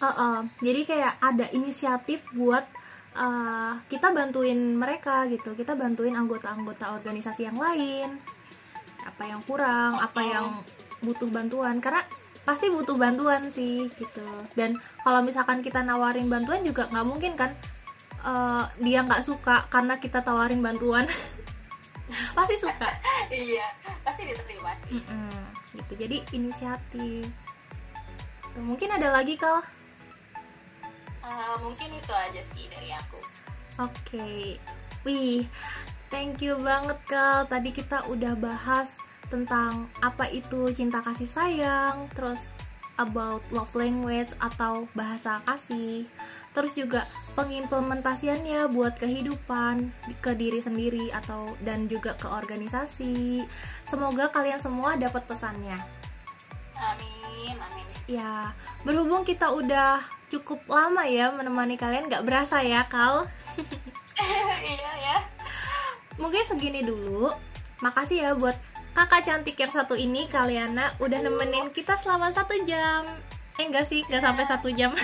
uh 0.00 0.06
-uh. 0.06 0.38
jadi 0.64 0.80
kayak 0.88 1.14
ada 1.20 1.46
inisiatif 1.52 2.24
buat 2.32 2.64
uh, 3.16 3.80
kita 3.90 4.14
bantuin 4.14 4.76
mereka 4.76 5.26
gitu. 5.30 5.54
Kita 5.56 5.74
bantuin 5.74 6.14
anggota-anggota 6.14 6.94
organisasi 6.94 7.46
yang 7.46 7.58
lain. 7.58 8.20
Apa 9.02 9.26
yang 9.26 9.40
kurang 9.48 9.98
apa 9.98 10.20
yang 10.20 10.46
butuh 11.02 11.30
bantuan. 11.30 11.80
Karena 11.80 12.04
pasti 12.44 12.68
butuh 12.70 12.96
bantuan 12.96 13.50
sih 13.50 13.88
gitu. 13.96 14.28
Dan 14.54 14.78
kalau 15.02 15.24
misalkan 15.24 15.64
kita 15.64 15.82
nawarin 15.82 16.30
bantuan 16.30 16.62
juga 16.62 16.86
nggak 16.90 17.06
mungkin 17.06 17.32
kan 17.34 17.50
uh, 18.24 18.64
dia 18.80 19.04
nggak 19.04 19.24
suka 19.24 19.66
karena 19.68 19.96
kita 20.00 20.24
tawarin 20.24 20.60
bantuan 20.64 21.06
pasti 22.36 22.54
suka. 22.58 22.88
Iya 23.30 23.66
pasti 24.02 24.26
diterima 24.26 24.72
sih. 24.86 25.00
Mm 25.06 25.28
-mm, 25.30 25.44
gitu. 25.78 25.92
Jadi 25.96 26.16
inisiatif. 26.34 27.26
Tuh, 28.50 28.62
mungkin 28.62 28.90
ada 28.90 29.14
lagi 29.14 29.38
kal? 29.38 29.62
Uh, 31.20 31.54
mungkin 31.62 31.94
itu 31.94 32.12
aja 32.12 32.42
sih 32.42 32.66
dari 32.66 32.90
aku. 32.90 33.20
Oke. 33.78 33.90
Okay. 34.10 34.44
wih 35.00 35.48
thank 36.12 36.42
you 36.42 36.58
banget 36.58 36.98
kal. 37.06 37.46
Tadi 37.46 37.70
kita 37.70 38.04
udah 38.10 38.34
bahas 38.34 38.90
tentang 39.30 39.86
apa 40.02 40.26
itu 40.26 40.74
cinta 40.74 40.98
kasih 40.98 41.30
sayang, 41.30 42.10
terus 42.12 42.42
about 43.00 43.40
love 43.48 43.72
language 43.72 44.28
atau 44.36 44.84
bahasa 44.92 45.40
kasih, 45.48 46.04
terus 46.52 46.76
juga 46.76 47.08
pengimplementasiannya 47.32 48.68
buat 48.68 49.00
kehidupan 49.00 49.88
ke 50.20 50.36
diri 50.36 50.60
sendiri 50.60 51.08
atau 51.08 51.56
dan 51.64 51.88
juga 51.88 52.12
ke 52.20 52.28
organisasi. 52.28 53.48
Semoga 53.88 54.28
kalian 54.28 54.60
semua 54.60 55.00
dapat 55.00 55.24
pesannya. 55.24 55.80
Amin, 56.76 57.56
amin. 57.56 57.86
Ya, 58.04 58.52
berhubung 58.84 59.24
kita 59.24 59.48
udah 59.48 60.04
cukup 60.28 60.60
lama 60.68 61.08
ya 61.08 61.32
menemani 61.32 61.80
kalian, 61.80 62.12
nggak 62.12 62.26
berasa 62.28 62.60
ya, 62.60 62.84
Kal? 62.86 63.24
iya 64.76 64.92
ya. 65.00 65.18
Mungkin 66.20 66.44
segini 66.44 66.84
dulu. 66.84 67.32
Makasih 67.80 68.28
ya 68.28 68.30
buat 68.36 68.60
kakak 68.94 69.22
cantik 69.26 69.56
yang 69.56 69.72
satu 69.72 69.94
ini 69.94 70.26
Kaliana 70.26 70.94
udah 70.98 71.18
nemenin 71.22 71.70
kita 71.70 71.94
selama 71.96 72.30
satu 72.30 72.54
jam. 72.66 73.06
Eh 73.58 73.64
enggak 73.66 73.86
sih 73.86 74.02
enggak 74.06 74.22
sampai 74.24 74.44
satu 74.46 74.68
jam. 74.72 74.92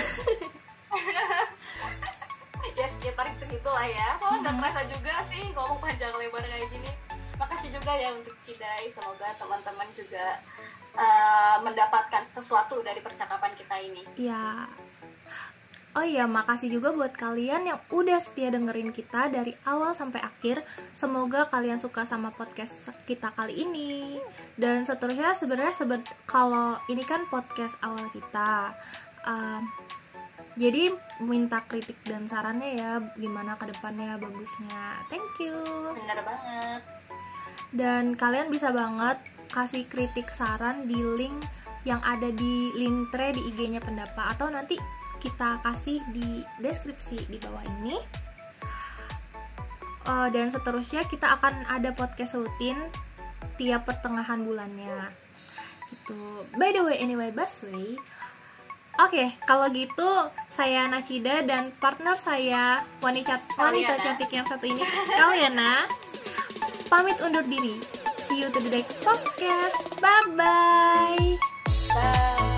Ya 2.77 2.85
sekitar 2.93 3.25
segitulah 3.33 3.89
ya. 3.89 4.21
Soalnya 4.21 4.53
nggak 4.53 4.69
kerasa 4.69 4.81
juga 4.85 5.13
sih 5.25 5.49
ngomong 5.49 5.81
panjang 5.81 6.13
lebar 6.13 6.45
kayak 6.45 6.69
gini. 6.69 6.91
Makasih 7.41 7.73
juga 7.73 7.89
ya 7.97 8.13
untuk 8.13 8.37
Cidai. 8.45 8.85
Semoga 8.93 9.33
teman-teman 9.33 9.89
juga 9.97 10.37
uh, 10.93 11.57
mendapatkan 11.65 12.21
sesuatu 12.29 12.77
dari 12.85 13.01
percakapan 13.01 13.57
kita 13.57 13.81
ini. 13.81 14.05
Ya 14.13 14.69
Oh 15.97 16.05
iya, 16.05 16.29
makasih 16.29 16.77
juga 16.77 16.93
buat 16.93 17.09
kalian 17.09 17.73
yang 17.73 17.79
udah 17.89 18.21
setia 18.21 18.53
dengerin 18.53 18.93
kita 18.93 19.33
dari 19.33 19.57
awal 19.65 19.97
sampai 19.97 20.21
akhir. 20.21 20.61
Semoga 20.93 21.49
kalian 21.49 21.81
suka 21.81 22.05
sama 22.05 22.29
podcast 22.29 22.93
kita 23.09 23.33
kali 23.33 23.65
ini. 23.65 24.21
Dan 24.53 24.85
seterusnya 24.85 25.33
sebenarnya 25.33 25.73
seben 25.73 26.05
kalau 26.29 26.77
ini 26.85 27.01
kan 27.01 27.25
podcast 27.33 27.73
awal 27.81 28.13
kita. 28.13 28.77
Uh, 29.25 29.65
jadi 30.53 30.93
minta 31.17 31.65
kritik 31.65 31.97
dan 32.05 32.29
sarannya 32.29 32.77
ya 32.77 33.01
gimana 33.17 33.57
ke 33.57 33.65
depannya 33.65 34.21
bagusnya. 34.21 35.01
Thank 35.09 35.33
you. 35.41 35.57
Benar 35.97 36.21
banget. 36.21 36.81
Dan 37.73 38.13
kalian 38.13 38.53
bisa 38.53 38.69
banget 38.69 39.17
kasih 39.49 39.89
kritik 39.89 40.29
saran 40.37 40.85
di 40.85 41.01
link 41.01 41.41
yang 41.89 42.05
ada 42.05 42.29
di 42.29 42.69
link 42.77 43.09
tre 43.09 43.33
di 43.33 43.41
IG-nya 43.49 43.81
pendapat 43.81 44.37
atau 44.37 44.53
nanti 44.53 44.77
kita 45.27 45.59
kasih 45.59 45.99
di 46.15 46.47
deskripsi 46.63 47.27
di 47.27 47.37
bawah 47.43 47.63
ini. 47.83 47.99
Uh, 50.07 50.31
dan 50.31 50.47
seterusnya 50.47 51.03
kita 51.03 51.35
akan 51.35 51.67
ada 51.67 51.91
podcast 51.91 52.39
rutin 52.39 52.79
tiap 53.59 53.83
pertengahan 53.83 54.39
bulannya. 54.39 55.11
Gitu. 55.91 56.47
By 56.55 56.71
the 56.71 56.87
way 56.87 56.95
anyway 57.03 57.27
busway 57.35 57.99
oke 58.97 59.13
okay, 59.13 59.37
kalau 59.45 59.69
gitu 59.69 60.09
saya 60.57 60.89
Nacida 60.89 61.45
dan 61.45 61.69
partner 61.77 62.17
saya 62.17 62.81
wanita 62.99 63.37
wanita 63.53 63.93
cantik 64.01 64.29
yang 64.33 64.45
satu 64.49 64.65
ini 64.65 64.81
Kaliana. 65.13 65.85
Pamit 66.89 67.19
undur 67.21 67.43
diri. 67.45 67.77
See 68.27 68.41
you 68.41 68.49
to 68.49 68.59
the 68.59 68.71
next 68.71 69.03
podcast. 69.03 70.01
Bye 70.01 70.25
bye 70.33 71.37
bye 71.93 72.56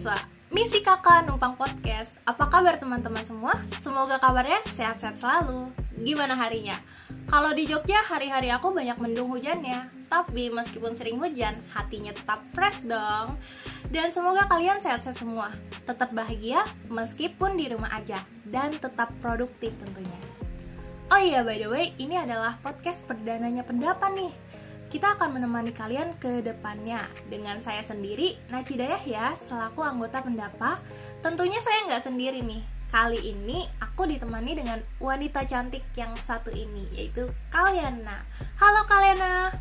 mahasiswa. 0.00 0.28
Misi 0.50 0.82
kakak 0.82 1.30
numpang 1.30 1.54
podcast. 1.54 2.16
Apa 2.26 2.50
kabar 2.50 2.80
teman-teman 2.80 3.22
semua? 3.22 3.54
Semoga 3.84 4.18
kabarnya 4.18 4.64
sehat-sehat 4.74 5.20
selalu. 5.20 5.70
Gimana 6.02 6.34
harinya? 6.34 6.74
Kalau 7.30 7.54
di 7.54 7.68
Jogja 7.70 8.02
hari-hari 8.02 8.50
aku 8.50 8.74
banyak 8.74 8.98
mendung 8.98 9.30
hujannya. 9.30 9.86
Tapi 10.10 10.50
meskipun 10.50 10.98
sering 10.98 11.22
hujan 11.22 11.54
Hatinya 11.70 12.10
tetap 12.10 12.42
fresh 12.50 12.82
dong. 12.82 13.38
Dan 13.92 14.10
semoga 14.10 14.50
kalian 14.50 14.82
sehat-sehat 14.82 15.20
semua. 15.20 15.54
Tetap 15.86 16.10
bahagia 16.16 16.66
meskipun 16.90 17.54
di 17.54 17.70
rumah 17.70 17.94
aja. 17.94 18.18
Dan 18.42 18.74
tetap 18.74 19.14
produktif 19.22 19.70
tentunya. 19.78 20.18
Oh 21.10 21.18
iya 21.18 21.42
by 21.42 21.58
the 21.58 21.66
way 21.66 21.90
Ini 21.98 22.22
adalah 22.22 22.54
podcast 22.62 23.02
perdananya 23.02 23.66
pendapat 23.66 24.14
nih 24.14 24.32
kita 24.90 25.14
akan 25.14 25.38
menemani 25.38 25.70
kalian 25.70 26.18
ke 26.18 26.42
depannya 26.42 27.06
dengan 27.30 27.62
saya 27.62 27.78
sendiri, 27.86 28.34
Naci 28.50 28.74
Dayah 28.74 29.02
ya, 29.06 29.26
selaku 29.38 29.86
anggota 29.86 30.18
pendapa. 30.18 30.82
Tentunya 31.22 31.62
saya 31.62 31.86
nggak 31.86 32.10
sendiri 32.10 32.42
nih. 32.42 32.62
Kali 32.90 33.22
ini 33.22 33.70
aku 33.78 34.02
ditemani 34.10 34.58
dengan 34.58 34.82
wanita 34.98 35.46
cantik 35.46 35.86
yang 35.94 36.10
satu 36.26 36.50
ini, 36.50 36.90
yaitu 36.90 37.30
Kaliana. 37.54 38.26
Halo 38.58 38.82
Kaliana. 38.90 39.54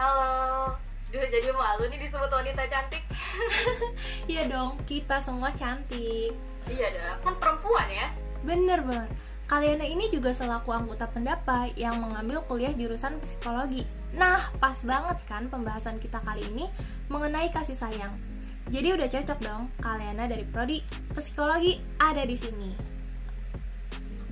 Halo. 0.00 0.72
Duh, 1.12 1.20
jadi 1.20 1.52
malu 1.52 1.84
nih 1.92 2.00
disebut 2.00 2.32
wanita 2.32 2.64
cantik. 2.66 3.04
Iya 4.32 4.48
dong, 4.48 4.80
kita 4.88 5.20
semua 5.20 5.52
cantik. 5.52 6.32
Iya 6.64 6.88
dah, 6.88 7.20
kan 7.20 7.36
perempuan 7.36 7.84
ya. 7.92 8.08
Bener 8.40 8.80
banget. 8.80 9.12
Kaliana 9.46 9.86
ini 9.86 10.10
juga 10.10 10.34
selaku 10.34 10.74
anggota 10.74 11.06
pendapa 11.06 11.70
yang 11.78 12.02
mengambil 12.02 12.42
kuliah 12.50 12.74
jurusan 12.74 13.14
psikologi. 13.22 13.86
Nah, 14.18 14.50
pas 14.58 14.74
banget 14.82 15.22
kan 15.30 15.46
pembahasan 15.46 16.02
kita 16.02 16.18
kali 16.18 16.42
ini 16.50 16.66
mengenai 17.06 17.54
kasih 17.54 17.78
sayang. 17.78 18.10
Jadi 18.66 18.98
udah 18.98 19.06
cocok 19.06 19.38
dong 19.46 19.70
Kaliana 19.78 20.26
dari 20.26 20.42
prodi 20.42 20.82
psikologi 21.14 21.78
ada 22.02 22.26
di 22.26 22.34
sini. 22.34 22.74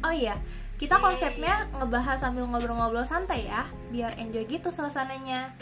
Oh 0.03 0.11
iya, 0.11 0.35
kita 0.83 0.99
konsepnya 0.99 1.71
ngebahas 1.79 2.19
sambil 2.19 2.51
ngobrol-ngobrol 2.51 3.07
santai 3.07 3.47
ya, 3.47 3.71
biar 3.95 4.19
enjoy 4.19 4.43
gitu 4.51 4.75
suasananya. 4.75 5.55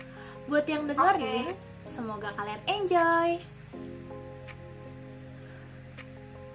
Buat 0.48 0.64
yang 0.64 0.88
dengerin, 0.88 1.52
semoga 1.92 2.32
kalian 2.40 2.62
enjoy. 2.64 3.36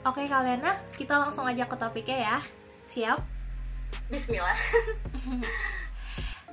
Oke 0.02 0.26
Kaliana, 0.26 0.82
kita 0.98 1.14
langsung 1.14 1.45
aja 1.45 1.70
ke 1.70 1.78
topiknya 1.78 2.18
ya. 2.18 2.38
Siap? 2.98 3.22
Bismillah. 4.10 4.58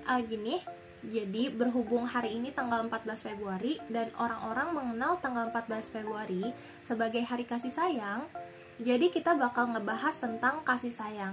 uh, 0.04 0.20
gini, 0.28 0.60
jadi 1.00 1.48
berhubung 1.48 2.04
hari 2.04 2.36
ini 2.36 2.52
tanggal 2.52 2.84
14 2.84 3.32
Februari 3.32 3.80
dan 3.88 4.12
orang-orang 4.20 4.76
mengenal 4.76 5.16
tanggal 5.24 5.48
14 5.48 5.88
Februari 5.88 6.52
sebagai 6.84 7.24
hari 7.24 7.48
kasih 7.48 7.72
sayang, 7.72 8.28
jadi 8.76 9.08
kita 9.08 9.32
bakal 9.40 9.72
ngebahas 9.72 10.20
tentang 10.20 10.60
kasih 10.68 10.92
sayang 10.92 11.32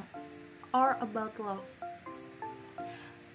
or 0.71 0.95
about 1.03 1.35
love. 1.43 1.67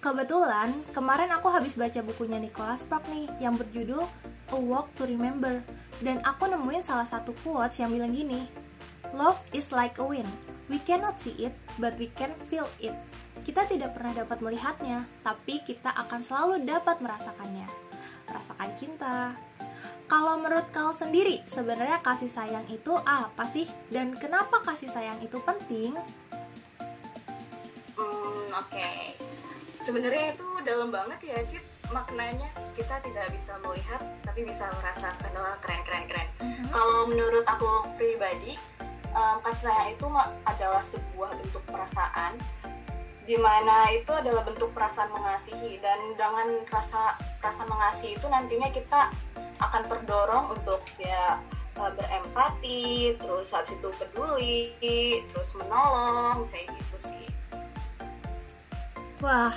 Kebetulan, 0.01 0.73
kemarin 0.97 1.29
aku 1.29 1.53
habis 1.53 1.77
baca 1.77 2.01
bukunya 2.01 2.41
Nicholas 2.41 2.81
Spark 2.81 3.05
nih 3.13 3.29
yang 3.37 3.53
berjudul 3.53 4.01
A 4.49 4.57
Walk 4.57 4.97
to 4.97 5.05
Remember 5.05 5.61
dan 6.01 6.25
aku 6.25 6.49
nemuin 6.49 6.81
salah 6.81 7.05
satu 7.05 7.37
quotes 7.45 7.77
yang 7.77 7.93
bilang 7.93 8.17
gini, 8.17 8.49
Love 9.15 9.39
is 9.55 9.71
like 9.71 9.95
a 9.99 10.05
wind. 10.05 10.27
We 10.67 10.83
cannot 10.83 11.15
see 11.15 11.35
it, 11.39 11.55
but 11.79 11.95
we 11.95 12.11
can 12.11 12.35
feel 12.51 12.67
it. 12.83 12.91
Kita 13.47 13.63
tidak 13.71 13.95
pernah 13.95 14.11
dapat 14.11 14.43
melihatnya, 14.43 15.07
tapi 15.23 15.63
kita 15.63 15.95
akan 15.95 16.19
selalu 16.19 16.67
dapat 16.67 16.99
merasakannya. 16.99 17.67
Merasakan 18.27 18.71
cinta. 18.75 19.31
Kalau 20.07 20.39
menurut 20.39 20.67
kau 20.75 20.91
sendiri, 20.91 21.43
sebenarnya 21.47 22.03
kasih 22.03 22.31
sayang 22.31 22.67
itu 22.67 22.95
apa 23.07 23.47
sih? 23.47 23.67
Dan 23.87 24.15
kenapa 24.15 24.59
kasih 24.63 24.91
sayang 24.91 25.19
itu 25.23 25.39
penting? 25.43 25.95
Hmm, 27.95 28.47
oke. 28.51 28.67
Okay. 28.67 29.15
Sebenarnya 29.83 30.35
itu 30.35 30.47
dalam 30.67 30.91
banget 30.91 31.31
ya, 31.31 31.37
Cit. 31.47 31.63
Maknanya 31.95 32.51
kita 32.75 32.99
tidak 32.99 33.31
bisa 33.31 33.55
melihat, 33.63 34.03
tapi 34.27 34.43
bisa 34.43 34.67
merasakan. 34.83 35.31
Wah, 35.31 35.55
keren, 35.63 35.79
keren, 35.87 36.03
keren. 36.11 36.27
Mm 36.43 36.51
-hmm. 36.51 36.65
Kalau 36.75 36.99
menurut 37.07 37.45
aku 37.47 37.87
pribadi, 37.95 38.59
um, 39.13 39.37
kasih 39.45 39.69
sayang 39.69 39.89
itu 39.95 40.05
adalah 40.47 40.83
sebuah 40.83 41.31
bentuk 41.39 41.63
perasaan 41.69 42.35
di 43.27 43.35
mana 43.35 43.91
itu 43.91 44.07
adalah 44.15 44.47
bentuk 44.47 44.71
perasaan 44.71 45.11
mengasihi. 45.11 45.77
Dan 45.83 45.99
dengan 46.15 46.63
rasa 46.71 47.19
rasa 47.43 47.67
mengasihi 47.67 48.15
itu 48.15 48.25
nantinya 48.31 48.71
kita 48.71 49.11
akan 49.59 49.83
terdorong 49.91 50.55
untuk 50.55 50.79
ya 50.95 51.43
e, 51.75 51.83
berempati 51.91 52.85
terus 53.19 53.51
habis 53.51 53.75
itu 53.75 53.89
peduli 53.99 54.71
terus 55.27 55.51
menolong 55.59 56.47
kayak 56.49 56.71
gitu 56.71 57.11
sih. 57.11 57.25
Wah 59.19 59.53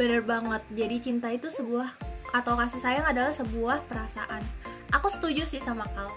bener 0.00 0.24
banget. 0.24 0.64
Jadi 0.72 0.96
cinta 1.04 1.28
itu 1.28 1.52
sebuah 1.52 1.92
atau 2.32 2.56
kasih 2.56 2.80
sayang 2.80 3.04
adalah 3.04 3.36
sebuah 3.36 3.84
perasaan. 3.84 4.40
Aku 4.96 5.12
setuju 5.12 5.44
sih 5.44 5.60
sama 5.60 5.84
kal. 5.92 6.08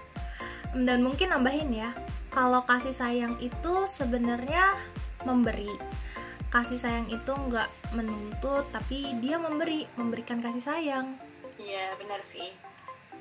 Dan 0.74 1.06
mungkin 1.06 1.30
nambahin 1.36 1.70
ya 1.70 1.92
kalau 2.34 2.66
kasih 2.66 2.98
sayang 2.98 3.38
itu 3.38 3.74
sebenarnya 3.94 4.74
memberi. 5.24 5.70
Kasih 6.50 6.82
sayang 6.82 7.08
itu 7.10 7.30
nggak 7.30 7.70
menuntut 7.94 8.66
tapi 8.74 9.14
dia 9.22 9.38
memberi 9.38 9.86
memberikan 9.96 10.42
kasih 10.42 10.66
sayang. 10.66 11.14
Iya 11.62 11.94
benar 12.02 12.20
sih. 12.26 12.50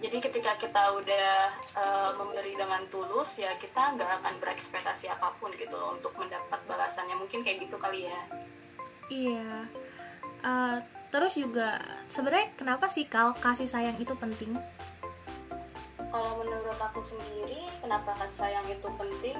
Jadi 0.03 0.19
ketika 0.19 0.59
kita 0.59 0.99
udah 0.99 1.31
uh, 1.79 2.11
memberi 2.19 2.59
dengan 2.59 2.83
tulus 2.91 3.39
ya 3.39 3.55
kita 3.61 3.95
nggak 3.95 4.25
akan 4.25 4.35
berekspektasi 4.43 5.07
apa 5.13 5.31
pun 5.39 5.55
gitu 5.55 5.77
loh 5.77 5.95
untuk 5.95 6.17
mendapat 6.17 6.59
balasannya. 6.65 7.15
Mungkin 7.15 7.45
kayak 7.45 7.69
gitu 7.69 7.77
kali 7.77 8.09
ya. 8.09 8.21
Iya. 9.13 9.69
Uh, 10.43 10.83
terus 11.13 11.37
juga 11.37 11.79
sebenarnya 12.09 12.51
kenapa 12.57 12.89
sih 12.89 13.07
kal 13.07 13.37
kasih 13.37 13.69
sayang 13.69 13.95
itu 14.01 14.17
penting 14.17 14.57
kalau 16.13 16.45
menurut 16.45 16.77
aku 16.77 17.01
sendiri 17.01 17.65
kenapa 17.81 18.13
kasih 18.21 18.37
sayang 18.45 18.67
itu 18.69 18.89
penting? 19.01 19.39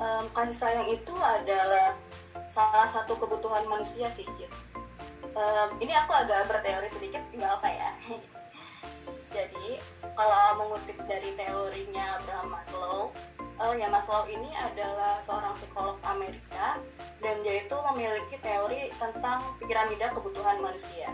Um, 0.00 0.24
kasih 0.32 0.56
sayang 0.56 0.88
itu 0.88 1.12
adalah 1.20 1.92
salah 2.48 2.88
satu 2.88 3.20
kebutuhan 3.20 3.68
manusia 3.68 4.08
sih 4.08 4.24
Cip. 4.40 4.48
Um, 5.36 5.68
ini 5.84 5.92
aku 5.92 6.16
agak 6.16 6.48
berteori 6.48 6.88
sedikit 6.88 7.20
nggak 7.36 7.52
apa 7.60 7.68
ya. 7.68 7.90
Jadi 9.36 9.76
kalau 10.16 10.64
mengutip 10.64 10.96
dari 11.04 11.36
teorinya 11.36 12.16
Abraham 12.16 12.48
Maslow 12.56 13.12
uh, 13.60 13.74
ya 13.76 13.90
Maslow 13.92 14.24
ini 14.30 14.48
adalah 14.56 15.20
seorang 15.20 15.52
psikolog 15.58 15.98
Amerika 16.06 16.78
dan 17.20 17.42
dia 17.44 17.66
itu 17.66 17.76
memiliki 17.92 18.38
teori 18.40 18.94
tentang 18.96 19.42
piramida 19.60 20.08
kebutuhan 20.14 20.62
manusia 20.62 21.10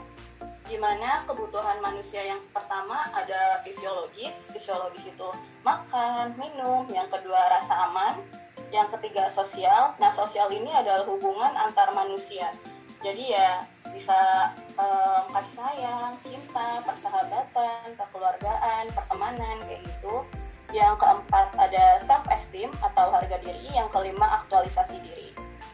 di 0.71 0.79
mana 0.79 1.27
kebutuhan 1.27 1.83
manusia 1.83 2.23
yang 2.23 2.39
pertama 2.55 3.03
ada 3.11 3.59
fisiologis, 3.67 4.47
fisiologis 4.55 5.11
itu 5.11 5.29
makan, 5.67 6.31
minum, 6.39 6.87
yang 6.95 7.11
kedua 7.11 7.51
rasa 7.51 7.91
aman, 7.91 8.23
yang 8.71 8.87
ketiga 8.95 9.27
sosial. 9.27 9.99
Nah, 9.99 10.15
sosial 10.15 10.47
ini 10.55 10.71
adalah 10.71 11.03
hubungan 11.11 11.51
antar 11.59 11.91
manusia. 11.91 12.55
Jadi 13.03 13.35
ya 13.35 13.67
bisa 13.91 14.55
um, 14.79 15.27
kasih 15.35 15.59
sayang, 15.59 16.15
cinta, 16.23 16.79
persahabatan, 16.87 17.99
kekeluargaan, 17.99 18.87
pertemanan 18.95 19.59
kayak 19.67 19.83
gitu. 19.83 20.23
Yang 20.71 21.03
keempat 21.03 21.51
ada 21.59 21.99
self 21.99 22.23
esteem 22.31 22.71
atau 22.79 23.11
harga 23.11 23.43
diri, 23.43 23.67
yang 23.75 23.91
kelima 23.91 24.47
aktualisasi 24.47 25.03
diri. 25.03 25.30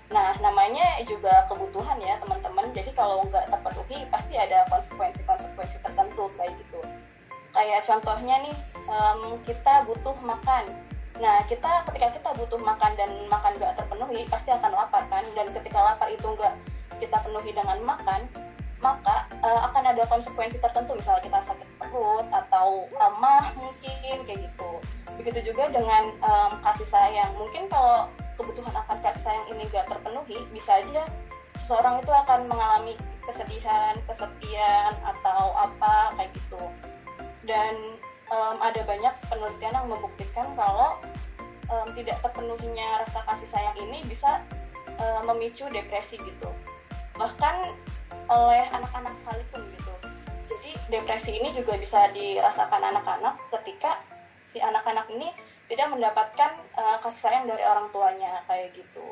Nah, 0.06 0.38
namanya 0.38 1.02
juga 1.02 1.42
kebutuhan 1.50 1.98
ya 1.98 2.14
teman-teman. 2.22 2.70
Jadi 2.70 2.94
kalau 2.94 3.26
nggak 3.26 3.50
terpenuhi 3.50 4.06
pasti 4.06 4.38
ada 4.38 4.62
konsekuensi-konsekuensi 4.70 5.82
tertentu 5.82 6.30
kayak 6.38 6.54
gitu. 6.62 6.80
Kayak 7.50 7.82
contohnya 7.88 8.38
nih, 8.46 8.56
um, 8.86 9.40
kita 9.42 9.82
butuh 9.88 10.14
makan. 10.22 10.70
Nah, 11.18 11.42
kita 11.50 11.88
ketika 11.90 12.08
kita 12.12 12.30
butuh 12.38 12.60
makan 12.60 12.92
dan 12.94 13.10
makan 13.26 13.58
nggak 13.58 13.74
terpenuhi 13.74 14.22
pasti 14.30 14.54
akan 14.54 14.70
lapar 14.78 15.02
kan. 15.10 15.26
Dan 15.34 15.50
ketika 15.50 15.78
lapar 15.82 16.06
itu 16.06 16.22
nggak 16.22 16.54
kita 17.02 17.16
penuhi 17.26 17.50
dengan 17.50 17.78
makan, 17.82 18.30
maka 18.78 19.26
uh, 19.42 19.60
akan 19.72 19.90
ada 19.90 20.06
konsekuensi 20.06 20.62
tertentu. 20.62 20.94
Misalnya 20.94 21.26
kita 21.26 21.40
sakit 21.50 21.68
perut 21.82 22.26
atau 22.30 22.86
lemah 22.94 23.50
mungkin 23.58 24.22
kayak 24.22 24.38
gitu. 24.38 24.70
Begitu 25.18 25.50
juga 25.50 25.66
dengan 25.74 26.14
um, 26.22 26.62
kasih 26.62 26.86
sayang. 26.86 27.34
Mungkin 27.34 27.66
kalau 27.66 28.06
kebutuhan 28.36 28.72
akan 28.72 28.96
kasih 29.00 29.32
sayang 29.32 29.46
ini 29.56 29.64
gak 29.72 29.88
terpenuhi 29.88 30.38
bisa 30.52 30.80
aja 30.80 31.04
seseorang 31.66 31.98
itu 31.98 32.12
akan 32.14 32.46
mengalami 32.46 32.94
kesedihan, 33.26 33.98
kesepian 34.06 34.94
atau 35.02 35.50
apa 35.58 36.14
kayak 36.14 36.30
gitu. 36.38 36.62
Dan 37.42 37.98
um, 38.30 38.56
ada 38.62 38.86
banyak 38.86 39.10
penelitian 39.26 39.74
yang 39.74 39.88
membuktikan 39.90 40.46
kalau 40.54 40.94
um, 41.66 41.90
tidak 41.98 42.22
terpenuhinya 42.22 43.02
rasa 43.02 43.18
kasih 43.26 43.50
sayang 43.50 43.76
ini 43.82 43.98
bisa 44.06 44.46
um, 45.02 45.26
memicu 45.26 45.66
depresi 45.74 46.22
gitu. 46.22 46.50
Bahkan 47.18 47.74
oleh 48.30 48.66
anak-anak 48.70 49.18
sekalipun 49.18 49.66
gitu. 49.74 49.94
Jadi 50.46 50.70
depresi 50.86 51.34
ini 51.34 51.50
juga 51.50 51.74
bisa 51.82 52.06
dirasakan 52.14 52.94
anak-anak 52.94 53.34
ketika 53.58 53.98
si 54.46 54.62
anak-anak 54.62 55.10
ini 55.10 55.34
tidak 55.66 55.88
mendapatkan 55.90 56.50
uh, 56.78 56.98
kasih 57.02 57.22
sayang 57.26 57.44
dari 57.50 57.62
orang 57.66 57.90
tuanya 57.90 58.42
kayak 58.46 58.70
gitu 58.74 59.06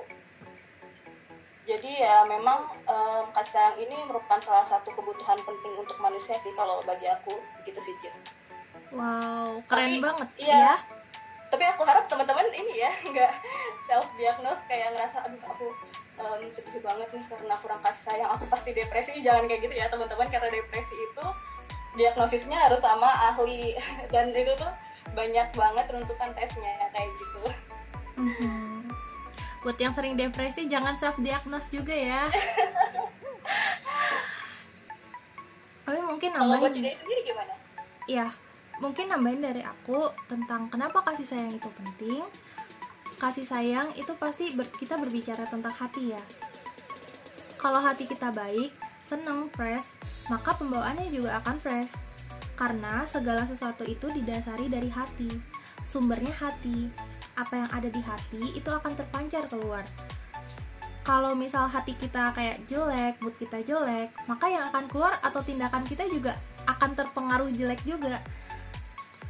jadi 1.64 1.90
ya 1.96 2.16
memang 2.28 2.68
um, 2.84 3.24
kasih 3.32 3.56
sayang 3.56 3.76
ini 3.80 3.96
merupakan 4.04 4.36
salah 4.44 4.68
satu 4.68 4.92
kebutuhan 4.92 5.40
penting 5.40 5.72
untuk 5.80 5.96
manusia 5.96 6.36
sih 6.36 6.52
kalau 6.52 6.84
bagi 6.84 7.08
aku 7.08 7.40
gitu 7.64 7.80
sih 7.80 7.96
Cid. 8.04 8.12
Wow, 8.92 9.64
keren 9.64 9.96
Tapi, 9.96 10.04
banget 10.04 10.28
iya. 10.36 10.60
ya. 10.60 10.74
Tapi 11.48 11.64
aku 11.64 11.82
harap 11.88 12.04
teman-teman 12.04 12.52
ini 12.52 12.84
ya 12.84 12.92
nggak 13.10 13.32
self 13.88 14.12
diagnose 14.20 14.60
kayak 14.68 14.92
ngerasa 14.92 15.24
aduh 15.24 15.40
aku 15.40 15.66
um, 16.20 16.40
sedih 16.52 16.84
banget 16.84 17.08
nih 17.16 17.24
karena 17.32 17.56
kurang 17.64 17.80
kasih 17.80 18.12
sayang 18.12 18.28
aku 18.28 18.44
pasti 18.52 18.76
depresi 18.76 19.24
jangan 19.24 19.48
kayak 19.48 19.64
gitu 19.64 19.74
ya 19.80 19.88
teman-teman 19.88 20.28
karena 20.28 20.52
depresi 20.52 20.92
itu 20.92 21.26
diagnosisnya 21.96 22.60
harus 22.60 22.84
sama 22.84 23.08
ahli 23.32 23.72
dan 24.12 24.36
itu 24.36 24.52
tuh 24.60 24.72
banyak 25.12 25.48
banget 25.52 25.86
runtutan 25.92 26.30
tesnya 26.32 26.88
kayak 26.90 27.10
gitu. 27.12 27.42
Mhm. 28.16 28.88
Buat 29.60 29.76
yang 29.76 29.92
sering 29.92 30.14
depresi 30.14 30.64
jangan 30.66 30.96
self 30.96 31.20
diagnose 31.20 31.68
juga 31.68 31.92
ya. 31.92 32.24
Tapi 35.84 36.00
mungkin 36.00 36.32
Kalau 36.32 36.56
buat 36.56 36.72
nambahin 36.72 36.96
sendiri 36.96 37.20
gimana? 37.22 37.54
ya 38.04 38.28
mungkin 38.80 39.08
nambahin 39.08 39.40
dari 39.40 39.62
aku 39.64 40.12
tentang 40.28 40.68
kenapa 40.68 41.00
kasih 41.00 41.24
sayang 41.24 41.56
itu 41.56 41.68
penting 41.72 42.20
kasih 43.16 43.46
sayang 43.46 43.88
itu 43.96 44.12
pasti 44.18 44.52
ber- 44.52 44.68
kita 44.76 45.00
berbicara 45.00 45.48
tentang 45.48 45.72
hati 45.72 46.12
ya 46.12 46.20
kalau 47.56 47.80
hati 47.80 48.04
kita 48.04 48.28
baik 48.28 48.76
seneng 49.08 49.48
fresh 49.56 49.88
maka 50.28 50.52
pembawaannya 50.52 51.08
juga 51.08 51.40
akan 51.40 51.56
fresh 51.62 51.92
karena 52.54 53.06
segala 53.06 53.46
sesuatu 53.46 53.82
itu 53.86 54.10
didasari 54.10 54.70
dari 54.70 54.90
hati. 54.90 55.30
Sumbernya 55.90 56.34
hati. 56.34 56.90
Apa 57.34 57.66
yang 57.66 57.70
ada 57.74 57.88
di 57.90 58.02
hati 58.02 58.54
itu 58.54 58.70
akan 58.70 58.94
terpancar 58.94 59.46
keluar. 59.50 59.82
Kalau 61.04 61.36
misal 61.36 61.68
hati 61.68 61.92
kita 62.00 62.32
kayak 62.32 62.64
jelek, 62.64 63.20
mood 63.20 63.36
kita 63.36 63.60
jelek, 63.60 64.08
maka 64.24 64.48
yang 64.48 64.72
akan 64.72 64.88
keluar 64.88 65.20
atau 65.20 65.44
tindakan 65.44 65.84
kita 65.84 66.08
juga 66.08 66.40
akan 66.64 66.96
terpengaruh 66.96 67.52
jelek 67.52 67.84
juga. 67.84 68.24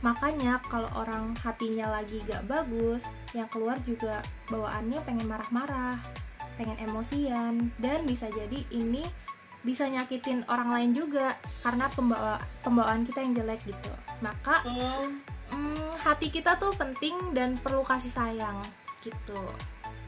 Makanya 0.04 0.62
kalau 0.70 0.86
orang 0.94 1.34
hatinya 1.40 1.88
lagi 1.98 2.22
gak 2.28 2.46
bagus, 2.46 3.02
yang 3.32 3.48
keluar 3.50 3.80
juga 3.82 4.20
bawaannya 4.52 5.00
pengen 5.02 5.26
marah-marah, 5.26 5.98
pengen 6.60 6.78
emosian, 6.78 7.72
dan 7.80 8.06
bisa 8.06 8.30
jadi 8.30 8.62
ini 8.70 9.08
bisa 9.64 9.88
nyakitin 9.88 10.44
orang 10.46 10.70
lain 10.70 10.90
juga 10.92 11.34
karena 11.60 11.88
pembawa 11.88 12.36
pembawaan 12.60 13.02
kita 13.02 13.24
yang 13.24 13.32
jelek 13.34 13.64
gitu. 13.64 13.92
Maka 14.20 14.60
Hmm, 14.62 15.24
hmm, 15.48 15.90
hati 15.98 16.28
kita 16.28 16.54
tuh 16.54 16.72
penting 16.76 17.32
dan 17.32 17.56
perlu 17.56 17.80
kasih 17.82 18.12
sayang 18.12 18.60
gitu. 19.00 19.40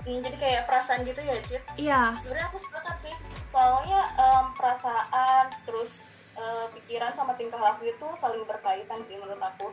hmm, 0.04 0.20
jadi 0.22 0.36
kayak 0.36 0.62
perasaan 0.64 1.02
gitu 1.02 1.20
ya 1.20 1.36
Cid? 1.42 1.62
Iya, 1.76 2.02
Sebenarnya 2.20 2.46
aku 2.46 2.58
sepakat 2.60 2.96
sih. 3.00 3.14
Soalnya 3.46 4.00
em, 4.14 4.44
perasaan 4.54 5.44
terus 5.64 6.04
eh, 6.36 6.66
pikiran 6.72 7.12
sama 7.12 7.32
tingkah 7.34 7.58
laku 7.58 7.88
itu 7.88 8.08
saling 8.14 8.44
berkaitan 8.44 9.00
sih 9.04 9.16
menurut 9.16 9.40
aku. 9.40 9.72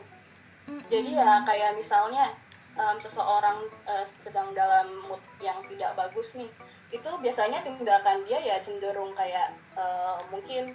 mm-mm. 0.66 0.80
Jadi 0.88 1.12
ya 1.12 1.44
kayak 1.44 1.76
misalnya 1.76 2.32
em, 2.74 2.96
seseorang 2.98 3.56
eh, 3.84 4.04
sedang 4.24 4.52
dalam 4.52 4.88
mood 5.04 5.20
yang 5.38 5.60
tidak 5.68 5.92
bagus 5.94 6.32
nih, 6.34 6.48
itu 6.94 7.10
biasanya 7.18 7.58
tindakan 7.66 8.22
dia 8.22 8.38
ya 8.38 8.56
cenderung 8.62 9.10
kayak 9.18 9.50
eh, 9.74 10.16
mungkin 10.30 10.70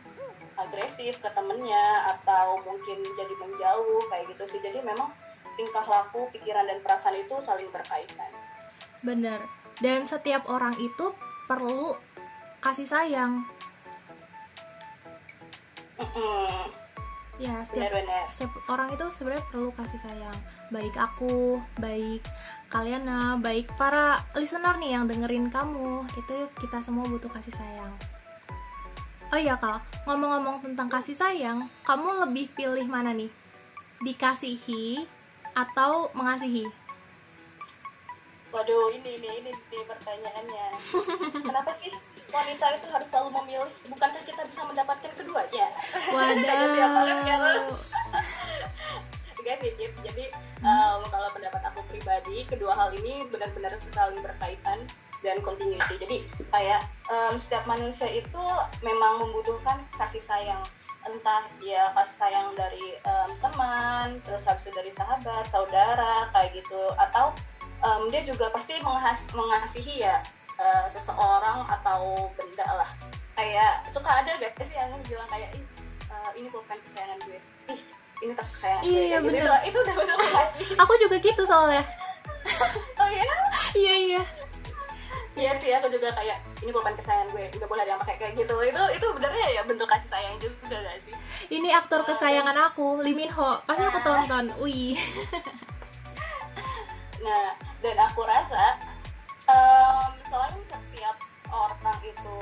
agresif 0.60 1.24
ke 1.24 1.30
temennya 1.32 2.12
atau 2.12 2.60
mungkin 2.68 3.00
jadi 3.16 3.34
menjauh 3.40 4.04
kayak 4.12 4.28
gitu 4.36 4.44
sih. 4.44 4.60
Jadi 4.60 4.84
memang 4.84 5.08
tingkah 5.56 5.88
laku, 5.88 6.28
pikiran 6.36 6.68
dan 6.68 6.84
perasaan 6.84 7.16
itu 7.16 7.40
saling 7.40 7.72
berkaitan. 7.72 8.32
Bener. 9.00 9.40
Dan 9.80 10.04
setiap 10.04 10.44
orang 10.52 10.76
itu 10.76 11.16
perlu 11.48 11.96
kasih 12.60 12.84
sayang. 12.84 13.48
Ya, 17.40 17.64
setiap 17.64 17.88
Benar-benar. 17.88 18.28
setiap 18.36 18.52
orang 18.68 18.92
itu 18.92 19.06
sebenarnya 19.16 19.46
perlu 19.48 19.72
kasih 19.72 20.00
sayang. 20.04 20.38
Baik 20.76 20.96
aku, 21.00 21.64
baik 21.80 22.20
kalian, 22.70 23.02
nah, 23.10 23.34
baik 23.42 23.74
para 23.74 24.22
listener 24.38 24.78
nih 24.78 24.94
yang 24.94 25.10
dengerin 25.10 25.50
kamu, 25.50 26.06
itu 26.14 26.38
kita 26.62 26.78
semua 26.86 27.10
butuh 27.10 27.30
kasih 27.34 27.54
sayang. 27.58 27.94
Oh 29.30 29.38
iya 29.38 29.58
kal, 29.58 29.82
ngomong-ngomong 30.06 30.62
tentang 30.62 30.90
kasih 30.90 31.18
sayang, 31.18 31.66
kamu 31.86 32.26
lebih 32.26 32.50
pilih 32.54 32.86
mana 32.86 33.14
nih? 33.14 33.30
Dikasihi 34.06 35.06
atau 35.58 36.14
mengasihi? 36.14 36.66
Waduh, 38.50 38.90
ini 38.98 39.22
ini 39.22 39.30
ini, 39.46 39.52
ini 39.54 39.84
pertanyaannya. 39.86 40.66
Kenapa 41.46 41.70
sih 41.78 41.94
wanita 42.34 42.66
itu 42.82 42.88
harus 42.90 43.08
selalu 43.14 43.30
memilih? 43.42 43.74
Bukankah 43.94 44.24
kita 44.26 44.42
bisa 44.42 44.62
mendapatkan 44.66 45.12
keduanya? 45.14 45.68
Waduh. 46.10 47.78
Enggak 49.40 49.56
sih, 49.64 49.72
Cip. 49.80 49.92
Jadi 50.04 50.26
um, 50.62 51.02
kalau 51.08 51.32
pendapat 51.32 51.64
aku 51.72 51.80
pribadi, 51.88 52.44
kedua 52.44 52.76
hal 52.76 52.92
ini 52.92 53.24
benar-benar 53.32 53.72
saling 53.96 54.20
berkaitan 54.20 54.84
dan 55.24 55.40
continuity. 55.40 55.96
Jadi 55.96 56.18
kayak 56.52 56.84
um, 57.08 57.40
setiap 57.40 57.64
manusia 57.64 58.08
itu 58.12 58.44
memang 58.84 59.24
membutuhkan 59.24 59.80
kasih 59.96 60.20
sayang. 60.20 60.64
Entah 61.08 61.48
dia 61.64 61.96
kasih 61.96 62.16
sayang 62.20 62.48
dari 62.60 63.00
um, 63.08 63.32
teman, 63.40 64.20
terus 64.28 64.44
habis 64.44 64.68
itu 64.68 64.76
dari 64.76 64.92
sahabat, 64.92 65.48
saudara, 65.48 66.28
kayak 66.36 66.60
gitu. 66.60 66.92
Atau 67.00 67.32
um, 67.80 68.12
dia 68.12 68.28
juga 68.28 68.52
pasti 68.52 68.76
menghas- 68.84 69.32
mengasihi 69.32 70.04
ya 70.04 70.20
uh, 70.60 70.86
seseorang 70.92 71.64
atau 71.80 72.28
benda 72.36 72.68
lah. 72.68 72.92
Kayak 73.40 73.88
suka 73.88 74.12
ada 74.12 74.36
gak 74.36 74.60
sih 74.60 74.76
yang 74.76 74.92
bilang 75.08 75.28
kayak 75.32 75.56
ih 75.56 75.64
uh, 76.12 76.32
ini 76.36 76.52
bukan 76.52 76.76
kesayangan 76.84 77.24
gue. 77.24 77.40
Ih 77.72 77.82
ini 78.20 78.34
tas 78.34 78.50
kesayangan 78.52 78.84
gue. 78.84 78.90
Iya, 78.90 79.00
Kayak 79.00 79.20
gitu. 79.20 79.28
bener. 79.28 79.42
Itu, 79.42 79.54
itu 79.70 79.78
udah 79.80 79.96
bener 79.96 80.16
kasih. 80.36 80.68
Aku 80.78 80.94
juga 80.98 81.16
gitu 81.18 81.44
soalnya. 81.44 81.84
Oh 83.00 83.08
iya? 83.08 83.34
Iya 83.72 83.94
iya. 83.96 84.22
Iya 85.38 85.52
sih 85.56 85.72
aku 85.72 85.88
juga 85.88 86.12
kayak 86.12 86.36
ini 86.60 86.72
bukan 86.74 86.92
kesayangan 86.94 87.30
gue. 87.32 87.46
Nggak 87.56 87.70
boleh 87.70 87.84
ada 87.86 87.92
yang 87.94 88.02
pakai 88.02 88.16
kayak 88.18 88.34
gitu. 88.36 88.56
Itu 88.60 88.84
itu 88.92 89.06
benernya 89.16 89.48
ya 89.56 89.62
bentuk 89.64 89.88
kasih 89.88 90.10
sayang 90.10 90.36
juga 90.38 90.76
gak 90.76 91.00
sih? 91.06 91.16
Ini 91.48 91.70
aktor 91.72 92.04
kesayangan 92.04 92.58
aku, 92.68 93.00
Lee 93.00 93.16
Min 93.16 93.32
Ho. 93.32 93.64
Pasti 93.64 93.84
aku 93.84 94.00
tonton. 94.02 94.46
Wih. 94.60 95.00
Nah, 97.20 97.52
dan 97.84 97.98
aku 98.00 98.24
rasa 98.24 98.80
em, 99.44 100.12
selain 100.24 100.56
setiap 100.64 101.16
orang 101.52 102.00
itu 102.00 102.36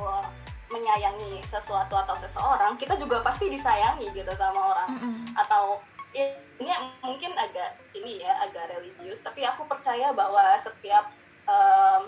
menyayangi 0.67 1.39
sesuatu 1.47 1.95
atau 1.95 2.15
seseorang, 2.19 2.75
kita 2.75 2.99
juga 2.99 3.23
pasti 3.23 3.47
disayangi 3.47 4.11
gitu 4.11 4.31
sama 4.35 4.75
orang. 4.75 4.89
Mm-mm. 4.99 5.15
Atau 5.39 5.79
ya, 6.11 6.27
ini 6.59 6.71
mungkin 6.99 7.31
agak 7.39 7.79
ini 7.95 8.19
ya 8.19 8.35
agak 8.43 8.75
religius, 8.75 9.23
tapi 9.23 9.47
aku 9.47 9.63
percaya 9.63 10.11
bahwa 10.11 10.43
setiap 10.59 11.07
em, 11.47 12.01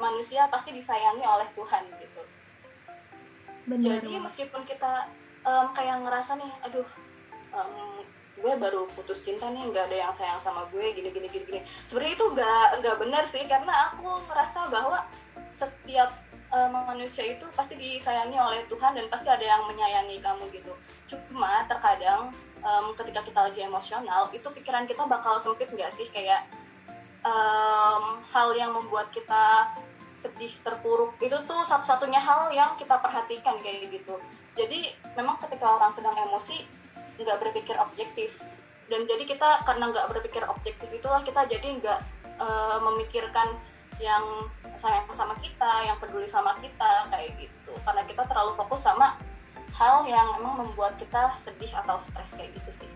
manusia 0.00 0.48
pasti 0.48 0.72
disayangi 0.72 1.24
oleh 1.24 1.48
Tuhan 1.52 1.84
gitu. 2.00 2.22
Bener. 3.68 4.00
Jadi 4.00 4.16
meskipun 4.16 4.64
kita 4.64 5.08
em, 5.44 5.66
kayak 5.76 6.00
ngerasa 6.08 6.40
nih, 6.40 6.52
aduh, 6.64 6.88
em, 7.52 8.00
gue 8.34 8.52
baru 8.58 8.88
putus 8.96 9.22
cinta 9.22 9.46
nih, 9.52 9.62
nggak 9.68 9.92
ada 9.92 9.96
yang 10.08 10.12
sayang 10.12 10.40
sama 10.40 10.64
gue, 10.72 10.82
gini 10.96 11.12
gini 11.12 11.28
gini 11.28 11.44
gini. 11.44 11.60
Sebenarnya 11.84 12.16
itu 12.16 12.26
nggak 12.32 12.66
nggak 12.80 12.96
benar 12.96 13.24
sih, 13.28 13.44
karena 13.44 13.92
aku 13.92 14.24
ngerasa 14.26 14.72
bahwa 14.72 15.04
setiap 15.54 16.10
em, 16.54 16.70
manusia 16.70 17.26
itu 17.26 17.44
pasti 17.58 17.74
disayangi 17.74 18.38
oleh 18.38 18.62
Tuhan 18.70 18.94
dan 18.94 19.06
pasti 19.10 19.26
ada 19.26 19.42
yang 19.42 19.66
menyayangi 19.66 20.22
kamu 20.22 20.46
gitu. 20.54 20.72
Cuma 21.10 21.66
terkadang 21.66 22.30
em, 22.62 22.86
ketika 22.94 23.20
kita 23.26 23.40
lagi 23.50 23.60
emosional, 23.66 24.30
itu 24.30 24.46
pikiran 24.46 24.86
kita 24.86 25.04
bakal 25.10 25.42
sempit 25.42 25.68
nggak 25.74 25.90
sih? 25.90 26.06
Kayak 26.14 26.46
em, 27.26 28.04
hal 28.30 28.48
yang 28.54 28.70
membuat 28.70 29.10
kita 29.10 29.74
sedih 30.22 30.54
terpuruk. 30.64 31.18
Itu 31.20 31.42
tuh 31.44 31.66
satu-satunya 31.66 32.22
hal 32.22 32.48
yang 32.54 32.78
kita 32.80 32.96
perhatikan 33.02 33.58
kayak 33.60 33.90
gitu. 33.92 34.16
Jadi 34.54 34.94
memang 35.18 35.36
ketika 35.42 35.74
orang 35.74 35.92
sedang 35.92 36.14
emosi 36.16 36.64
nggak 37.18 37.38
berpikir 37.42 37.76
objektif. 37.76 38.38
Dan 38.88 39.04
jadi 39.04 39.26
kita 39.26 39.64
karena 39.66 39.90
nggak 39.90 40.06
berpikir 40.12 40.44
objektif 40.46 40.88
itulah 40.92 41.20
kita 41.24 41.44
jadi 41.48 41.66
nggak 41.80 42.00
eh, 42.40 42.78
memikirkan 42.80 43.56
yang 44.02 44.24
sayang 44.74 45.06
sama 45.14 45.34
kita 45.38 45.86
yang 45.86 45.96
peduli 46.02 46.26
sama 46.26 46.56
kita 46.58 47.06
kayak 47.08 47.30
gitu 47.38 47.72
karena 47.86 48.02
kita 48.06 48.22
terlalu 48.26 48.52
fokus 48.58 48.82
sama 48.82 49.14
hal 49.74 50.06
yang 50.06 50.38
emang 50.38 50.66
membuat 50.66 50.98
kita 50.98 51.34
sedih 51.38 51.70
atau 51.82 51.98
stres 51.98 52.34
kayak 52.38 52.54
gitu 52.58 52.84
sih 52.84 52.90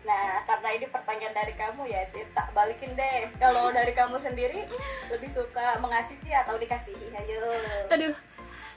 Nah, 0.00 0.42
karena 0.48 0.68
ini 0.74 0.86
pertanyaan 0.88 1.36
dari 1.36 1.54
kamu 1.54 1.86
ya, 1.86 2.02
tak 2.32 2.50
balikin 2.56 2.96
deh. 2.96 3.30
Kalau 3.36 3.68
dari 3.70 3.92
kamu 3.92 4.16
sendiri, 4.16 4.64
lebih 5.12 5.28
suka 5.28 5.76
mengasihi 5.78 6.34
atau 6.34 6.56
dikasihi? 6.56 7.14
Ayo. 7.14 7.38
Aduh. 7.92 8.16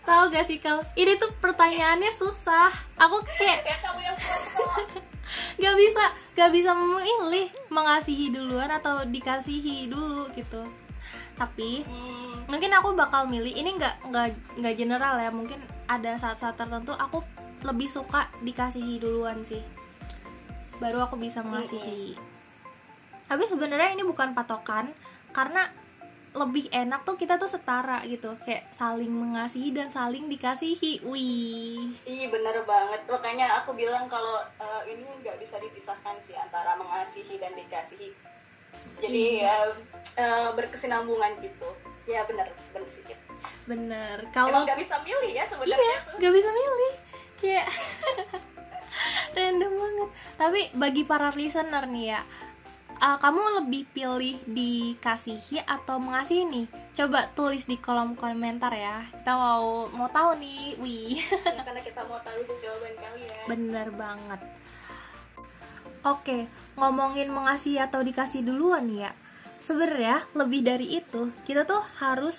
Tahu 0.04 0.24
gak 0.36 0.46
sih 0.52 0.60
kau? 0.60 0.84
Ini 1.00 1.16
tuh 1.16 1.32
pertanyaannya 1.40 2.12
susah. 2.20 2.76
Aku 3.00 3.24
kayak 3.40 3.64
Ya, 3.64 3.80
kamu 3.80 4.00
yang 4.04 4.18
gak 5.64 5.76
bisa 5.80 6.04
gak 6.36 6.52
bisa 6.52 6.76
memilih 6.76 7.48
mengasihi 7.72 8.28
duluan 8.28 8.68
atau 8.68 9.08
dikasihi 9.08 9.88
dulu 9.88 10.28
gitu 10.36 10.83
tapi 11.34 11.84
Hmm, 11.84 12.46
mungkin 12.46 12.72
aku 12.76 12.94
bakal 12.94 13.26
milih 13.26 13.52
ini 13.52 13.76
nggak 13.78 14.10
nggak 14.10 14.28
nggak 14.62 14.76
general 14.78 15.16
ya 15.18 15.30
mungkin 15.34 15.60
ada 15.90 16.16
saat-saat 16.20 16.60
tertentu 16.60 16.94
aku 16.94 17.24
lebih 17.64 17.88
suka 17.88 18.28
dikasihi 18.44 19.00
duluan 19.00 19.42
sih. 19.48 19.64
Baru 20.78 21.00
aku 21.00 21.16
bisa 21.16 21.40
mengasihi. 21.40 22.14
Tapi 23.26 23.44
sebenarnya 23.48 23.96
ini 23.96 24.04
bukan 24.04 24.36
patokan 24.36 24.92
karena 25.32 25.72
lebih 26.34 26.66
enak 26.74 27.06
tuh 27.06 27.16
kita 27.16 27.40
tuh 27.40 27.48
setara 27.48 28.04
gitu. 28.04 28.36
Kayak 28.44 28.68
saling 28.76 29.10
mengasihi 29.10 29.72
dan 29.72 29.88
saling 29.94 30.28
dikasihi. 30.28 31.06
Wih. 31.08 31.96
Iya 32.04 32.28
bener 32.28 32.68
banget. 32.68 33.08
Makanya 33.08 33.64
aku 33.64 33.78
bilang 33.78 34.12
kalau 34.12 34.44
eh, 34.60 34.82
ini 34.92 35.08
nggak 35.24 35.40
bisa 35.40 35.56
dipisahkan 35.62 36.20
sih 36.20 36.36
antara 36.36 36.76
mengasihi 36.76 37.40
dan 37.40 37.56
dikasihi 37.56 38.33
jadi 39.00 39.24
ya 39.48 39.58
eh, 40.20 40.50
berkesinambungan 40.54 41.40
gitu. 41.42 41.70
Ya 42.04 42.28
bener 42.28 42.52
bener 42.76 42.90
sih 42.90 43.04
Cip. 43.08 43.20
bener 43.64 44.20
emang 44.28 44.36
kalau 44.36 44.68
nggak 44.68 44.76
bisa 44.76 45.00
milih 45.08 45.32
ya 45.40 45.48
sebenarnya 45.48 45.80
iya 45.80 46.00
tuh. 46.04 46.18
nggak 46.20 46.34
bisa 46.36 46.50
milih. 46.52 46.94
Kayak 47.40 47.68
random 49.40 49.72
banget. 49.72 50.10
Tapi 50.36 50.62
bagi 50.76 51.02
para 51.08 51.30
listener 51.32 51.84
nih 51.88 52.06
ya 52.16 52.22
uh, 53.04 53.18
kamu 53.20 53.64
lebih 53.64 53.84
pilih 53.92 54.36
dikasihi 54.48 55.64
atau 55.64 56.00
mengasihi 56.00 56.44
nih? 56.48 56.66
Coba 56.94 57.32
tulis 57.36 57.64
di 57.68 57.80
kolom 57.80 58.16
komentar 58.16 58.72
ya. 58.76 59.04
Kita 59.12 59.32
mau 59.36 59.88
mau 59.92 60.08
tahu 60.12 60.40
nih 60.40 60.78
wih. 60.80 61.20
Ya, 61.20 61.64
karena 61.64 61.82
kita 61.82 62.02
mau 62.08 62.20
tahu 62.22 62.40
jawaban 62.60 62.94
kalian. 63.00 63.46
Bener 63.48 63.88
banget 63.96 64.63
oke 66.04 66.48
ngomongin 66.76 67.32
mengasihi 67.32 67.80
atau 67.80 68.04
dikasih 68.04 68.44
duluan 68.44 68.88
nih 68.88 69.10
ya. 69.10 69.12
Sebenarnya 69.64 70.28
lebih 70.36 70.62
dari 70.64 71.00
itu 71.00 71.32
kita 71.48 71.64
tuh 71.64 71.84
harus 72.00 72.36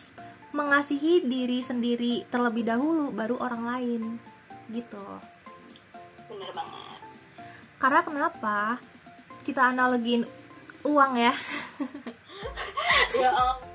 mengasihi 0.54 1.24
diri 1.26 1.64
sendiri 1.64 2.28
terlebih 2.30 2.62
dahulu 2.62 3.10
baru 3.10 3.40
orang 3.42 3.62
lain 3.64 4.02
gitu. 4.70 5.02
Bener 6.30 6.50
banget. 6.54 7.00
Karena 7.80 8.00
kenapa? 8.00 8.58
Kita 9.44 9.72
analogin 9.72 10.24
uang 10.84 11.12
ya. 11.18 11.34
Ya 13.14 13.30
ampun 13.30 13.70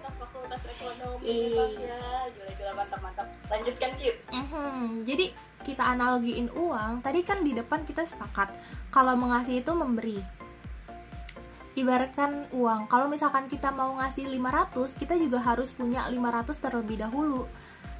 anak 0.00 0.12
fakultas 0.16 0.62
ekonomi 0.64 1.52
memang 1.52 1.72
ya. 1.76 2.00
Gila-gila 2.32 2.72
mantap-mantap. 2.76 3.26
Lanjutkan 3.48 3.90
Cip. 3.96 4.16
Mhm, 4.32 5.04
jadi 5.04 5.32
kita 5.68 5.84
analogiin 5.84 6.48
uang 6.56 7.04
tadi 7.04 7.20
kan 7.20 7.44
di 7.44 7.52
depan 7.52 7.84
kita 7.84 8.08
sepakat 8.08 8.48
kalau 8.88 9.12
mengasihi 9.20 9.60
itu 9.60 9.72
memberi. 9.76 10.16
Ibaratkan 11.76 12.48
uang 12.56 12.88
kalau 12.88 13.06
misalkan 13.12 13.52
kita 13.52 13.68
mau 13.68 13.92
ngasih 14.00 14.32
500 14.32 14.96
kita 14.96 15.14
juga 15.20 15.44
harus 15.44 15.68
punya 15.76 16.08
500 16.08 16.56
terlebih 16.56 16.96
dahulu. 17.04 17.44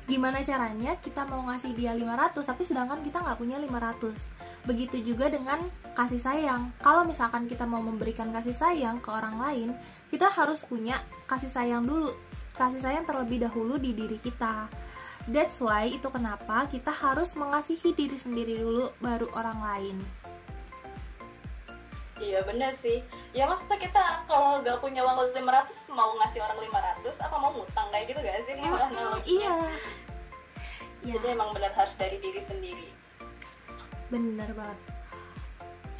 Gimana 0.09 0.41
caranya 0.41 0.97
kita 1.05 1.29
mau 1.29 1.45
ngasih 1.53 1.77
dia 1.77 1.93
500 1.93 2.41
tapi 2.41 2.65
sedangkan 2.65 3.05
kita 3.05 3.21
nggak 3.21 3.37
punya 3.37 3.61
500 3.61 4.17
begitu 4.65 5.13
juga 5.13 5.29
dengan 5.29 5.61
kasih 5.93 6.19
sayang. 6.19 6.73
Kalau 6.81 7.05
misalkan 7.05 7.45
kita 7.45 7.69
mau 7.69 7.85
memberikan 7.85 8.33
kasih 8.33 8.57
sayang 8.57 9.05
ke 9.05 9.13
orang 9.13 9.37
lain 9.37 9.69
kita 10.09 10.33
harus 10.33 10.65
punya 10.65 10.97
kasih 11.29 11.53
sayang 11.53 11.85
dulu. 11.85 12.17
Kasih 12.57 12.81
sayang 12.81 13.05
terlebih 13.05 13.45
dahulu 13.45 13.77
di 13.79 13.93
diri 13.95 14.19
kita 14.19 14.88
That's 15.29 15.61
why 15.61 15.93
itu 15.93 16.09
kenapa 16.09 16.65
kita 16.73 16.89
harus 16.89 17.29
mengasihi 17.37 17.93
diri 17.93 18.17
sendiri 18.17 18.57
dulu 18.65 18.89
baru 18.97 19.29
orang 19.37 19.59
lain. 19.61 19.97
Iya 22.19 22.43
bener 22.43 22.75
sih. 22.75 23.05
Ya 23.31 23.47
maksudnya 23.47 23.79
kita 23.79 24.25
kalau 24.27 24.59
nggak 24.65 24.81
punya 24.83 25.07
uang 25.07 25.21
500 25.37 25.93
mau 25.95 26.17
ngasih 26.19 26.41
orang 26.43 26.59
500 26.67 27.25
apa 27.29 27.37
mau 27.39 27.53
ngutang 27.55 27.87
kayak 27.95 28.05
gitu 28.11 28.19
gak 28.25 28.43
sih? 28.43 28.55
Mm, 28.59 28.75
analoginya. 28.75 29.23
iya. 29.29 29.55
Ya, 31.07 31.15
Jadi 31.15 31.27
emang 31.31 31.55
benar 31.55 31.71
harus 31.79 31.95
dari 31.95 32.19
diri 32.19 32.43
sendiri. 32.43 32.89
bener 34.09 34.49
banget. 34.57 34.79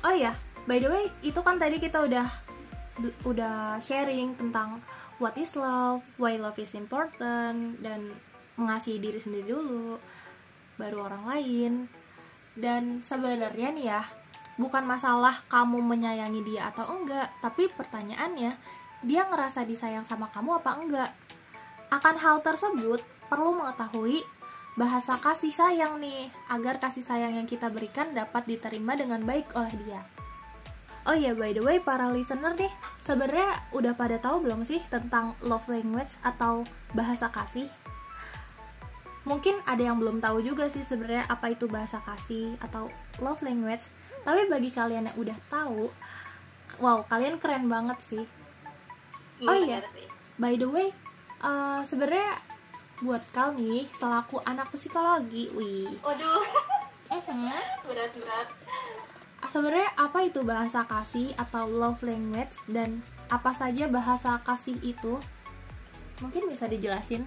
Oh 0.01 0.15
iya, 0.17 0.33
by 0.65 0.81
the 0.81 0.89
way, 0.89 1.05
itu 1.21 1.37
kan 1.45 1.61
tadi 1.61 1.77
kita 1.77 2.01
udah 2.01 2.25
udah 3.23 3.77
sharing 3.85 4.33
tentang 4.35 4.81
what 5.21 5.37
is 5.37 5.53
love, 5.53 6.01
why 6.17 6.35
love 6.41 6.57
is 6.57 6.73
important 6.73 7.79
dan 7.85 8.17
mengasihi 8.59 8.99
diri 8.99 9.23
sendiri 9.23 9.55
dulu 9.55 9.97
baru 10.77 11.07
orang 11.07 11.25
lain. 11.31 11.73
Dan 12.59 13.01
sebenarnya 13.07 13.71
nih 13.71 13.87
ya, 13.87 14.03
bukan 14.59 14.83
masalah 14.83 15.47
kamu 15.47 15.79
menyayangi 15.79 16.43
dia 16.43 16.69
atau 16.75 16.91
enggak, 16.91 17.31
tapi 17.39 17.71
pertanyaannya, 17.71 18.59
dia 19.07 19.23
ngerasa 19.31 19.63
disayang 19.63 20.03
sama 20.03 20.27
kamu 20.35 20.59
apa 20.59 20.71
enggak? 20.75 21.11
Akan 21.89 22.19
hal 22.19 22.43
tersebut, 22.43 23.01
perlu 23.31 23.55
mengetahui 23.55 24.27
bahasa 24.75 25.19
kasih 25.19 25.55
sayang 25.55 26.03
nih, 26.03 26.31
agar 26.51 26.83
kasih 26.83 27.07
sayang 27.07 27.39
yang 27.39 27.47
kita 27.47 27.71
berikan 27.71 28.11
dapat 28.15 28.47
diterima 28.47 28.99
dengan 28.99 29.23
baik 29.23 29.55
oleh 29.55 29.75
dia. 29.87 30.03
Oh 31.09 31.17
iya, 31.17 31.33
by 31.33 31.57
the 31.57 31.63
way, 31.65 31.81
para 31.81 32.11
listener 32.13 32.53
nih, 32.59 32.69
sebenarnya 33.07 33.65
udah 33.73 33.97
pada 33.97 34.21
tahu 34.21 34.45
belum 34.45 34.69
sih 34.69 34.83
tentang 34.93 35.33
love 35.41 35.65
language 35.71 36.13
atau 36.21 36.69
bahasa 36.93 37.33
kasih? 37.33 37.71
Mungkin 39.29 39.61
ada 39.69 39.83
yang 39.85 40.01
belum 40.01 40.25
tahu 40.25 40.41
juga 40.41 40.73
sih 40.73 40.81
sebenarnya 40.81 41.29
apa 41.29 41.53
itu 41.53 41.69
bahasa 41.69 42.01
kasih 42.01 42.57
atau 42.65 42.89
love 43.21 43.45
language. 43.45 43.85
Tapi 44.25 44.49
bagi 44.49 44.73
kalian 44.73 45.13
yang 45.13 45.17
udah 45.21 45.37
tahu, 45.53 45.93
wow, 46.81 47.05
kalian 47.05 47.37
keren 47.37 47.69
banget 47.69 48.01
sih. 48.01 48.25
Hmm, 49.39 49.49
Oh 49.53 49.57
iya. 49.61 49.85
By 50.41 50.57
the 50.57 50.65
way, 50.65 50.89
eh, 51.45 51.81
sebenarnya 51.85 52.41
buat 53.05 53.21
kau 53.31 53.53
nih 53.53 53.87
selaku 53.95 54.43
anak 54.43 54.73
psikologi, 54.75 55.53
wih, 55.55 55.87
Waduh, 56.03 56.43
mhm, 57.31 57.53
berat-berat. 57.87 58.49
sebenarnya 59.53 59.91
apa 59.95 60.19
itu 60.27 60.43
bahasa 60.43 60.83
kasih 60.83 61.31
atau 61.39 61.69
love 61.71 62.03
language 62.03 62.59
dan 62.67 63.05
apa 63.29 63.55
saja 63.55 63.87
bahasa 63.87 64.41
kasih 64.43 64.75
itu? 64.83 65.21
Mungkin 66.19 66.51
bisa 66.51 66.67
dijelasin? 66.67 67.23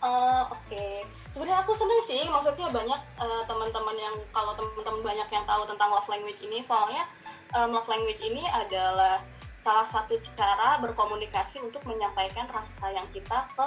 Oh, 0.00 0.48
oke. 0.48 0.86
Sebenarnya 1.28 1.60
aku 1.60 1.72
seneng 1.76 2.00
sih, 2.02 2.24
maksudnya 2.24 2.72
banyak 2.72 3.00
eh, 3.20 3.42
teman-teman 3.44 3.96
yang 3.96 4.14
kalau 4.32 4.56
teman-teman 4.56 5.02
banyak 5.04 5.28
yang 5.28 5.44
tahu 5.44 5.62
tentang 5.68 5.92
love 5.92 6.08
language 6.08 6.40
ini, 6.40 6.64
soalnya 6.64 7.04
em, 7.52 7.68
love 7.68 7.84
language 7.84 8.24
ini 8.24 8.48
adalah 8.48 9.20
salah 9.60 9.84
satu 9.84 10.16
cara 10.40 10.80
berkomunikasi 10.80 11.60
untuk 11.60 11.84
menyampaikan 11.84 12.48
rasa 12.48 12.72
sayang 12.80 13.04
kita 13.12 13.44
ke 13.52 13.66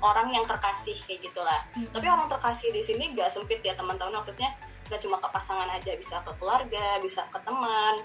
orang 0.00 0.32
yang 0.32 0.48
terkasih 0.48 0.96
kayak 1.04 1.20
gitulah. 1.20 1.60
Mm-mm. 1.76 1.92
Tapi 1.92 2.06
orang 2.08 2.32
terkasih 2.32 2.72
di 2.72 2.80
sini 2.80 3.12
gak 3.12 3.28
sempit 3.28 3.60
ya 3.60 3.76
teman-teman, 3.76 4.16
maksudnya 4.16 4.56
gak 4.88 5.04
cuma 5.04 5.20
ke 5.20 5.28
pasangan 5.28 5.68
aja, 5.68 5.92
bisa 6.00 6.24
ke 6.24 6.32
keluarga, 6.40 6.96
bisa 7.04 7.28
ke 7.28 7.38
teman, 7.44 8.00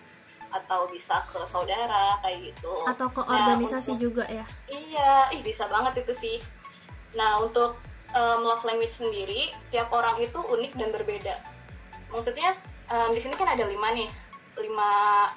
atau 0.52 0.92
bisa 0.92 1.24
ke 1.32 1.40
saudara 1.48 2.20
kayak 2.20 2.52
gitu. 2.52 2.74
Atau 2.84 3.08
ke 3.08 3.24
Nah, 3.24 3.56
organisasi 3.56 3.96
untuk- 3.96 4.04
juga 4.04 4.24
ya? 4.28 4.44
Iya, 4.68 5.32
ih 5.32 5.42
bisa 5.42 5.64
banget 5.72 6.04
itu 6.04 6.12
sih. 6.12 6.38
Nah, 7.18 7.42
untuk 7.42 7.80
um, 8.14 8.40
love 8.46 8.66
language 8.66 8.94
sendiri, 8.94 9.50
tiap 9.74 9.90
orang 9.90 10.18
itu 10.22 10.38
unik 10.38 10.78
dan 10.78 10.90
berbeda. 10.94 11.36
Maksudnya, 12.14 12.58
um, 12.90 13.14
di 13.14 13.22
sini 13.22 13.34
kan 13.38 13.50
ada 13.50 13.66
lima 13.66 13.90
nih, 13.94 14.10
lima 14.58 14.92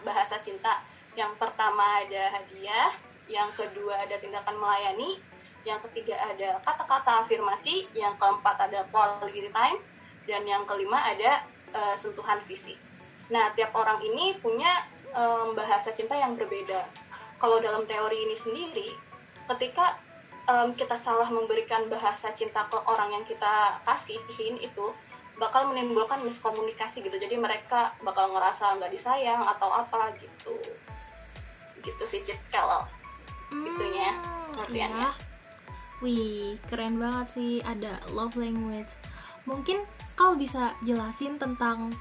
bahasa 0.05 0.41
cinta. 0.41 0.85
Yang 1.13 1.37
pertama 1.37 2.01
ada 2.01 2.33
hadiah, 2.41 2.93
yang 3.29 3.53
kedua 3.53 4.01
ada 4.01 4.17
tindakan 4.17 4.57
melayani, 4.57 5.21
yang 5.63 5.79
ketiga 5.89 6.17
ada 6.19 6.59
kata-kata 6.65 7.25
afirmasi, 7.25 7.87
yang 7.93 8.17
keempat 8.17 8.57
ada 8.69 8.89
quality 8.89 9.53
time, 9.53 9.79
dan 10.25 10.43
yang 10.49 10.65
kelima 10.65 10.99
ada 11.05 11.45
uh, 11.77 11.95
sentuhan 11.97 12.41
fisik. 12.45 12.81
Nah, 13.29 13.53
tiap 13.57 13.73
orang 13.77 14.01
ini 14.05 14.37
punya 14.41 14.85
um, 15.13 15.57
bahasa 15.57 15.93
cinta 15.93 16.17
yang 16.17 16.37
berbeda. 16.37 16.85
Kalau 17.41 17.59
dalam 17.61 17.85
teori 17.89 18.29
ini 18.29 18.37
sendiri, 18.37 18.89
ketika 19.53 19.99
em, 20.45 20.69
kita 20.73 20.95
salah 20.95 21.29
memberikan 21.29 21.87
bahasa 21.87 22.31
cinta 22.33 22.67
ke 22.67 22.79
orang 22.83 23.13
yang 23.13 23.25
kita 23.25 23.79
kasihin 23.83 24.59
itu 24.59 24.91
bakal 25.37 25.67
menimbulkan 25.67 26.23
miskomunikasi 26.23 27.01
gitu 27.01 27.17
jadi 27.17 27.35
mereka 27.35 27.95
bakal 28.01 28.31
ngerasa 28.31 28.79
nggak 28.79 28.93
disayang 28.93 29.43
atau 29.43 29.71
apa 29.73 30.13
gitu 30.17 30.55
gitu 31.83 32.03
sih 32.05 32.23
Cit 32.23 32.39
kalau 32.49 32.87
Hmm, 33.53 33.69
pengertiannya. 34.57 34.97
iya. 34.97 35.13
Wih, 36.01 36.57
keren 36.67 36.97
banget 36.97 37.37
sih 37.37 37.61
ada 37.61 38.01
love 38.09 38.33
language. 38.35 38.89
Mungkin 39.45 39.85
kau 40.17 40.33
bisa 40.35 40.73
jelasin 40.81 41.37
tentang 41.37 41.93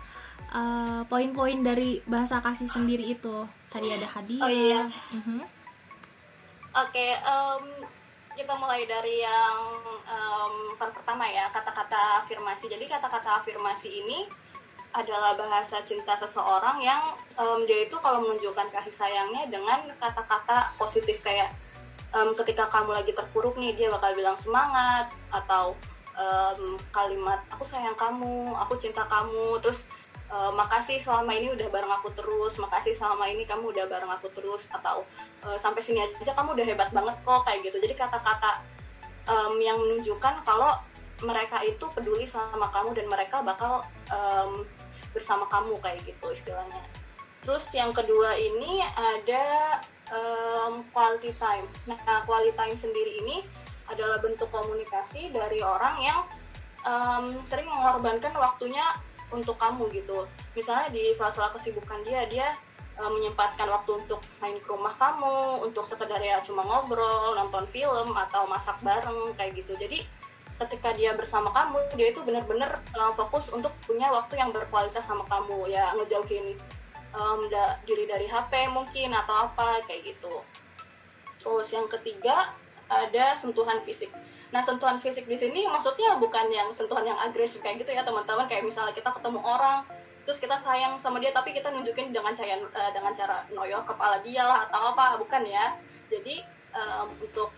uh, 0.48 1.04
poin-poin 1.06 1.60
dari 1.60 2.00
bahasa 2.08 2.40
kasih 2.40 2.72
sendiri 2.72 3.12
itu. 3.12 3.44
Tadi 3.68 3.92
ada 3.92 4.08
hadiah. 4.08 4.44
Oh, 4.44 4.52
iya. 4.52 4.82
Mhm. 5.12 5.44
oke 6.72 7.08
em, 7.20 7.64
kita 8.36 8.54
mulai 8.58 8.88
dari 8.88 9.22
yang 9.22 9.58
per- 10.82 10.96
pertama 10.96 11.30
ya 11.30 11.54
kata-kata 11.54 12.26
afirmasi. 12.26 12.66
Jadi 12.72 12.90
kata-kata 12.90 13.46
afirmasi 13.46 14.02
ini 14.02 14.26
adalah 14.92 15.40
bahasa 15.40 15.80
cinta 15.88 16.20
seseorang 16.20 16.84
yang 16.84 17.16
um, 17.40 17.64
dia 17.64 17.88
itu 17.88 17.96
kalau 18.04 18.20
menunjukkan 18.28 18.68
kasih 18.76 18.92
sayangnya 18.92 19.48
dengan 19.48 19.88
kata-kata 20.02 20.76
positif. 20.76 21.24
Kayak 21.24 21.56
um, 22.12 22.36
ketika 22.36 22.68
kamu 22.68 22.98
lagi 22.98 23.16
terpuruk 23.16 23.56
nih 23.56 23.78
dia 23.78 23.88
bakal 23.88 24.12
bilang 24.18 24.36
semangat 24.36 25.08
atau 25.32 25.78
um, 26.20 26.76
kalimat 26.92 27.40
aku 27.54 27.64
sayang 27.64 27.96
kamu, 27.96 28.52
aku 28.58 28.76
cinta 28.82 29.08
kamu, 29.08 29.64
terus 29.64 29.88
uh, 30.32 30.52
makasih 30.56 30.98
selama 30.98 31.36
ini 31.36 31.52
udah 31.52 31.68
bareng 31.68 31.92
aku 31.92 32.10
terus, 32.16 32.56
makasih 32.58 32.96
selama 32.96 33.28
ini 33.28 33.44
kamu 33.44 33.76
udah 33.76 33.86
bareng 33.86 34.10
aku 34.10 34.32
terus 34.32 34.66
atau 34.72 35.04
uh, 35.44 35.58
sampai 35.60 35.84
sini 35.84 36.02
aja 36.02 36.32
kamu 36.34 36.56
udah 36.56 36.66
hebat 36.66 36.90
banget 36.96 37.16
kok 37.22 37.42
kayak 37.44 37.60
gitu. 37.68 37.78
Jadi 37.84 37.96
kata-kata 38.00 38.64
um, 39.28 39.60
yang 39.60 39.78
menunjukkan 39.78 40.42
kalau 40.48 40.80
mereka 41.22 41.62
itu 41.62 41.86
peduli 41.94 42.26
sama 42.26 42.72
kamu 42.74 42.98
dan 42.98 43.06
mereka 43.06 43.46
bakal 43.46 43.86
um, 44.10 44.66
bersama 45.14 45.46
kamu 45.52 45.78
kayak 45.84 46.02
gitu 46.08 46.34
istilahnya. 46.34 46.82
Terus 47.46 47.70
yang 47.74 47.92
kedua 47.94 48.38
ini 48.38 48.82
ada 48.86 49.78
um, 50.14 50.86
quality 50.94 51.34
time. 51.38 51.66
Nah, 51.86 51.98
quality 52.26 52.54
time 52.58 52.76
sendiri 52.78 53.22
ini 53.22 53.46
adalah 53.90 54.24
bentuk 54.24 54.48
komunikasi 54.50 55.34
dari 55.36 55.60
orang 55.60 56.00
yang 56.00 56.20
um, 56.88 57.38
sering 57.46 57.68
mengorbankan 57.68 58.32
waktunya 58.38 58.86
untuk 59.32 59.56
kamu 59.58 59.88
gitu. 59.96 60.28
Misalnya 60.54 60.92
di 60.92 61.12
sela-sela 61.16 61.52
kesibukan 61.56 62.04
dia, 62.04 62.28
dia 62.28 62.54
um, 63.00 63.16
menyempatkan 63.16 63.68
waktu 63.68 64.04
untuk 64.06 64.20
main 64.44 64.60
ke 64.60 64.68
rumah 64.70 64.94
kamu, 65.00 65.66
untuk 65.66 65.88
sekedar 65.88 66.20
ya 66.20 66.44
cuma 66.44 66.62
ngobrol, 66.64 67.34
nonton 67.36 67.66
film 67.72 68.14
atau 68.14 68.46
masak 68.46 68.78
bareng 68.84 69.34
kayak 69.36 69.58
gitu. 69.58 69.74
Jadi 69.80 70.04
ketika 70.62 70.94
dia 70.94 71.18
bersama 71.18 71.50
kamu 71.50 71.98
dia 71.98 72.14
itu 72.14 72.22
benar-benar 72.22 72.86
uh, 72.94 73.14
fokus 73.18 73.50
untuk 73.50 73.74
punya 73.82 74.14
waktu 74.14 74.38
yang 74.38 74.54
berkualitas 74.54 75.02
sama 75.02 75.26
kamu 75.26 75.74
ya 75.74 75.90
ngejauhin 75.98 76.54
um, 77.18 77.50
da 77.50 77.82
diri 77.90 78.06
dari 78.06 78.30
HP 78.30 78.70
mungkin 78.70 79.10
atau 79.10 79.50
apa 79.50 79.82
kayak 79.90 80.14
gitu 80.14 80.46
terus 81.42 81.68
yang 81.74 81.90
ketiga 81.90 82.54
ada 82.86 83.34
sentuhan 83.34 83.82
fisik 83.82 84.14
nah 84.52 84.60
sentuhan 84.60 85.00
fisik 85.00 85.26
di 85.28 85.40
sini 85.40 85.64
maksudnya 85.68 86.20
bukan 86.20 86.52
yang 86.52 86.70
sentuhan 86.76 87.08
yang 87.08 87.20
agresif 87.20 87.64
kayak 87.64 87.80
gitu 87.80 87.96
ya 87.96 88.04
teman-teman 88.04 88.46
kayak 88.52 88.68
misalnya 88.68 88.92
kita 88.92 89.08
ketemu 89.16 89.40
orang 89.40 89.88
terus 90.28 90.38
kita 90.38 90.60
sayang 90.60 91.00
sama 91.02 91.18
dia 91.18 91.32
tapi 91.34 91.56
kita 91.56 91.72
nunjukin 91.72 92.14
dengan 92.14 92.36
cara 92.36 92.60
uh, 92.60 92.92
dengan 92.94 93.12
cara 93.16 93.48
noyok 93.50 93.96
kepala 93.96 94.20
dia 94.22 94.44
lah 94.44 94.68
atau 94.68 94.94
apa 94.94 95.18
bukan 95.18 95.48
ya 95.48 95.80
jadi 96.12 96.44
um, 96.76 97.08
untuk 97.24 97.50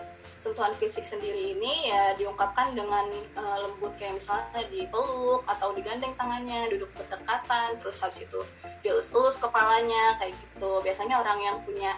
sentuhan 0.44 0.76
fisik 0.76 1.08
sendiri 1.08 1.56
ini 1.56 1.88
ya 1.88 2.12
diungkapkan 2.20 2.76
dengan 2.76 3.08
uh, 3.39 3.58
lembut 3.64 3.96
kayak 3.96 4.20
misalnya 4.20 4.60
dipeluk 4.68 5.39
atau 5.48 5.72
digandeng 5.72 6.12
tangannya, 6.20 6.68
duduk 6.68 6.91
berdekatan, 7.00 7.80
terus 7.80 8.04
habis 8.04 8.28
itu 8.28 8.44
dielus-elus 8.84 9.39
kepalanya 9.39 10.20
kayak 10.20 10.36
gitu. 10.36 10.84
Biasanya 10.84 11.24
orang 11.24 11.39
yang 11.39 11.58
punya 11.64 11.96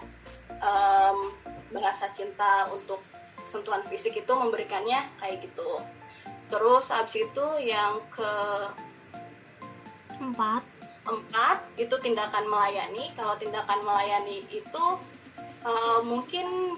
um, 0.61 1.33
bahasa 1.73 2.05
cinta 2.13 2.69
untuk 2.69 3.01
sentuhan 3.45 3.81
fisik 3.87 4.17
itu 4.17 4.33
memberikannya 4.33 5.05
kayak 5.21 5.45
gitu. 5.45 5.81
Terus 6.49 6.89
habis 6.93 7.15
itu 7.25 7.45
yang 7.61 8.01
ke 8.13 8.31
empat 10.21 10.63
empat 11.05 11.57
itu 11.77 11.95
tindakan 12.01 12.49
melayani. 12.49 13.13
Kalau 13.13 13.37
tindakan 13.37 13.79
melayani 13.85 14.41
itu 14.49 14.85
uh, 15.65 15.99
mungkin 16.01 16.77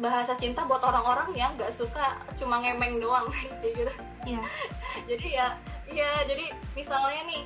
bahasa 0.00 0.32
cinta 0.34 0.64
buat 0.64 0.80
orang-orang 0.80 1.36
yang 1.36 1.52
nggak 1.54 1.68
suka 1.68 2.16
cuma 2.34 2.64
ngemeng 2.64 2.96
doang 2.96 3.28
gitu 3.62 3.92
Iya. 4.22 4.40
jadi 5.10 5.26
ya 5.28 5.46
iya 5.90 6.10
jadi 6.24 6.54
misalnya 6.72 7.22
nih 7.28 7.42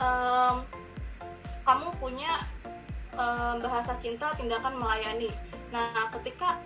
um, 0.00 0.64
kamu 1.62 1.88
punya 2.00 2.42
um, 3.14 3.62
bahasa 3.62 3.94
cinta 4.02 4.32
tindakan 4.34 4.80
melayani 4.80 5.30
nah 5.70 6.10
ketika 6.18 6.58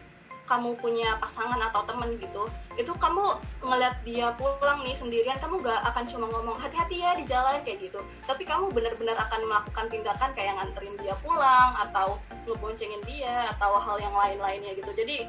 kamu 0.50 0.74
punya 0.82 1.14
pasangan 1.22 1.62
atau 1.70 1.86
temen 1.86 2.18
gitu 2.18 2.50
itu 2.74 2.90
kamu 2.98 3.38
ngeliat 3.62 3.94
dia 4.02 4.34
pulang 4.34 4.82
nih 4.82 4.96
sendirian 4.98 5.38
kamu 5.38 5.62
gak 5.62 5.78
akan 5.94 6.04
cuma 6.10 6.26
ngomong 6.32 6.58
hati-hati 6.58 7.04
ya 7.04 7.12
di 7.14 7.28
jalan 7.28 7.60
kayak 7.60 7.86
gitu. 7.86 8.00
Tapi 8.24 8.42
kamu 8.48 8.72
benar-benar 8.72 9.20
akan 9.30 9.46
melakukan 9.46 9.86
tindakan 9.92 10.30
kayak 10.32 10.56
nganterin 10.56 10.96
dia 10.96 11.12
pulang 11.20 11.76
atau 11.76 12.16
ngeboncengin 12.48 13.04
dia 13.04 13.52
atau 13.52 13.76
hal 13.76 14.00
yang 14.00 14.16
lain-lainnya 14.16 14.72
gitu. 14.74 14.90
Jadi 14.96 15.28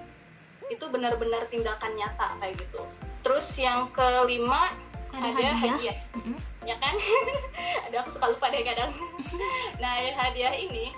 itu 0.72 0.86
benar-benar 0.88 1.44
tindakan 1.52 1.92
nyata 2.00 2.40
kayak 2.40 2.56
gitu. 2.56 2.82
Terus 3.22 3.46
yang 3.60 3.92
kelima 3.92 4.72
Ada 5.12 5.28
ada, 5.28 5.28
hadiah. 5.28 5.56
hadiah, 5.60 5.98
Mm-mm. 6.16 6.38
ya 6.64 6.76
kan? 6.80 6.96
Ada 7.92 7.96
aku 8.00 8.16
suka 8.16 8.32
lupa 8.32 8.48
deh 8.48 8.64
kadang. 8.64 8.96
Nah 9.84 10.00
hadiah 10.00 10.56
ini 10.56 10.96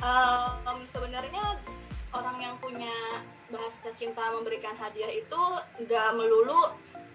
um, 0.00 0.80
sebenarnya 0.88 1.60
orang 2.16 2.36
yang 2.40 2.54
punya 2.58 3.20
bahasa 3.52 3.92
cinta 3.94 4.32
memberikan 4.32 4.74
hadiah 4.74 5.12
itu 5.12 5.42
nggak 5.84 6.08
melulu 6.16 6.72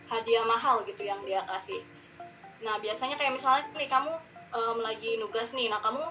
hadiah 0.07 0.45
mahal 0.45 0.85
gitu 0.85 1.03
yang 1.03 1.19
dia 1.25 1.43
kasih. 1.49 1.81
Nah 2.61 2.77
biasanya 2.77 3.17
kayak 3.17 3.35
misalnya 3.35 3.65
nih 3.73 3.89
kamu 3.89 4.13
um, 4.53 4.77
lagi 4.79 5.17
nugas 5.17 5.51
nih 5.57 5.67
nah 5.67 5.81
kamu 5.81 6.03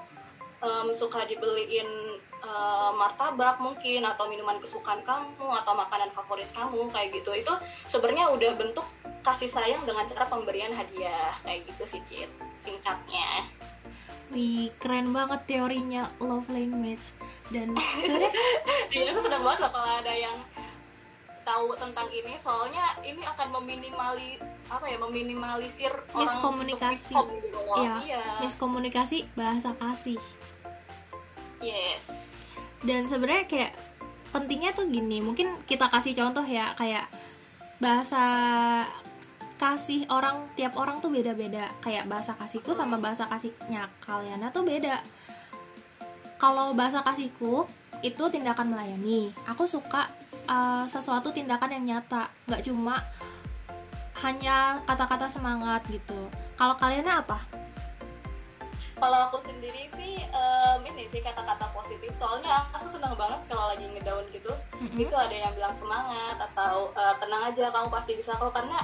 um, 0.61 0.89
suka 0.93 1.25
dibeliin 1.25 2.19
um, 2.43 2.93
martabak 2.99 3.63
mungkin 3.63 4.05
atau 4.05 4.29
minuman 4.29 4.59
kesukaan 4.59 5.01
kamu 5.07 5.47
atau 5.65 5.73
makanan 5.73 6.11
favorit 6.13 6.49
kamu 6.53 6.91
kayak 6.93 7.15
gitu. 7.17 7.31
Itu 7.33 7.55
sebenarnya 7.89 8.29
udah 8.35 8.53
bentuk 8.59 8.87
kasih 9.21 9.53
sayang 9.53 9.85
dengan 9.85 10.09
cara 10.09 10.25
pemberian 10.29 10.73
hadiah 10.73 11.37
kayak 11.45 11.69
gitu 11.69 11.85
sih 11.85 12.03
Cit 12.09 12.31
singkatnya. 12.61 13.49
Wih, 14.31 14.71
keren 14.79 15.11
banget 15.11 15.43
teorinya 15.51 16.07
love 16.23 16.47
language. 16.49 17.03
Dan 17.51 17.75
sebenarnya 17.75 18.33
Iya, 18.91 19.11
aku 19.15 19.21
senang 19.23 19.43
banget 19.47 19.61
loh 19.67 19.71
kalau 19.75 19.91
ada 20.03 20.15
yang 20.15 20.37
tahu 21.51 21.75
tentang 21.75 22.07
ini 22.15 22.35
soalnya 22.39 22.85
ini 23.03 23.23
akan 23.27 23.49
meminimali 23.61 24.39
apa 24.71 24.87
ya 24.87 24.99
meminimalisir 25.03 25.91
orang 26.15 26.23
Miskomunikasi. 26.23 27.11
untuk 27.11 27.27
miskom 27.27 27.27
gitu. 27.43 27.61
Iya. 27.75 27.95
iya. 28.07 28.23
miskomunikasi 28.45 29.19
bahasa 29.35 29.71
kasih. 29.75 30.21
yes 31.59 32.05
Dan 32.87 33.11
sebenarnya 33.11 33.45
kayak 33.51 33.73
pentingnya 34.31 34.71
tuh 34.73 34.87
gini, 34.89 35.21
mungkin 35.21 35.61
kita 35.67 35.91
kasih 35.91 36.15
contoh 36.17 36.47
ya 36.47 36.73
kayak 36.79 37.11
bahasa 37.83 38.25
kasih 39.61 40.09
orang 40.09 40.49
tiap 40.57 40.73
orang 40.79 41.05
tuh 41.05 41.13
beda-beda. 41.13 41.69
Kayak 41.85 42.09
bahasa 42.09 42.33
kasihku 42.39 42.73
sama 42.73 42.97
bahasa 42.97 43.29
kasihnya 43.29 43.91
kalian 44.01 44.49
tuh 44.55 44.65
beda. 44.65 45.03
Kalau 46.41 46.73
bahasa 46.73 47.05
kasihku 47.05 47.69
itu 48.01 48.25
tindakan 48.33 48.73
melayani. 48.73 49.29
Aku 49.45 49.69
suka 49.69 50.09
uh, 50.49 50.89
sesuatu 50.89 51.29
tindakan 51.29 51.77
yang 51.77 51.85
nyata, 51.85 52.33
nggak 52.49 52.65
cuma 52.65 52.97
hanya 54.25 54.81
kata-kata 54.89 55.29
semangat 55.29 55.85
gitu. 55.93 56.33
Kalau 56.57 56.77
kalian 56.81 57.05
apa? 57.05 57.45
kalau 59.01 59.33
aku 59.33 59.41
sendiri 59.41 59.89
sih 59.97 60.21
em, 60.21 60.79
ini 60.85 61.09
sih 61.09 61.25
kata-kata 61.25 61.73
positif 61.73 62.13
soalnya 62.21 62.69
aku 62.77 62.87
senang 62.93 63.17
banget 63.17 63.41
kalau 63.49 63.73
lagi 63.73 63.89
ngedown 63.89 64.29
gitu 64.29 64.53
Mm-mm. 64.77 65.01
itu 65.01 65.15
ada 65.17 65.33
yang 65.33 65.53
bilang 65.57 65.73
semangat 65.73 66.37
atau 66.37 66.93
e, 66.93 67.03
tenang 67.17 67.49
aja 67.49 67.73
kamu 67.73 67.89
pasti 67.89 68.13
bisa 68.21 68.37
kok 68.37 68.53
karena 68.53 68.79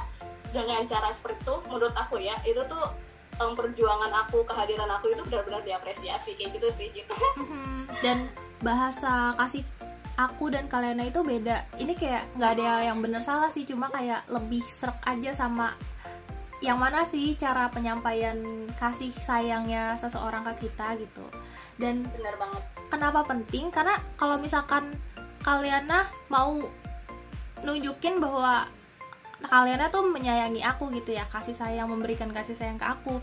dengan 0.50 0.88
cara 0.88 1.12
seperti 1.12 1.44
itu 1.44 1.54
menurut 1.68 1.92
aku 1.92 2.16
ya 2.16 2.32
itu 2.48 2.64
tuh 2.64 2.88
em, 3.36 3.52
perjuangan 3.52 4.12
aku 4.26 4.42
kehadiran 4.44 4.90
aku 4.92 5.12
itu 5.12 5.22
benar-benar 5.28 5.62
diapresiasi 5.64 6.36
kayak 6.36 6.56
gitu 6.56 6.68
sih 6.72 6.88
gitu. 6.92 7.14
Dan 8.04 8.28
bahasa 8.64 9.36
kasih 9.36 9.62
aku 10.16 10.48
dan 10.48 10.64
kalian 10.66 11.04
itu 11.04 11.20
beda. 11.20 11.68
Ini 11.76 11.92
kayak 11.92 12.40
nggak 12.40 12.52
ada 12.56 12.88
yang 12.88 12.98
bener 13.04 13.20
salah 13.20 13.52
sih 13.52 13.68
cuma 13.68 13.92
kayak 13.92 14.24
lebih 14.32 14.64
serak 14.72 14.96
aja 15.04 15.32
sama 15.36 15.76
yang 16.64 16.80
mana 16.80 17.04
sih 17.04 17.36
cara 17.36 17.68
penyampaian 17.68 18.40
kasih 18.80 19.12
sayangnya 19.20 20.00
seseorang 20.00 20.40
ke 20.52 20.68
kita 20.68 20.96
gitu. 20.96 21.24
Dan 21.76 22.08
benar 22.16 22.40
banget. 22.40 22.64
kenapa 22.88 23.20
penting? 23.28 23.68
Karena 23.68 24.00
kalau 24.16 24.40
misalkan 24.40 24.88
kalian 25.44 25.84
mau 26.32 26.56
nunjukin 27.60 28.16
bahwa 28.16 28.70
kalian 29.44 29.84
tuh 29.92 30.04
menyayangi 30.08 30.64
aku 30.64 30.88
gitu 30.96 31.12
ya 31.12 31.28
kasih 31.28 31.52
sayang 31.52 31.92
memberikan 31.92 32.32
kasih 32.32 32.56
sayang 32.56 32.80
ke 32.80 32.86
aku. 32.88 33.20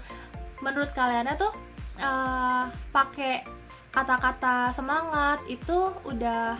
Menurut 0.62 0.94
kalian 0.94 1.28
tuh 1.36 1.50
eh, 1.98 2.66
pakai 2.94 3.42
kata-kata 3.94 4.74
semangat 4.74 5.42
itu 5.46 5.94
udah 6.06 6.58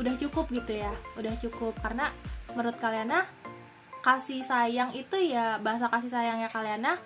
udah 0.00 0.14
cukup 0.16 0.48
gitu 0.52 0.76
ya 0.76 0.92
udah 1.16 1.32
cukup. 1.40 1.72
Karena 1.80 2.12
menurut 2.52 2.76
kalian 2.76 3.24
kasih 4.02 4.44
sayang 4.44 4.92
itu 4.92 5.14
ya 5.16 5.56
bahasa 5.62 5.86
kasih 5.88 6.10
sayangnya 6.10 6.50
kalian 6.50 6.98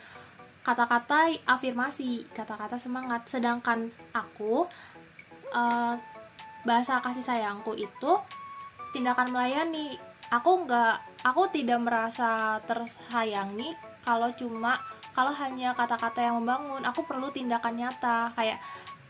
kata-kata 0.67 1.31
afirmasi 1.47 2.27
kata-kata 2.35 2.77
semangat. 2.83 3.31
Sedangkan 3.31 3.95
aku 4.11 4.67
eh, 5.55 5.95
bahasa 6.67 6.99
kasih 6.99 7.23
sayangku 7.23 7.79
itu 7.79 8.13
tindakan 8.91 9.31
melayani. 9.31 9.95
Aku 10.27 10.67
nggak 10.67 11.16
aku 11.27 11.51
tidak 11.51 11.83
merasa 11.83 12.63
tersayangi 12.71 13.75
kalau 14.07 14.31
cuma 14.39 14.79
kalau 15.11 15.33
hanya 15.35 15.75
kata-kata 15.75 16.23
yang 16.23 16.39
membangun. 16.39 16.85
Aku 16.87 17.03
perlu 17.09 17.33
tindakan 17.33 17.75
nyata 17.75 18.31
kayak 18.37 18.61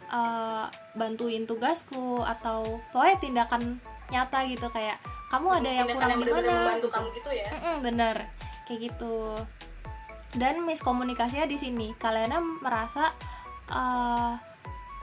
uh, 0.08 0.70
bantuin 0.96 1.44
tugasku 1.44 2.22
atau 2.22 2.80
pokoknya 2.94 3.16
tindakan 3.20 3.62
nyata 4.08 4.46
gitu. 4.48 4.70
Kayak 4.72 5.02
kamu 5.28 5.60
ada 5.60 5.70
yang 5.82 5.88
kurang 5.92 6.22
di 6.22 6.30
mana? 6.30 6.46
membantu 6.46 6.88
kamu 6.88 7.08
gitu 7.20 7.30
ya? 7.34 7.48
Mm 7.50 7.58
-mm, 7.60 7.76
bener. 7.82 8.16
Kayak 8.64 8.80
gitu. 8.88 9.16
Dan 10.38 10.62
miskomunikasinya 10.62 11.50
di 11.50 11.58
sini. 11.58 11.90
Kalian 11.98 12.62
merasa 12.62 13.10
uh, 13.68 14.38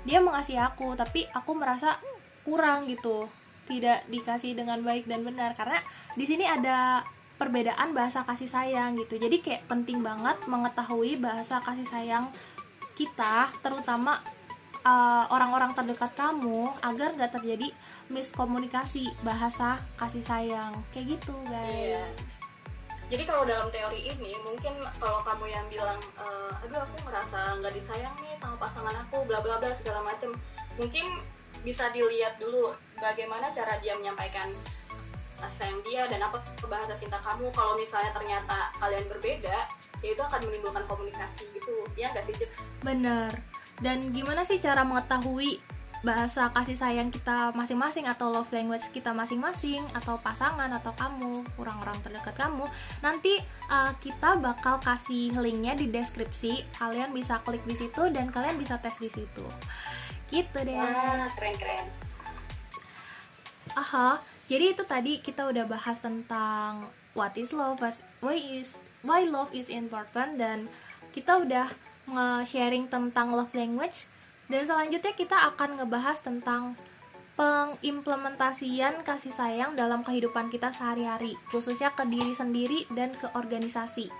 dia 0.07 0.24
mengasihi 0.24 0.57
aku 0.57 0.95
tapi 0.95 1.28
aku 1.36 1.51
merasa 1.51 1.99
kurang 2.47 2.88
gitu 2.88 3.28
tidak 3.66 4.03
dikasih 4.11 4.55
dengan 4.57 4.82
baik 4.84 5.07
dan 5.07 5.24
benar. 5.24 5.55
Karena 5.55 5.80
di 6.14 6.26
sini 6.28 6.43
ada 6.47 7.03
perbedaan 7.38 7.91
bahasa 7.91 8.24
kasih 8.24 8.47
sayang 8.47 8.95
gitu. 8.99 9.18
Jadi 9.18 9.41
kayak 9.43 9.68
penting 9.68 9.99
banget 9.99 10.38
mengetahui 10.45 11.20
bahasa 11.20 11.59
kasih 11.64 11.88
sayang 11.89 12.30
kita 12.93 13.49
terutama 13.66 14.22
uh, 14.86 15.26
orang-orang 15.34 15.74
uh, 15.74 15.78
terdekat 15.82 16.14
kamu 16.14 16.70
agar 16.86 17.09
gak 17.18 17.34
terjadi 17.41 17.74
miskomunikasi 18.07 19.09
bahasa 19.26 19.82
kasih 19.97 20.24
sayang. 20.24 20.74
Kayak 20.93 21.18
gitu 21.20 21.34
guys. 21.47 21.97
Yeah. 21.97 22.09
jadi 23.11 23.30
kalau 23.30 23.45
dalam 23.45 23.70
teori 23.70 24.09
ini 24.09 24.34
mungkin 24.41 24.74
kalau 24.97 25.22
kamu 25.22 25.45
yang 25.51 25.66
bilang 25.70 26.01
uh, 26.18 26.49
aduh 26.66 26.82
aku 26.82 26.97
merasa 27.05 27.53
nggak 27.61 27.76
disayang 27.78 28.16
nih 28.26 28.34
sama 28.41 28.57
pasangan 28.57 29.05
aku 29.05 29.22
bla 29.30 29.38
bla 29.38 29.61
bla 29.61 29.70
segala 29.70 30.01
macem 30.01 30.34
mungkin 30.82 31.22
bisa 31.61 31.93
dilihat 31.93 32.41
dulu 32.41 32.74
bagaimana 33.04 33.51
cara 33.51 33.76
dia 33.84 33.99
menyampaikan 33.99 34.47
sayang 35.43 35.84
dia 35.84 36.08
dan 36.08 36.24
apa 36.24 36.39
bahasa 36.72 36.95
cinta 36.95 37.20
kamu? 37.20 37.51
Kalau 37.51 37.76
misalnya 37.76 38.16
ternyata 38.16 38.72
kalian 38.80 39.04
berbeda 39.12 39.68
ya 39.99 40.08
itu 40.16 40.24
akan 40.24 40.39
menimbulkan 40.47 40.88
komunikasi 40.88 41.43
gitu. 41.51 41.84
Ya 41.99 42.08
nggak 42.16 42.24
sih 42.24 42.36
Cip? 42.39 42.47
bener. 42.80 43.32
Dan 43.84 44.16
gimana 44.16 44.47
sih 44.47 44.64
cara 44.64 44.88
mengetahui 44.88 45.60
bahasa 46.04 46.51
kasih 46.51 46.76
sayang 46.76 47.08
kita 47.16 47.56
masing-masing 47.56 48.04
atau 48.12 48.28
love 48.28 48.51
language 48.51 48.84
kita 48.91 49.16
masing-masing 49.16 49.80
atau 49.95 50.20
pasangan 50.20 50.68
atau 50.68 50.91
kamu 50.95 51.43
orang-orang 51.60 51.95
terdekat 52.04 52.36
kamu? 52.39 52.68
Nanti 53.04 53.39
uh, 53.68 53.91
kita 53.99 54.39
bakal 54.39 54.80
kasih 54.80 55.36
linknya 55.39 55.76
di 55.76 55.91
deskripsi. 55.91 56.68
Kalian 56.80 57.12
bisa 57.12 57.43
klik 57.43 57.64
di 57.68 57.76
situ 57.76 58.04
dan 58.16 58.32
kalian 58.32 58.56
bisa 58.56 58.80
tes 58.80 58.95
di 58.99 59.12
situ. 59.12 59.43
Gitu 60.32 60.56
deh. 60.56 60.76
Wah 60.80 61.28
keren 61.36 61.56
keren 61.60 61.88
aha 63.74 64.22
jadi 64.52 64.76
itu 64.76 64.84
tadi 64.86 65.24
kita 65.24 65.50
udah 65.50 65.66
bahas 65.66 65.98
tentang 66.00 66.92
what 67.18 67.34
is 67.38 67.54
love 67.54 67.82
why 68.22 68.38
is 68.38 68.78
why 69.02 69.26
love 69.26 69.50
is 69.54 69.70
important 69.70 70.38
dan 70.38 70.70
kita 71.14 71.42
udah 71.42 71.70
nge-sharing 72.10 72.92
tentang 72.92 73.32
love 73.32 73.54
language 73.56 74.10
dan 74.52 74.68
selanjutnya 74.68 75.14
kita 75.16 75.38
akan 75.56 75.80
ngebahas 75.80 76.20
tentang 76.20 76.76
pengimplementasian 77.34 79.02
kasih 79.02 79.34
sayang 79.34 79.74
dalam 79.74 80.06
kehidupan 80.06 80.54
kita 80.54 80.70
sehari-hari, 80.70 81.34
khususnya 81.50 81.90
ke 81.98 82.06
diri 82.06 82.38
sendiri 82.38 82.86
dan 82.94 83.10
ke 83.10 83.26
organisasi. 83.34 84.14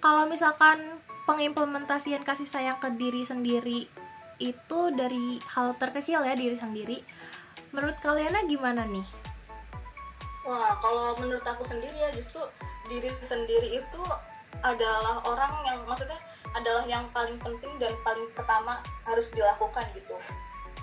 Kalau 0.00 0.24
misalkan 0.24 1.02
pengimplementasian 1.28 2.24
kasih 2.24 2.48
sayang 2.48 2.80
ke 2.80 2.88
diri 2.96 3.28
sendiri 3.28 3.90
itu 4.38 4.80
dari 4.94 5.42
hal 5.50 5.74
terkecil 5.78 6.22
ya 6.22 6.34
diri 6.38 6.56
sendiri, 6.58 6.98
menurut 7.74 7.98
kalian 8.02 8.46
gimana 8.46 8.86
nih? 8.86 9.06
Wah, 10.46 10.78
kalau 10.80 11.18
menurut 11.20 11.44
aku 11.44 11.66
sendiri 11.66 11.92
ya 11.92 12.10
justru 12.16 12.40
diri 12.88 13.12
sendiri 13.20 13.84
itu 13.84 14.02
adalah 14.64 15.20
orang 15.28 15.52
yang 15.68 15.78
maksudnya 15.84 16.16
adalah 16.56 16.82
yang 16.88 17.04
paling 17.12 17.36
penting 17.38 17.70
dan 17.76 17.92
paling 18.00 18.26
pertama 18.32 18.80
harus 19.04 19.28
dilakukan 19.36 19.84
gitu. 19.92 20.16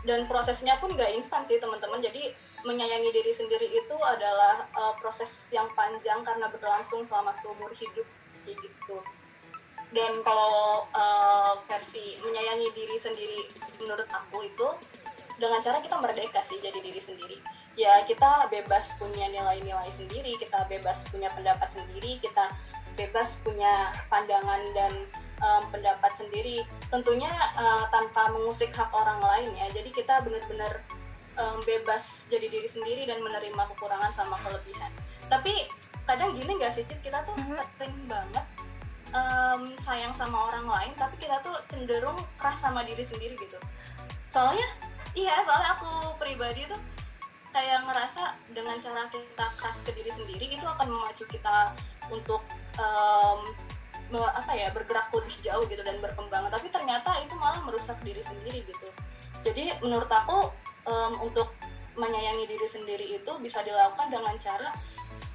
Dan 0.06 0.30
prosesnya 0.30 0.78
pun 0.78 0.94
gak 0.94 1.18
instan 1.18 1.42
sih 1.42 1.58
teman-teman. 1.58 1.98
Jadi 1.98 2.30
menyayangi 2.62 3.10
diri 3.10 3.34
sendiri 3.34 3.66
itu 3.74 3.98
adalah 4.06 4.70
uh, 4.78 4.94
proses 5.02 5.34
yang 5.50 5.66
panjang 5.74 6.22
karena 6.22 6.46
berlangsung 6.54 7.02
selama 7.10 7.34
seumur 7.34 7.74
hidup 7.74 8.06
gitu 8.46 9.02
dan 9.94 10.22
kalau 10.26 10.88
uh, 10.96 11.62
versi 11.70 12.18
menyayangi 12.24 12.70
diri 12.74 12.98
sendiri 12.98 13.40
menurut 13.84 14.10
aku 14.10 14.46
itu 14.48 14.68
dengan 15.36 15.60
cara 15.60 15.84
kita 15.84 16.00
merdeka 16.00 16.40
sih 16.42 16.58
jadi 16.64 16.80
diri 16.80 17.02
sendiri. 17.02 17.38
Ya 17.76 18.02
kita 18.08 18.48
bebas 18.48 18.96
punya 18.96 19.28
nilai-nilai 19.28 19.92
sendiri 19.92 20.40
kita 20.40 20.64
bebas 20.72 21.04
punya 21.12 21.28
pendapat 21.36 21.68
sendiri 21.76 22.24
kita 22.24 22.56
bebas 22.96 23.44
punya 23.44 23.92
pandangan 24.08 24.64
dan 24.72 24.94
um, 25.44 25.64
pendapat 25.70 26.12
sendiri. 26.16 26.64
Tentunya 26.88 27.32
uh, 27.60 27.86
tanpa 27.92 28.32
mengusik 28.32 28.72
hak 28.72 28.90
orang 28.96 29.20
lain 29.20 29.52
ya 29.60 29.68
jadi 29.76 29.90
kita 29.92 30.24
benar-benar 30.24 30.82
um, 31.36 31.60
bebas 31.68 32.28
jadi 32.32 32.48
diri 32.48 32.70
sendiri 32.72 33.04
dan 33.06 33.20
menerima 33.20 33.62
kekurangan 33.76 34.12
sama 34.16 34.40
kelebihan. 34.40 34.92
Tapi 35.28 35.68
kadang 36.06 36.32
gini 36.38 36.56
gak 36.62 36.74
sih 36.74 36.86
Cip 36.86 37.02
kita 37.02 37.26
tuh 37.26 37.34
mm-hmm. 37.36 37.66
sering 37.82 37.98
banget 38.06 38.46
um, 39.16 39.72
sayang 39.80 40.12
sama 40.12 40.52
orang 40.52 40.68
lain 40.68 40.92
tapi 41.00 41.16
kita 41.16 41.40
tuh 41.40 41.56
cenderung 41.72 42.20
keras 42.36 42.60
sama 42.60 42.84
diri 42.84 43.02
sendiri 43.02 43.40
gitu. 43.40 43.56
Soalnya 44.28 44.68
iya 45.16 45.40
soalnya 45.48 45.80
aku 45.80 46.20
pribadi 46.20 46.68
tuh 46.68 46.80
kayak 47.56 47.88
ngerasa 47.88 48.36
dengan 48.52 48.76
cara 48.84 49.08
kita 49.08 49.48
keras 49.56 49.80
ke 49.88 49.96
diri 49.96 50.12
sendiri 50.12 50.46
itu 50.60 50.66
akan 50.68 50.92
memacu 50.92 51.24
kita 51.32 51.72
untuk 52.12 52.44
um, 52.76 53.40
apa 54.12 54.52
ya 54.54 54.70
bergerak 54.76 55.10
lebih 55.16 55.34
jauh 55.42 55.64
gitu 55.72 55.82
dan 55.82 55.98
berkembang. 56.04 56.52
Tapi 56.52 56.68
ternyata 56.68 57.16
itu 57.24 57.34
malah 57.40 57.64
merusak 57.64 57.96
diri 58.04 58.20
sendiri 58.20 58.68
gitu. 58.68 58.88
Jadi 59.48 59.72
menurut 59.80 60.12
aku 60.12 60.52
um, 60.84 61.14
untuk 61.24 61.56
menyayangi 61.96 62.44
diri 62.44 62.68
sendiri 62.68 63.06
itu 63.16 63.32
bisa 63.40 63.64
dilakukan 63.64 64.12
dengan 64.12 64.36
cara 64.36 64.76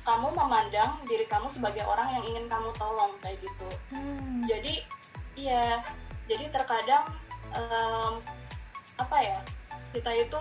kamu 0.00 0.32
memandang 0.32 1.00
diri 1.04 1.28
kamu 1.28 1.46
sebagai 1.46 1.84
orang 1.84 2.16
yang 2.18 2.24
ingin 2.24 2.46
kamu 2.48 2.72
tolong 2.76 3.12
kayak 3.20 3.38
gitu. 3.40 3.68
Hmm. 3.92 4.44
jadi 4.48 4.84
iya. 5.36 5.84
Jadi 6.30 6.46
terkadang 6.54 7.10
um, 7.58 8.22
apa 8.94 9.16
ya 9.18 9.38
kita 9.90 10.14
itu 10.14 10.38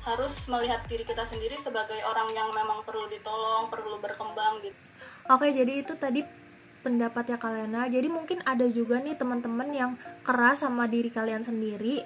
harus 0.00 0.32
melihat 0.48 0.80
diri 0.88 1.04
kita 1.04 1.20
sendiri 1.28 1.60
sebagai 1.60 2.00
orang 2.00 2.32
yang 2.32 2.48
memang 2.56 2.80
perlu 2.80 3.04
ditolong 3.12 3.68
perlu 3.68 4.00
berkembang 4.00 4.64
gitu. 4.64 4.78
Oke 5.28 5.52
jadi 5.52 5.84
itu 5.84 5.92
tadi 6.00 6.24
pendapatnya 6.80 7.36
Kalena. 7.36 7.84
Jadi 7.90 8.08
mungkin 8.08 8.40
ada 8.48 8.64
juga 8.64 9.02
nih 9.02 9.20
teman-teman 9.20 9.68
yang 9.74 9.92
keras 10.24 10.64
sama 10.64 10.88
diri 10.88 11.12
kalian 11.12 11.44
sendiri. 11.44 12.00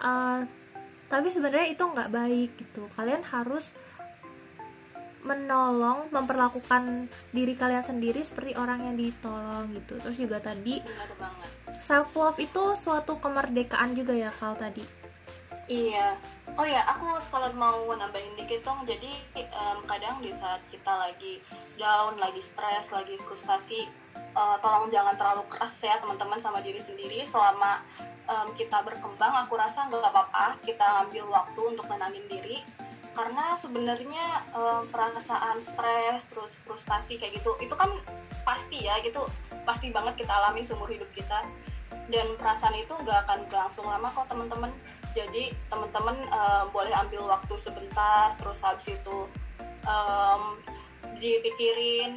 Uh, 0.00 0.42
tapi 1.06 1.30
sebenarnya 1.30 1.70
itu 1.70 1.82
nggak 1.86 2.10
baik 2.10 2.50
gitu. 2.58 2.90
Kalian 2.98 3.22
harus 3.30 3.70
menolong 5.20 6.08
memperlakukan 6.08 7.08
diri 7.30 7.52
kalian 7.52 7.84
sendiri 7.84 8.24
seperti 8.24 8.56
orang 8.56 8.88
yang 8.88 8.96
ditolong 8.96 9.68
gitu. 9.76 10.00
Terus 10.00 10.16
juga 10.16 10.38
tadi 10.40 10.80
self 11.84 12.16
love 12.16 12.40
itu 12.40 12.76
suatu 12.80 13.20
kemerdekaan 13.20 13.92
juga 13.92 14.16
ya 14.16 14.32
kal 14.32 14.56
tadi. 14.56 15.00
Iya. 15.70 16.18
Oh 16.58 16.66
ya 16.66 16.82
aku 16.82 17.06
sekalian 17.22 17.54
mau 17.54 17.86
nambahin 17.94 18.34
dikit 18.34 18.66
dong. 18.66 18.82
Jadi 18.88 19.10
um, 19.54 19.86
kadang 19.86 20.18
di 20.18 20.34
saat 20.34 20.58
kita 20.66 20.90
lagi 20.90 21.38
down 21.78 22.18
lagi 22.18 22.42
stres 22.42 22.90
lagi 22.90 23.14
frustasi 23.22 23.86
uh, 24.34 24.58
tolong 24.58 24.90
jangan 24.90 25.14
terlalu 25.14 25.46
keras 25.46 25.78
ya 25.78 26.02
teman-teman 26.02 26.42
sama 26.42 26.58
diri 26.58 26.82
sendiri. 26.82 27.22
Selama 27.22 27.86
um, 28.26 28.50
kita 28.58 28.82
berkembang 28.82 29.46
aku 29.46 29.54
rasa 29.54 29.86
nggak 29.86 30.10
apa-apa 30.10 30.58
kita 30.66 31.06
ambil 31.06 31.30
waktu 31.30 31.60
untuk 31.62 31.86
menangin 31.86 32.26
diri 32.26 32.66
karena 33.20 33.52
sebenarnya 33.52 34.26
um, 34.56 34.88
perasaan 34.88 35.60
stres 35.60 36.24
terus 36.32 36.56
frustasi 36.64 37.20
kayak 37.20 37.36
gitu 37.36 37.52
itu 37.60 37.76
kan 37.76 37.92
pasti 38.48 38.88
ya 38.88 38.96
gitu 39.04 39.28
pasti 39.68 39.92
banget 39.92 40.24
kita 40.24 40.32
alami 40.32 40.64
seumur 40.64 40.88
hidup 40.88 41.12
kita. 41.12 41.44
Dan 42.08 42.34
perasaan 42.40 42.74
itu 42.80 42.96
nggak 42.96 43.28
akan 43.28 43.44
berlangsung 43.52 43.84
lama 43.84 44.08
kok 44.08 44.24
teman-teman. 44.32 44.72
Jadi 45.12 45.52
teman-teman 45.68 46.16
uh, 46.32 46.64
boleh 46.72 46.90
ambil 46.96 47.28
waktu 47.28 47.60
sebentar 47.60 48.32
terus 48.40 48.64
habis 48.64 48.88
itu 48.88 49.28
um, 49.84 50.56
dipikirin 51.20 52.16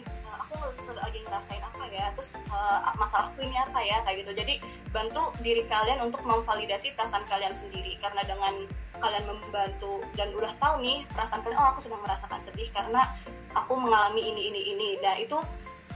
aku 0.53 0.93
lagi 0.93 1.19
ngerasain 1.25 1.61
apa 1.61 1.83
ya 1.89 2.13
terus 2.13 2.37
uh, 2.53 2.93
masalahku 2.97 3.39
ini 3.41 3.57
apa 3.57 3.79
ya 3.81 4.01
kayak 4.05 4.25
gitu. 4.25 4.31
Jadi 4.37 4.61
bantu 4.93 5.33
diri 5.41 5.65
kalian 5.65 6.01
untuk 6.05 6.21
memvalidasi 6.25 6.93
perasaan 6.93 7.25
kalian 7.29 7.53
sendiri. 7.57 7.97
Karena 7.97 8.21
dengan 8.25 8.69
kalian 9.01 9.25
membantu 9.25 10.05
dan 10.13 10.31
udah 10.37 10.53
tahu 10.61 10.81
nih 10.81 11.03
perasaan 11.11 11.41
kalian 11.41 11.59
oh 11.59 11.69
aku 11.73 11.81
sedang 11.83 12.01
merasakan 12.05 12.39
sedih 12.39 12.69
karena 12.71 13.09
aku 13.57 13.73
mengalami 13.77 14.21
ini 14.21 14.53
ini 14.53 14.61
ini. 14.77 14.89
Nah 15.01 15.17
itu 15.17 15.37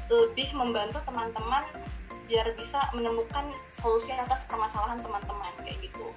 lebih 0.07 0.49
membantu 0.55 1.03
teman-teman 1.03 1.63
biar 2.27 2.51
bisa 2.59 2.83
menemukan 2.91 3.47
solusi 3.71 4.11
atas 4.11 4.43
permasalahan 4.47 4.99
teman-teman 4.99 5.51
kayak 5.63 5.79
gitu. 5.79 6.11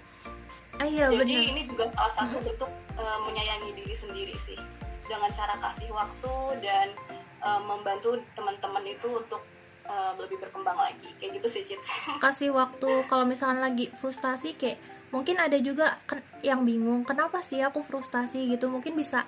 Ayo, 0.80 1.06
ah, 1.06 1.12
Jadi 1.12 1.34
bener. 1.36 1.50
ini 1.54 1.62
juga 1.68 1.92
salah 1.92 2.10
satu 2.10 2.40
bentuk 2.40 2.72
uh, 2.96 3.18
menyayangi 3.28 3.76
diri 3.78 3.94
sendiri 3.94 4.34
sih. 4.40 4.58
Dengan 5.06 5.30
cara 5.34 5.58
kasih 5.60 5.90
waktu 5.90 6.34
dan 6.64 6.94
uh, 7.40 7.60
membantu 7.60 8.20
teman-teman 8.36 8.84
itu 8.86 9.08
untuk 9.08 9.42
uh, 9.88 10.12
lebih 10.16 10.40
berkembang 10.40 10.76
lagi. 10.76 11.10
Kayak 11.18 11.40
gitu 11.40 11.48
sih 11.48 11.62
Cit. 11.66 11.80
Kasih 12.24 12.54
waktu 12.54 13.04
kalau 13.08 13.24
misalkan 13.26 13.60
lagi 13.60 13.90
frustasi 13.98 14.56
kayak 14.56 14.78
mungkin 15.10 15.42
ada 15.42 15.58
juga 15.58 15.98
yang 16.46 16.62
bingung 16.62 17.02
kenapa 17.02 17.42
sih 17.42 17.60
aku 17.60 17.82
frustasi? 17.82 18.46
gitu. 18.52 18.70
Mungkin 18.70 18.94
bisa 18.94 19.26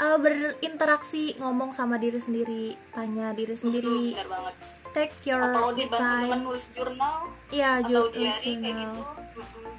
uh, 0.00 0.18
berinteraksi 0.18 1.36
ngomong 1.38 1.76
sama 1.76 2.00
diri 2.00 2.18
sendiri 2.18 2.74
tanya 2.90 3.36
diri 3.36 3.56
sendiri. 3.56 4.16
Mm 4.16 4.28
banget. 4.28 4.54
take 4.92 5.24
your 5.24 5.40
atau 5.40 5.72
dibantu 5.72 6.04
time. 6.04 6.20
dengan 6.28 6.40
nulis 6.44 6.68
jurnal 6.76 7.32
ya 7.48 7.80
atau 7.80 8.12
diary 8.12 8.60
kayak 8.60 8.76
gitu. 8.76 9.00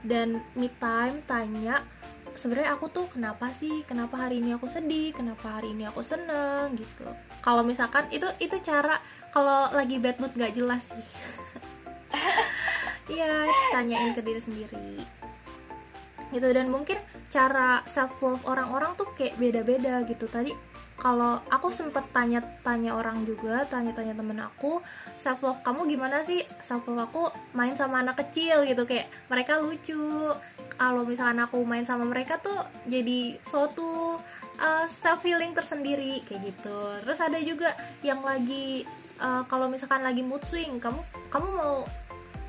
Dan 0.01 0.41
me 0.57 0.73
time 0.81 1.21
tanya 1.29 1.85
sebenarnya 2.37 2.75
aku 2.75 2.89
tuh 2.89 3.05
kenapa 3.11 3.49
sih? 3.57 3.85
Kenapa 3.85 4.27
hari 4.27 4.41
ini 4.41 4.55
aku 4.55 4.67
sedih? 4.69 5.13
Kenapa 5.13 5.59
hari 5.59 5.73
ini 5.73 5.87
aku 5.87 6.01
seneng 6.01 6.73
gitu. 6.77 7.07
Kalau 7.43 7.61
misalkan 7.61 8.09
itu 8.09 8.25
itu 8.41 8.55
cara 8.61 8.99
kalau 9.33 9.69
lagi 9.73 9.97
bad 9.97 10.21
mood 10.21 10.33
gak 10.37 10.53
jelas 10.53 10.83
sih. 10.85 11.07
Iya, 13.03 13.51
tanyain 13.75 14.15
ke 14.15 14.23
diri 14.23 14.39
sendiri. 14.39 15.03
Gitu 16.31 16.47
dan 16.55 16.71
mungkin 16.71 16.97
cara 17.27 17.83
self 17.83 18.15
love 18.23 18.47
orang-orang 18.47 18.95
tuh 18.95 19.11
kayak 19.19 19.35
beda-beda 19.35 20.07
gitu. 20.07 20.25
Tadi 20.31 20.55
kalau 20.95 21.43
aku 21.51 21.67
sempet 21.67 22.07
tanya-tanya 22.15 22.95
orang 22.95 23.27
juga 23.27 23.67
tanya-tanya 23.67 24.15
temen 24.15 24.39
aku 24.39 24.79
self 25.19 25.43
love 25.43 25.59
kamu 25.67 25.83
gimana 25.91 26.23
sih? 26.23 26.47
Self 26.63 26.87
love 26.87 27.11
aku 27.11 27.21
main 27.51 27.75
sama 27.75 27.99
anak 27.99 28.23
kecil 28.23 28.63
gitu 28.63 28.87
kayak 28.87 29.11
mereka 29.27 29.59
lucu 29.59 30.31
kalau 30.77 31.03
misalkan 31.07 31.39
aku 31.41 31.61
main 31.63 31.85
sama 31.85 32.05
mereka 32.07 32.39
tuh 32.41 32.57
jadi 32.89 33.37
suatu 33.45 34.17
uh, 34.59 34.85
self 34.89 35.23
healing 35.23 35.53
tersendiri 35.55 36.21
kayak 36.25 36.53
gitu. 36.53 36.77
Terus 37.05 37.19
ada 37.21 37.39
juga 37.41 37.73
yang 38.05 38.21
lagi 38.21 38.83
uh, 39.21 39.45
kalau 39.47 39.69
misalkan 39.69 40.03
lagi 40.03 40.21
mood 40.21 40.41
swing 40.45 40.77
kamu 40.81 41.01
kamu 41.29 41.47
mau 41.53 41.75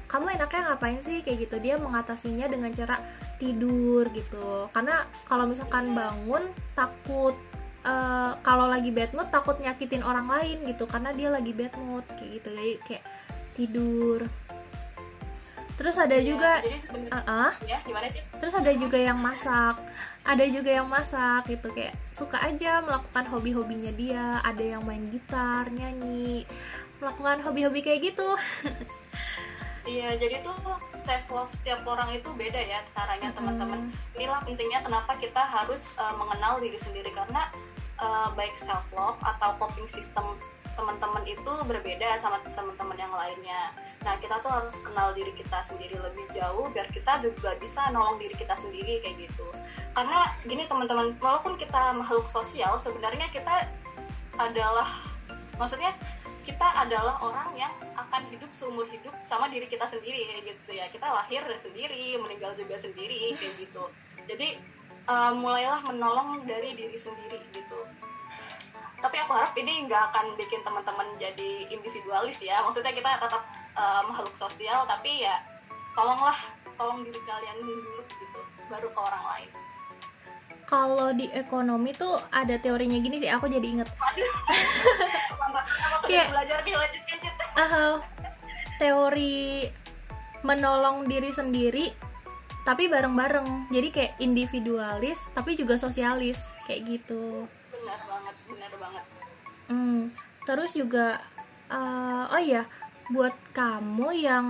kamu 0.09 0.39
enaknya 0.39 0.63
ngapain 0.71 1.01
sih 1.03 1.19
kayak 1.27 1.49
gitu. 1.49 1.57
Dia 1.59 1.75
mengatasinya 1.81 2.47
dengan 2.47 2.71
cara 2.71 3.03
tidur 3.43 4.07
gitu. 4.15 4.71
Karena 4.71 5.05
kalau 5.27 5.49
misalkan 5.51 5.91
bangun 5.93 6.55
takut 6.79 7.35
uh, 7.83 8.39
kalau 8.47 8.71
lagi 8.71 8.95
bad 8.95 9.11
mood 9.11 9.29
takut 9.35 9.59
nyakitin 9.59 10.07
orang 10.07 10.31
lain 10.31 10.63
gitu 10.71 10.87
karena 10.87 11.11
dia 11.13 11.29
lagi 11.35 11.51
bad 11.51 11.75
mood 11.83 12.07
kayak 12.15 12.31
gitu. 12.43 12.49
Jadi 12.55 12.75
kayak 12.87 13.05
tidur 13.55 14.21
terus 15.75 15.97
ada 15.99 16.15
ya, 16.15 16.23
juga 16.23 16.51
uh 16.63 17.19
-uh, 17.19 17.51
ya 17.67 17.79
gimana 17.83 18.07
sih 18.11 18.23
terus 18.39 18.55
ada 18.55 18.71
juga 18.75 18.99
yang 18.99 19.19
masak. 19.19 19.77
Ada 20.25 20.49
juga 20.49 20.73
yang 20.73 20.89
masak 20.89 21.53
gitu 21.53 21.69
kayak 21.77 21.93
suka 22.17 22.41
aja 22.41 22.81
melakukan 22.81 23.29
hobi-hobinya 23.29 23.93
dia. 23.93 24.41
Ada 24.41 24.77
yang 24.77 24.83
main 24.89 25.05
gitar 25.13 25.69
nyanyi. 25.69 26.49
Melakukan 26.97 27.45
hobi-hobi 27.45 27.85
kayak 27.85 28.13
gitu. 28.13 28.29
Iya, 29.85 30.17
jadi 30.17 30.41
tuh 30.41 30.57
self 31.05 31.29
love 31.29 31.53
setiap 31.61 31.85
orang 31.85 32.09
itu 32.17 32.33
beda 32.33 32.57
ya 32.57 32.81
caranya 32.97 33.29
mm-hmm. 33.29 33.37
teman-teman. 33.37 33.81
Inilah 34.17 34.41
pentingnya 34.41 34.81
kenapa 34.81 35.13
kita 35.21 35.45
harus 35.45 35.93
uh, 36.01 36.17
mengenal 36.17 36.57
diri 36.57 36.81
sendiri. 36.81 37.13
Karena 37.13 37.53
uh, 38.01 38.33
baik 38.33 38.57
self 38.57 38.89
love 38.97 39.21
atau 39.21 39.53
coping 39.61 39.85
system 39.85 40.41
teman-teman 40.75 41.25
itu 41.27 41.53
berbeda 41.67 42.19
sama 42.21 42.39
teman-teman 42.45 42.99
yang 42.99 43.15
lainnya. 43.15 43.75
Nah, 44.05 44.15
kita 44.21 44.37
tuh 44.45 44.53
harus 44.53 44.77
kenal 44.85 45.17
diri 45.17 45.33
kita 45.33 45.65
sendiri 45.65 45.97
lebih 45.97 46.29
jauh 46.37 46.69
biar 46.71 46.87
kita 46.93 47.25
juga 47.25 47.57
bisa 47.57 47.89
nolong 47.91 48.21
diri 48.21 48.37
kita 48.37 48.53
sendiri 48.53 49.01
kayak 49.01 49.31
gitu. 49.31 49.49
Karena 49.97 50.29
gini 50.45 50.69
teman-teman, 50.69 51.17
walaupun 51.19 51.57
kita 51.57 51.97
makhluk 51.97 52.29
sosial, 52.29 52.77
sebenarnya 52.77 53.31
kita 53.33 53.65
adalah 54.37 54.89
maksudnya 55.57 55.95
kita 56.45 56.69
adalah 56.77 57.17
orang 57.25 57.57
yang 57.57 57.73
akan 57.97 58.21
hidup 58.29 58.53
seumur 58.53 58.85
hidup 58.93 59.17
sama 59.25 59.49
diri 59.49 59.65
kita 59.65 59.89
sendiri 59.89 60.29
kayak 60.29 60.45
gitu 60.53 60.71
ya 60.77 60.87
kita 60.93 61.09
lahir 61.09 61.41
sendiri 61.57 62.21
meninggal 62.21 62.53
juga 62.53 62.77
sendiri 62.77 63.33
kayak 63.41 63.57
gitu 63.57 63.89
jadi 64.29 64.61
uh, 65.09 65.33
mulailah 65.33 65.81
menolong 65.89 66.45
dari 66.45 66.77
diri 66.77 66.99
sendiri 67.01 67.41
gitu 67.57 67.81
tapi 69.05 69.21
aku 69.21 69.37
harap 69.37 69.53
ini 69.61 69.85
nggak 69.85 70.03
akan 70.09 70.33
bikin 70.41 70.65
teman-teman 70.65 71.05
jadi 71.21 71.69
individualis 71.69 72.41
ya. 72.41 72.65
Maksudnya 72.65 72.97
kita 72.97 73.21
tetap 73.21 73.45
uh, 73.77 74.01
makhluk 74.09 74.33
sosial 74.33 74.89
tapi 74.89 75.29
ya 75.29 75.45
tolonglah 75.93 76.33
tolong 76.81 77.05
diri 77.05 77.21
kalian 77.29 77.61
dulu 77.61 78.01
gitu 78.09 78.41
baru 78.73 78.89
ke 78.89 79.01
orang 79.05 79.25
lain. 79.29 79.51
Kalau 80.65 81.13
di 81.13 81.29
ekonomi 81.37 81.93
tuh 81.93 82.17
ada 82.33 82.57
teorinya 82.57 82.97
gini 82.97 83.21
sih 83.21 83.29
aku 83.29 83.53
jadi 83.53 83.67
inget. 83.69 83.89
Kayak 86.09 86.33
belajar 86.33 86.59
dilanjutkan 86.65 87.19
uh, 87.61 88.01
teori 88.81 89.69
menolong 90.41 91.05
diri 91.05 91.29
sendiri 91.29 91.93
tapi 92.65 92.89
bareng-bareng. 92.89 93.69
Jadi 93.69 93.89
kayak 93.93 94.17
individualis 94.25 95.21
tapi 95.37 95.53
juga 95.53 95.77
sosialis 95.77 96.41
kayak 96.65 96.81
gitu 96.89 97.45
benar 98.65 98.81
banget. 98.81 99.05
Hmm, 99.69 100.01
terus 100.49 100.73
juga 100.73 101.21
uh, 101.69 102.33
oh 102.33 102.41
iya 102.41 102.65
buat 103.13 103.37
kamu 103.53 104.09
yang 104.17 104.47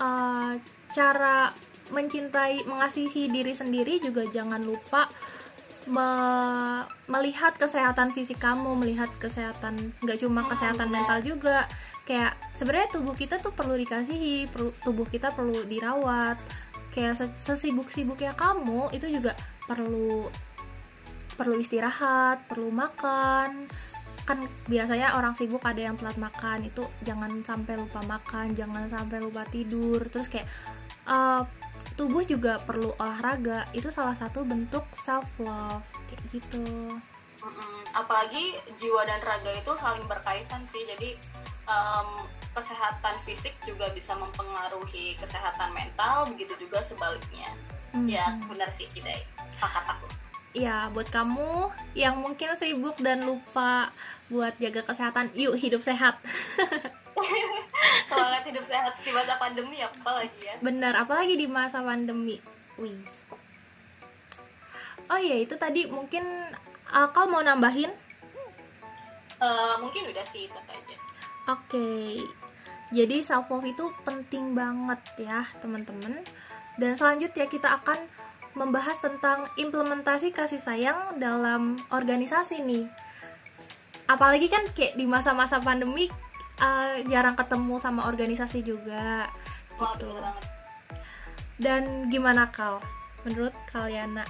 uh, 0.00 0.56
cara 0.96 1.52
mencintai 1.92 2.64
mengasihi 2.64 3.28
diri 3.28 3.52
sendiri 3.52 4.00
juga 4.00 4.24
jangan 4.28 4.60
lupa 4.64 5.08
me 5.88 6.08
melihat 7.08 7.56
kesehatan 7.56 8.12
fisik 8.12 8.36
kamu 8.36 8.76
melihat 8.76 9.08
kesehatan 9.16 9.96
nggak 10.04 10.20
cuma 10.20 10.48
kesehatan 10.48 10.88
mental 10.88 11.20
juga. 11.20 11.68
Kayak 12.08 12.40
sebenarnya 12.56 12.88
tubuh 12.88 13.12
kita 13.12 13.36
tuh 13.36 13.52
perlu 13.52 13.76
dikasihi 13.76 14.48
perlu, 14.48 14.72
tubuh 14.80 15.04
kita 15.08 15.28
perlu 15.32 15.64
dirawat. 15.68 16.40
Kayak 16.92 17.20
sesibuk-sibuknya 17.36 18.32
kamu 18.32 18.92
itu 18.96 19.12
juga 19.12 19.36
perlu 19.68 20.28
perlu 21.38 21.62
istirahat 21.62 22.50
perlu 22.50 22.74
makan. 22.74 23.70
Kan 24.26 24.44
biasanya 24.66 25.14
orang 25.14 25.38
sibuk 25.38 25.62
ada 25.62 25.78
yang 25.78 25.94
telat 25.94 26.18
makan 26.18 26.66
itu 26.66 26.82
jangan 27.06 27.30
sampai 27.46 27.78
lupa 27.78 28.02
makan 28.02 28.58
jangan 28.58 28.90
sampai 28.90 29.22
lupa 29.22 29.46
tidur. 29.46 30.02
Terus 30.10 30.26
kayak 30.26 30.50
uh, 31.06 31.46
tubuh 31.94 32.26
juga 32.26 32.58
perlu 32.58 32.92
olahraga 32.98 33.70
itu 33.70 33.88
salah 33.94 34.18
satu 34.18 34.42
bentuk 34.42 34.82
self 35.06 35.30
love 35.38 35.86
kayak 36.10 36.22
gitu. 36.34 36.98
Apalagi 37.94 38.58
jiwa 38.74 39.06
dan 39.06 39.22
raga 39.22 39.54
itu 39.54 39.72
saling 39.78 40.04
berkaitan 40.10 40.66
sih. 40.66 40.82
Jadi 40.84 41.14
um, 41.70 42.26
kesehatan 42.52 43.14
fisik 43.22 43.54
juga 43.62 43.88
bisa 43.94 44.18
mempengaruhi 44.18 45.14
kesehatan 45.22 45.70
mental 45.70 46.26
begitu 46.34 46.58
juga 46.58 46.82
sebaliknya. 46.82 47.54
Mm-hmm. 47.88 48.04
ya 48.04 48.36
benar 48.44 48.68
sih 48.68 48.84
Cidai. 48.84 49.24
Sepakat 49.48 49.96
aku 49.96 50.27
ya 50.58 50.90
buat 50.90 51.06
kamu 51.14 51.70
yang 51.94 52.18
mungkin 52.18 52.58
sibuk 52.58 52.98
dan 52.98 53.22
lupa 53.22 53.94
buat 54.26 54.58
jaga 54.58 54.82
kesehatan 54.82 55.30
yuk 55.38 55.54
hidup 55.54 55.80
sehat. 55.86 56.18
Semangat 58.10 58.42
hidup 58.46 58.64
sehat 58.66 58.94
di 59.02 59.10
masa 59.14 59.38
pandemi 59.38 59.78
apalagi 59.80 60.38
ya? 60.42 60.54
Benar 60.58 60.98
apalagi 61.06 61.38
di 61.38 61.46
masa 61.46 61.80
pandemi. 61.80 62.42
Wih. 62.76 63.06
Oh 65.08 65.16
iya 65.16 65.40
itu 65.40 65.56
tadi 65.56 65.88
mungkin 65.88 66.26
akal 66.90 67.30
mau 67.30 67.40
nambahin? 67.40 67.88
Uh, 69.38 69.78
mungkin 69.78 70.10
udah 70.10 70.26
sih 70.26 70.50
itu 70.50 70.58
aja. 70.58 70.96
Oke. 71.48 71.70
Okay. 71.70 72.10
jadi 72.88 73.20
self 73.20 73.52
love 73.52 73.68
itu 73.68 73.84
penting 74.04 74.56
banget 74.56 75.00
ya 75.20 75.48
teman-teman. 75.62 76.24
Dan 76.78 76.94
selanjutnya 76.94 77.46
kita 77.48 77.80
akan 77.82 78.17
membahas 78.58 78.98
tentang 78.98 79.46
implementasi 79.54 80.34
kasih 80.34 80.58
sayang 80.58 81.22
dalam 81.22 81.78
organisasi 81.94 82.58
nih 82.66 82.90
apalagi 84.08 84.48
kan 84.48 84.64
kayak 84.72 84.96
di 84.96 85.04
masa-masa 85.04 85.60
pandemi 85.60 86.08
uh, 86.58 86.96
jarang 87.06 87.36
ketemu 87.36 87.76
sama 87.78 88.08
organisasi 88.08 88.64
juga 88.64 89.28
Wah, 89.76 89.94
gitu. 89.94 90.10
banget. 90.16 90.44
Dan 91.60 91.82
gimana 92.08 92.48
kal? 92.48 92.80
Menurut 93.22 93.52
kalian? 93.68 94.24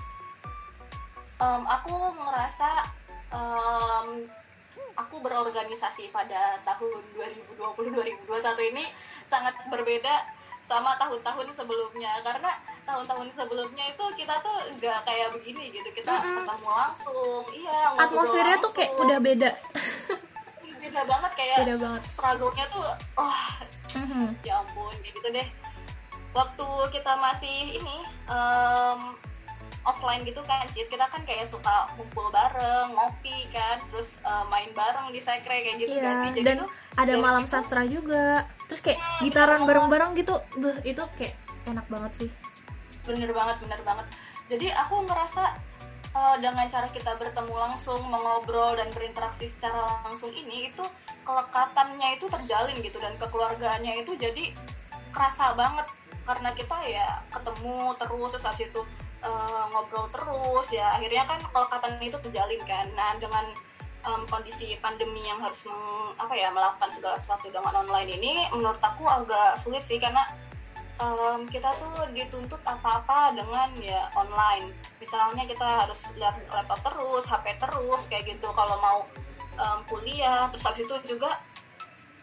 Um, 1.38 1.62
aku 1.70 1.94
merasa 2.18 2.90
um, 3.30 4.26
aku 4.98 5.22
berorganisasi 5.22 6.10
pada 6.10 6.58
tahun 6.66 6.98
2020-2021 7.14 8.70
ini 8.74 8.84
sangat 9.22 9.54
berbeda 9.70 10.26
sama 10.68 10.92
tahun-tahun 11.00 11.48
sebelumnya. 11.56 12.20
Karena 12.20 12.52
tahun-tahun 12.84 13.32
sebelumnya 13.32 13.88
itu 13.88 14.04
kita 14.20 14.36
tuh 14.44 14.56
nggak 14.76 15.00
kayak 15.08 15.32
begini 15.32 15.72
gitu. 15.72 15.88
Kita 15.96 16.12
mm 16.12 16.20
-hmm. 16.20 16.36
ketemu 16.44 16.68
langsung. 16.68 17.42
Iya 17.56 17.78
atmosfernya 17.96 18.56
tuh 18.60 18.72
kayak 18.76 18.92
udah 19.00 19.18
beda. 19.18 19.50
Beda 20.78 21.02
banget 21.04 21.32
kayak 21.34 21.56
beda 21.66 21.76
banget. 21.80 22.02
struggle-nya 22.06 22.64
tuh 22.70 22.86
oh 23.18 23.40
mm-hmm. 23.92 24.28
ya 24.46 24.62
ampun 24.62 24.94
kayak 25.02 25.14
gitu 25.16 25.28
deh. 25.32 25.48
Waktu 26.36 26.68
kita 26.94 27.12
masih 27.18 27.80
ini 27.80 27.98
um, 28.30 29.16
offline 29.88 30.22
gitu 30.28 30.44
kan 30.44 30.68
Cid. 30.76 30.92
Kita 30.92 31.08
kan 31.08 31.24
kayak 31.24 31.48
suka 31.48 31.88
kumpul 31.96 32.28
bareng 32.28 32.92
ngopi 32.92 33.48
kan 33.48 33.80
terus 33.88 34.20
uh, 34.28 34.44
main 34.52 34.68
bareng 34.76 35.08
di 35.08 35.20
sekre 35.24 35.64
kayak 35.64 35.80
gitu 35.80 35.96
iya, 35.96 36.04
gak 36.04 36.16
sih? 36.20 36.30
Jadi 36.36 36.46
dan 36.46 36.56
tuh, 36.60 36.68
ada 37.00 37.14
malam 37.16 37.44
itu, 37.48 37.52
sastra 37.56 37.82
juga. 37.88 38.44
Terus 38.68 38.80
kayak 38.84 39.00
hmm, 39.00 39.20
gitaran 39.24 39.60
bareng-bareng 39.64 40.10
gitu. 40.20 40.34
Buh, 40.60 40.76
itu 40.84 41.02
kayak 41.16 41.34
enak 41.64 41.86
banget 41.88 42.12
sih. 42.20 42.30
Bener 43.08 43.32
banget 43.32 43.56
bener 43.64 43.80
banget. 43.82 44.06
Jadi 44.52 44.66
aku 44.72 45.04
ngerasa 45.08 45.44
uh, 46.12 46.36
dengan 46.36 46.68
cara 46.68 46.88
kita 46.92 47.16
bertemu 47.16 47.54
langsung 47.56 48.00
mengobrol 48.08 48.76
dan 48.76 48.92
berinteraksi 48.92 49.48
secara 49.48 50.04
langsung 50.04 50.32
ini 50.32 50.68
itu 50.72 50.84
kelekatannya 51.24 52.16
itu 52.16 52.24
terjalin 52.28 52.76
gitu 52.80 52.96
dan 53.00 53.16
kekeluargaannya 53.16 54.04
itu 54.04 54.12
jadi 54.20 54.52
kerasa 55.12 55.56
banget. 55.56 55.88
Karena 56.28 56.52
kita 56.52 56.76
ya 56.84 57.24
ketemu 57.32 57.96
terus 57.96 58.36
terus 58.36 58.44
habis 58.44 58.68
itu 58.68 58.84
uh, 59.22 59.64
ngobrol 59.72 60.06
terus 60.12 60.66
ya 60.70 60.94
akhirnya 60.98 61.24
kan 61.26 61.40
kelekatan 61.42 61.98
itu 62.02 62.18
terjalin 62.22 62.62
kan. 62.66 62.86
Nah 62.94 63.16
dengan 63.18 63.46
um, 64.06 64.22
kondisi 64.30 64.78
pandemi 64.78 65.26
yang 65.26 65.40
harus 65.42 65.66
meng, 65.66 66.14
apa 66.18 66.34
ya 66.34 66.52
melakukan 66.52 66.90
segala 66.92 67.16
sesuatu 67.18 67.50
dengan 67.50 67.74
online 67.74 68.10
ini 68.18 68.46
menurut 68.54 68.78
aku 68.78 69.04
agak 69.06 69.58
sulit 69.58 69.82
sih 69.82 69.98
karena 69.98 70.22
um, 71.02 71.46
kita 71.48 71.74
tuh 71.78 72.06
dituntut 72.14 72.62
apa-apa 72.62 73.34
dengan 73.34 73.70
ya 73.82 74.10
online. 74.14 74.74
Misalnya 75.02 75.46
kita 75.46 75.86
harus 75.86 76.06
lihat 76.18 76.38
laptop 76.50 76.80
terus 76.84 77.24
HP 77.26 77.58
terus 77.58 78.00
kayak 78.06 78.38
gitu. 78.38 78.48
Kalau 78.54 78.76
mau 78.78 78.98
um, 79.58 79.78
kuliah 79.90 80.46
terus 80.50 80.66
habis 80.66 80.86
itu 80.86 80.96
juga 81.16 81.38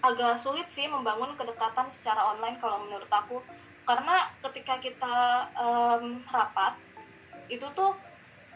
agak 0.05 0.37
sulit 0.37 0.69
sih 0.69 0.85
membangun 0.85 1.33
kedekatan 1.33 1.89
secara 1.89 2.21
online 2.29 2.61
kalau 2.61 2.77
menurut 2.85 3.09
aku 3.09 3.41
karena 3.85 4.33
ketika 4.49 4.81
kita 4.81 5.15
um, 5.55 6.25
rapat 6.29 6.73
itu 7.47 7.65
tuh 7.77 7.93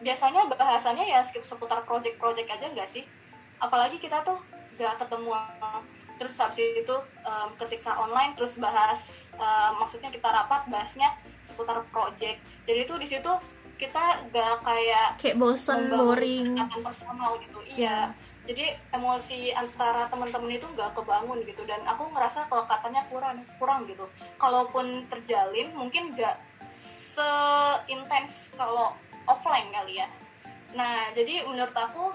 biasanya 0.02 0.50
bahasannya 0.50 1.06
ya 1.06 1.22
seputar 1.22 1.86
project-project 1.86 2.50
aja 2.50 2.66
nggak 2.74 2.90
sih? 2.90 3.06
Apalagi 3.62 4.02
kita 4.02 4.26
tuh 4.26 4.42
nggak 4.76 5.06
ketemu. 5.06 5.32
Terus 6.20 6.36
habis 6.42 6.60
itu 6.60 6.96
um, 7.24 7.50
ketika 7.56 7.96
online 7.96 8.36
terus 8.36 8.60
bahas 8.60 9.32
um, 9.40 9.80
maksudnya 9.80 10.12
kita 10.12 10.28
rapat 10.28 10.68
bahasnya 10.68 11.16
seputar 11.46 11.86
project. 11.94 12.42
Jadi 12.68 12.80
itu 12.84 12.94
di 13.00 13.08
situ 13.08 13.32
kita 13.80 14.28
gak 14.36 14.60
kayak 14.68 15.16
kayak 15.24 15.40
bosan 15.40 15.88
boring. 15.88 16.60
personal 16.84 17.40
gitu. 17.40 17.64
Iya. 17.64 18.12
Yeah 18.12 18.30
jadi 18.48 18.78
emosi 18.96 19.54
antara 19.54 20.08
teman-teman 20.08 20.56
itu 20.56 20.66
nggak 20.74 20.96
kebangun 20.98 21.44
gitu. 21.46 21.62
Dan 21.68 21.84
aku 21.86 22.10
ngerasa 22.14 22.48
kalau 22.48 22.66
katanya 22.66 23.06
kurang 23.12 23.44
kurang 23.62 23.86
gitu. 23.86 24.08
Kalaupun 24.40 25.06
terjalin 25.12 25.70
mungkin 25.76 26.16
nggak 26.16 26.40
seintens 26.70 28.50
kalau 28.56 28.96
offline 29.30 29.70
kali 29.70 30.02
ya. 30.02 30.08
Nah 30.74 31.14
jadi 31.14 31.46
menurut 31.46 31.76
aku 31.78 32.14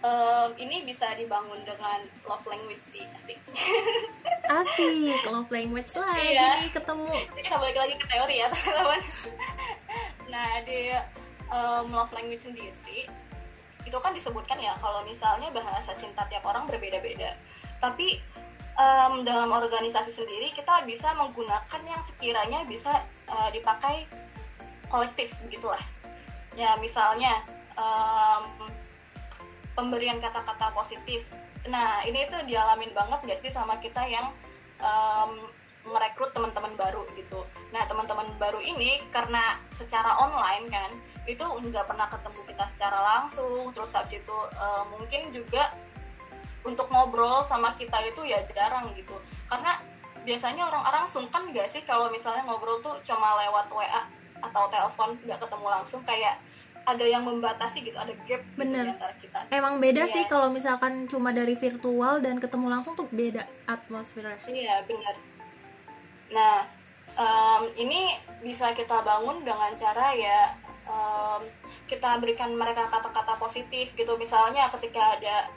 um, 0.00 0.50
ini 0.56 0.84
bisa 0.86 1.12
dibangun 1.18 1.60
dengan 1.66 2.04
love 2.24 2.46
language 2.48 2.82
sih 2.82 3.04
asik. 3.16 3.38
Asik 4.46 5.26
love 5.26 5.50
language 5.50 5.90
lah. 5.98 6.14
Iya. 6.14 6.62
ini 6.62 6.70
ketemu. 6.70 7.10
Kita 7.36 7.56
balik 7.58 7.76
lagi 7.76 7.94
ke 7.98 8.06
teori 8.08 8.36
ya 8.40 8.48
teman-teman. 8.52 9.00
Nah 10.26 10.58
di 10.66 10.90
um, 11.54 11.94
love 11.94 12.10
language 12.10 12.42
sendiri 12.42 13.06
itu 13.86 13.98
kan 14.02 14.10
disebutkan 14.10 14.58
ya 14.58 14.74
kalau 14.82 15.06
misalnya 15.06 15.48
bahasa 15.54 15.94
cinta 15.94 16.26
tiap 16.26 16.42
orang 16.42 16.66
berbeda-beda. 16.66 17.38
Tapi 17.78 18.18
um, 18.74 19.22
dalam 19.22 19.54
organisasi 19.54 20.10
sendiri 20.10 20.50
kita 20.50 20.82
bisa 20.84 21.14
menggunakan 21.14 21.80
yang 21.86 22.02
sekiranya 22.02 22.66
bisa 22.66 23.06
uh, 23.30 23.48
dipakai 23.54 24.10
kolektif 24.90 25.30
begitulah. 25.46 25.80
Ya 26.58 26.74
misalnya 26.82 27.46
um, 27.78 28.68
pemberian 29.78 30.18
kata-kata 30.18 30.74
positif. 30.74 31.22
Nah 31.70 32.02
ini 32.02 32.26
tuh 32.26 32.42
dialamin 32.42 32.90
banget 32.90 33.22
gak 33.22 33.38
sih 33.38 33.52
sama 33.54 33.78
kita 33.78 34.02
yang 34.08 34.34
um, 34.82 35.46
merekrut 35.86 36.34
teman-teman 36.34 36.74
baru 36.74 37.06
gitu. 37.14 37.46
Nah 37.70 37.86
teman-teman 37.86 38.26
baru 38.36 38.58
ini 38.58 39.02
karena 39.14 39.58
secara 39.70 40.18
online 40.18 40.66
kan 40.70 40.90
itu 41.26 41.42
nggak 41.42 41.86
pernah 41.86 42.10
ketemu 42.10 42.40
kita 42.46 42.64
secara 42.74 42.98
langsung. 43.02 43.70
Terus 43.70 43.94
habis 43.94 44.18
itu 44.18 44.38
uh, 44.58 44.84
mungkin 44.90 45.30
juga 45.30 45.74
untuk 46.66 46.90
ngobrol 46.90 47.46
sama 47.46 47.78
kita 47.78 48.02
itu 48.02 48.26
ya 48.26 48.42
jarang 48.50 48.90
gitu. 48.98 49.14
Karena 49.46 49.78
biasanya 50.26 50.66
orang-orang 50.66 51.06
sungkan 51.06 51.54
nggak 51.54 51.70
sih 51.70 51.86
kalau 51.86 52.10
misalnya 52.10 52.42
ngobrol 52.46 52.82
tuh 52.82 52.98
cuma 53.06 53.38
lewat 53.46 53.70
WA 53.70 54.02
atau 54.42 54.66
telepon 54.68 55.14
nggak 55.22 55.38
ketemu 55.38 55.66
langsung 55.70 56.02
kayak 56.02 56.42
ada 56.86 57.02
yang 57.02 57.26
membatasi 57.26 57.82
gitu, 57.82 57.98
ada 57.98 58.14
gap 58.30 58.46
gitu 58.46 58.62
Bener. 58.62 58.86
Gitu 58.86 58.94
antara 58.94 59.14
kita. 59.18 59.38
Emang 59.50 59.82
beda 59.82 60.06
yeah. 60.06 60.12
sih 60.14 60.22
kalau 60.30 60.54
misalkan 60.54 61.10
cuma 61.10 61.34
dari 61.34 61.58
virtual 61.58 62.22
dan 62.22 62.38
ketemu 62.38 62.66
langsung 62.70 62.94
tuh 62.94 63.10
beda 63.10 63.42
atmosfernya. 63.66 64.38
Iya, 64.46 64.86
benar 64.86 65.35
Nah, 66.32 66.66
um, 67.14 67.62
ini 67.78 68.18
bisa 68.42 68.74
kita 68.74 69.02
bangun 69.02 69.42
dengan 69.42 69.72
cara 69.74 70.12
ya 70.14 70.54
um, 70.86 71.42
kita 71.86 72.18
berikan 72.18 72.54
mereka 72.54 72.86
kata-kata 72.90 73.38
positif 73.38 73.94
gitu. 73.94 74.18
Misalnya 74.18 74.70
ketika 74.74 75.18
ada 75.18 75.50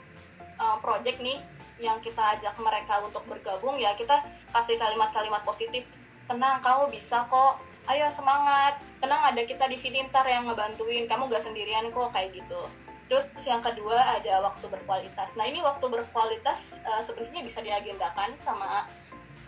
um, 0.58 0.76
project 0.78 1.18
nih 1.22 1.38
yang 1.80 1.96
kita 2.04 2.36
ajak 2.36 2.54
mereka 2.60 3.00
untuk 3.00 3.24
bergabung 3.24 3.80
ya 3.80 3.96
kita 3.96 4.20
kasih 4.52 4.76
kalimat-kalimat 4.76 5.42
positif. 5.42 5.88
Tenang, 6.28 6.62
kamu 6.62 6.92
bisa 6.94 7.26
kok. 7.26 7.58
Ayo 7.88 8.06
semangat. 8.12 8.78
Tenang 9.02 9.34
ada 9.34 9.42
kita 9.42 9.66
di 9.66 9.74
sini 9.74 10.06
ntar 10.06 10.22
yang 10.28 10.46
ngebantuin. 10.46 11.10
Kamu 11.10 11.26
gak 11.26 11.42
sendirian 11.42 11.90
kok 11.90 12.14
kayak 12.14 12.36
gitu. 12.36 12.70
Terus 13.10 13.26
yang 13.42 13.58
kedua 13.58 13.98
ada 13.98 14.38
waktu 14.46 14.70
berkualitas. 14.70 15.34
Nah 15.34 15.42
ini 15.50 15.58
waktu 15.58 15.82
berkualitas 15.90 16.78
uh, 16.86 17.02
sebenarnya 17.02 17.42
bisa 17.42 17.58
diagendakan 17.58 18.38
sama 18.38 18.86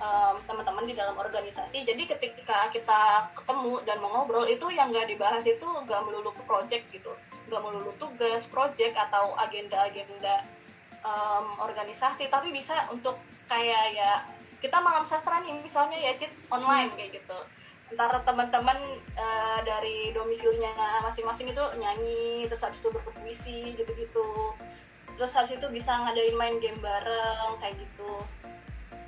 um, 0.03 0.37
teman-teman 0.45 0.85
di 0.85 0.95
dalam 0.99 1.15
organisasi. 1.15 1.87
Jadi 1.87 2.03
ketika 2.11 2.69
kita 2.75 3.31
ketemu 3.39 3.81
dan 3.87 4.03
mengobrol 4.03 4.45
itu 4.51 4.67
yang 4.75 4.91
nggak 4.91 5.07
dibahas 5.07 5.47
itu 5.47 5.65
nggak 5.65 6.03
melulu 6.03 6.35
project 6.45 6.91
gitu. 6.91 7.15
Nggak 7.47 7.63
melulu 7.63 7.93
tugas 8.03 8.43
project 8.51 8.99
atau 8.99 9.39
agenda-agenda 9.39 10.43
um, 11.07 11.63
organisasi. 11.63 12.27
Tapi 12.29 12.51
bisa 12.51 12.91
untuk 12.91 13.23
kayak 13.47 13.95
ya 13.95 14.13
kita 14.59 14.79
malam 14.83 15.07
sastra 15.07 15.43
nih 15.43 15.55
misalnya 15.63 15.99
ya 15.99 16.13
cit 16.19 16.33
online 16.51 16.91
kayak 16.99 17.23
gitu. 17.23 17.39
Antara 17.93 18.25
teman-teman 18.25 18.79
uh, 19.21 19.61
dari 19.69 20.17
domisilinya 20.17 21.05
masing-masing 21.05 21.53
itu 21.53 21.65
nyanyi 21.77 22.49
terus 22.49 22.65
habis 22.65 22.81
itu 22.81 22.89
berpuisi 22.89 23.77
gitu-gitu. 23.77 24.57
Terus 25.13 25.37
habis 25.37 25.61
itu 25.61 25.69
bisa 25.69 25.93
ngadain 25.93 26.33
main 26.41 26.57
game 26.57 26.81
bareng 26.81 27.61
kayak 27.61 27.77
gitu 27.77 28.25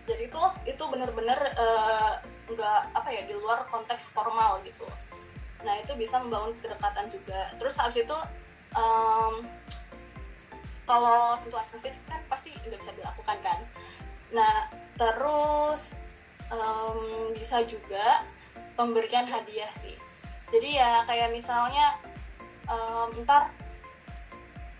jadi 0.04 0.28
itu 0.28 0.42
itu 0.68 0.84
bener-bener 0.84 1.38
uh, 1.56 2.20
nggak 2.52 2.80
apa 2.92 3.08
ya 3.08 3.22
di 3.24 3.34
luar 3.40 3.64
konteks 3.72 4.12
formal 4.12 4.60
gitu. 4.64 4.84
Nah 5.64 5.80
itu 5.80 5.96
bisa 5.96 6.20
membangun 6.20 6.52
kedekatan 6.60 7.08
juga. 7.08 7.48
Terus 7.56 7.74
habis 7.80 8.04
itu 8.04 8.18
um, 8.76 9.48
kalau 10.84 11.40
sentuhan 11.40 11.64
fisik 11.80 12.04
kan 12.04 12.20
pasti 12.28 12.52
nggak 12.52 12.80
bisa 12.80 12.92
dilakukan 12.92 13.38
kan. 13.40 13.60
Nah 14.36 14.68
terus 15.00 15.96
um, 16.52 17.32
bisa 17.32 17.64
juga 17.64 18.28
pemberian 18.76 19.24
hadiah 19.24 19.72
sih. 19.72 19.96
Jadi 20.52 20.76
ya 20.76 21.08
kayak 21.08 21.32
misalnya 21.32 21.96
um, 22.68 23.08
ntar 23.24 23.48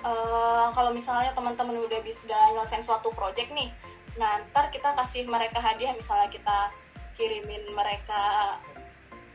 uh, 0.04 0.68
kalau 0.76 0.92
misalnya 0.92 1.32
teman-teman 1.32 1.80
udah 1.80 2.00
bisa 2.04 2.20
udah 2.28 2.60
nyelesain 2.60 2.84
suatu 2.84 3.08
project 3.16 3.48
nih 3.56 3.72
nah 4.14 4.38
ntar 4.50 4.70
kita 4.70 4.94
kasih 4.94 5.26
mereka 5.26 5.58
hadiah 5.58 5.90
misalnya 5.94 6.30
kita 6.30 6.70
kirimin 7.18 7.66
mereka 7.74 8.56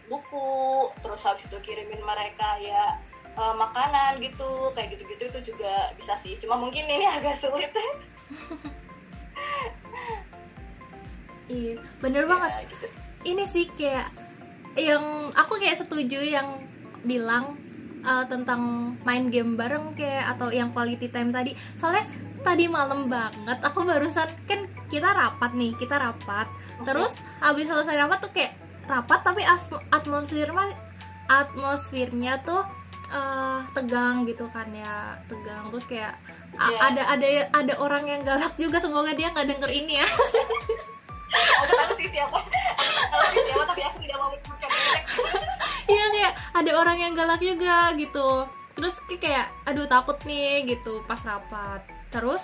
buku 0.07 0.89
terus 1.03 1.21
habis 1.23 1.45
itu 1.45 1.57
kirimin 1.61 2.01
mereka 2.01 2.57
ya 2.59 2.97
uh, 3.39 3.55
makanan 3.55 4.19
gitu 4.19 4.73
kayak 4.75 4.97
gitu-gitu 4.97 5.31
itu 5.31 5.39
juga 5.53 5.93
bisa 5.95 6.17
sih. 6.19 6.35
Cuma 6.39 6.59
mungkin 6.59 6.83
ini 6.89 7.05
agak 7.19 7.39
sulit. 7.39 7.71
Iya 11.49 11.81
bener 11.97 12.23
ya, 12.25 12.29
banget 12.29 12.49
gitu 12.69 12.85
sih. 12.93 13.01
ini 13.25 13.41
sih 13.41 13.65
kayak 13.73 14.13
yang 14.77 15.33
aku 15.33 15.57
kayak 15.57 15.81
setuju 15.81 16.21
yang 16.21 16.61
bilang 17.01 17.57
uh, 18.05 18.21
tentang 18.29 18.93
main 19.01 19.33
game 19.33 19.57
bareng 19.57 19.97
kayak 19.97 20.37
atau 20.37 20.53
yang 20.53 20.69
quality 20.69 21.09
time 21.09 21.33
tadi. 21.33 21.57
Soalnya 21.73 22.05
tadi 22.41 22.65
malam 22.65 23.11
banget 23.11 23.59
aku 23.61 23.83
barusan 23.83 24.29
kan 24.47 24.65
kita 24.89 25.09
rapat 25.11 25.51
nih 25.53 25.71
kita 25.77 25.95
rapat. 25.99 26.47
Okay. 26.79 26.95
terus 26.95 27.13
abis 27.43 27.67
selesai 27.67 27.95
rapat 28.07 28.17
tuh 28.23 28.31
kayak 28.31 28.55
rapat 28.87 29.19
tapi 29.21 29.43
atmosfernya 29.91 30.73
atmosfernya 31.29 32.33
tuh 32.47 32.63
uh, 33.11 33.59
tegang 33.75 34.23
gitu 34.25 34.47
kan 34.49 34.67
ya 34.71 35.19
tegang. 35.27 35.67
Terus 35.69 35.85
kayak 35.85 36.13
yeah. 36.55 36.79
ada 36.89 37.03
ada 37.13 37.27
ada 37.53 37.73
orang 37.77 38.07
yang 38.07 38.21
galak 38.23 38.53
juga 38.55 38.81
semoga 38.81 39.11
dia 39.13 39.29
nggak 39.29 39.47
denger 39.47 39.71
ini 39.71 40.01
ya. 40.01 40.07
Aku 41.29 41.73
tahu 41.77 41.93
sih 42.01 42.09
siapa 42.09 42.41
aku 42.41 42.49
tahu 43.13 43.23
sih 43.29 43.43
siapa 43.45 43.63
tapi 43.69 43.81
aku 43.85 43.97
tidak 44.01 44.17
mau 44.17 44.33
menyebutkan 44.33 44.69
Iya 45.85 46.05
kayak 46.09 46.33
ada 46.57 46.71
orang 46.73 46.97
yang 46.97 47.13
galak 47.13 47.37
juga 47.37 47.93
gitu. 47.93 48.49
Terus 48.73 48.95
kayak 49.21 49.45
aduh 49.69 49.85
takut 49.85 50.17
nih 50.25 50.65
gitu 50.65 51.05
pas 51.05 51.21
rapat 51.21 51.98
terus 52.09 52.41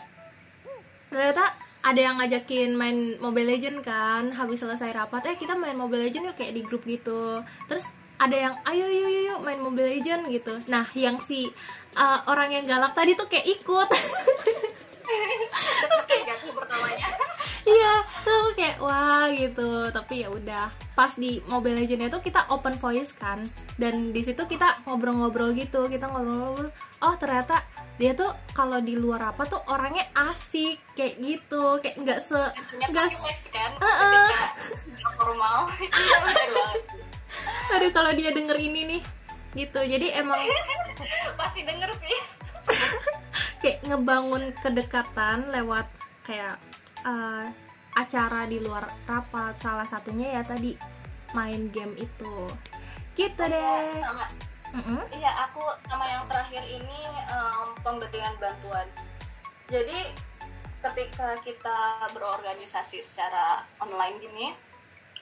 ternyata 1.10 1.54
ada 1.86 2.02
yang 2.02 2.18
ngajakin 2.18 2.74
main 2.74 2.98
Mobile 3.22 3.54
Legend 3.54 3.86
kan 3.86 4.34
habis 4.34 4.58
selesai 4.58 4.90
rapat 4.90 5.22
eh 5.30 5.36
kita 5.38 5.54
main 5.54 5.78
Mobile 5.78 6.10
Legend 6.10 6.34
yuk 6.34 6.38
kayak 6.38 6.58
di 6.58 6.62
grup 6.66 6.82
gitu. 6.90 7.46
Terus 7.70 7.86
ada 8.18 8.34
yang 8.34 8.56
ayo 8.66 8.90
yuk 8.90 9.10
yuk, 9.14 9.24
yuk 9.30 9.40
main 9.46 9.62
Mobile 9.62 9.94
Legend 9.94 10.26
gitu. 10.34 10.58
Nah 10.66 10.90
yang 10.98 11.22
si 11.22 11.54
uh, 11.94 12.20
orang 12.26 12.58
yang 12.58 12.66
galak 12.66 12.98
tadi 12.98 13.14
tuh 13.14 13.30
kayak 13.30 13.46
ikut 13.46 13.90
terus 15.86 16.06
kayak 16.10 16.38
pertamanya. 16.42 17.08
Iya 17.66 17.94
tuh 18.22 18.54
kayak 18.54 18.78
wah 18.78 19.26
gitu. 19.34 19.90
Tapi 19.90 20.22
ya 20.22 20.30
udah 20.30 20.70
pas 20.94 21.12
di 21.18 21.42
Mobile 21.50 21.82
Legend 21.82 22.14
itu 22.14 22.20
kita 22.30 22.46
open 22.54 22.78
voice 22.78 23.12
kan. 23.18 23.46
Dan 23.78 24.14
di 24.14 24.22
situ 24.22 24.46
kita 24.46 24.86
ngobrol-ngobrol 24.86 25.54
gitu 25.58 25.90
kita 25.90 26.06
ngobrol-ngobrol. 26.10 26.70
Oh 27.02 27.16
ternyata 27.18 27.66
dia 27.98 28.12
tuh 28.14 28.30
kalau 28.54 28.84
di 28.84 28.94
luar 28.94 29.34
apa 29.34 29.50
tuh 29.50 29.62
orangnya 29.72 30.06
asik 30.14 30.78
kayak 30.94 31.18
gitu. 31.18 31.82
Kayak 31.82 31.96
nggak 32.06 32.20
se 32.22 32.42
nggak 32.86 33.08
kan 33.50 33.72
uh 33.82 33.88
-uh. 33.88 34.28
normal 35.16 35.58
aduh 37.74 37.92
kalau 37.92 38.12
dia 38.16 38.32
denger 38.32 38.56
ini 38.56 38.82
nih 38.88 39.02
gitu. 39.56 39.80
Jadi 39.80 40.08
emang 40.16 40.40
pasti 41.40 41.64
denger 41.64 41.92
sih 42.04 42.18
kayak 43.62 43.82
ngebangun 43.86 44.54
kedekatan 44.62 45.50
lewat 45.50 45.88
kayak 46.26 46.58
uh, 47.06 47.50
acara 47.96 48.44
di 48.46 48.60
luar 48.60 48.86
rapat 49.08 49.56
salah 49.58 49.88
satunya 49.88 50.40
ya 50.40 50.42
tadi 50.44 50.76
main 51.32 51.72
game 51.72 51.96
itu. 51.98 52.36
Gitu 53.16 53.42
deh. 53.42 54.04
sama 54.04 54.28
mm 54.76 54.84
-hmm. 54.84 55.00
iya 55.16 55.32
aku 55.48 55.64
sama 55.88 56.04
yang 56.04 56.28
terakhir 56.28 56.64
ini 56.68 57.02
um, 57.32 57.72
pemberian 57.80 58.36
bantuan. 58.38 58.88
Jadi 59.72 60.12
ketika 60.84 61.40
kita 61.42 61.80
berorganisasi 62.14 63.02
secara 63.02 63.66
online 63.82 64.22
gini 64.22 64.48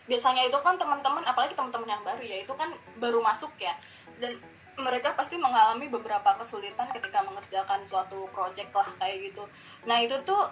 biasanya 0.03 0.52
itu 0.52 0.60
kan 0.60 0.76
teman-teman 0.76 1.24
apalagi 1.24 1.56
teman-teman 1.56 1.88
yang 1.88 2.03
baru 2.03 2.20
ya 2.20 2.44
itu 2.44 2.53
kan 2.57 2.74
baru 2.99 3.24
masuk 3.24 3.53
ya. 3.61 3.78
Dan 4.18 4.41
mereka 4.80 5.14
pasti 5.14 5.38
mengalami 5.38 5.86
beberapa 5.86 6.34
kesulitan 6.41 6.90
ketika 6.90 7.22
mengerjakan 7.22 7.86
suatu 7.86 8.26
project 8.34 8.74
lah 8.74 8.90
kayak 8.98 9.30
gitu. 9.30 9.45
Nah 9.86 10.02
itu 10.02 10.18
tuh 10.26 10.50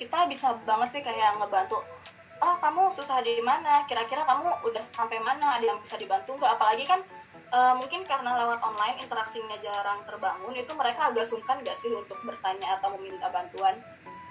kita 0.00 0.24
bisa 0.32 0.56
banget 0.64 0.88
sih 0.96 1.02
kayak 1.04 1.36
ngebantu 1.36 1.84
oh 2.40 2.56
kamu 2.56 2.88
susah 2.88 3.20
di 3.20 3.36
mana? 3.44 3.84
Kira-kira 3.84 4.24
kamu 4.24 4.64
udah 4.64 4.80
sampai 4.80 5.20
mana? 5.20 5.60
Ada 5.60 5.76
yang 5.76 5.78
bisa 5.84 6.00
dibantu 6.00 6.40
nggak? 6.40 6.56
Apalagi 6.56 6.84
kan 6.88 7.00
uh, 7.52 7.76
mungkin 7.76 8.00
karena 8.08 8.32
lewat 8.40 8.64
online 8.64 8.96
interaksinya 9.04 9.60
jarang 9.60 10.00
terbangun 10.08 10.56
itu 10.56 10.72
mereka 10.72 11.12
agak 11.12 11.28
sungkan 11.28 11.60
gak 11.60 11.76
sih 11.76 11.92
untuk 11.92 12.16
bertanya 12.24 12.80
atau 12.80 12.96
meminta 12.96 13.28
bantuan? 13.28 13.76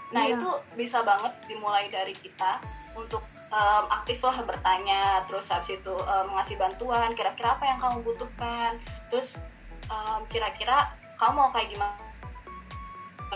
Nah 0.09 0.25
iya. 0.25 0.35
itu 0.41 0.49
bisa 0.73 1.05
banget 1.05 1.37
dimulai 1.45 1.85
dari 1.93 2.17
kita 2.17 2.57
untuk 2.97 3.21
um, 3.49 3.83
aktif 3.89 4.21
lah 4.21 4.37
bertanya 4.45 5.25
terus 5.25 5.49
habis 5.49 5.77
itu 5.77 5.93
um, 5.93 6.23
mengasih 6.33 6.55
bantuan 6.57 7.13
kira-kira 7.13 7.57
apa 7.57 7.65
yang 7.65 7.79
kamu 7.81 7.97
butuhkan 8.05 8.77
terus 9.09 9.37
um, 9.89 10.21
kira-kira 10.29 10.93
kamu 11.19 11.35
mau 11.35 11.51
kayak 11.51 11.69
gimana? 11.75 12.07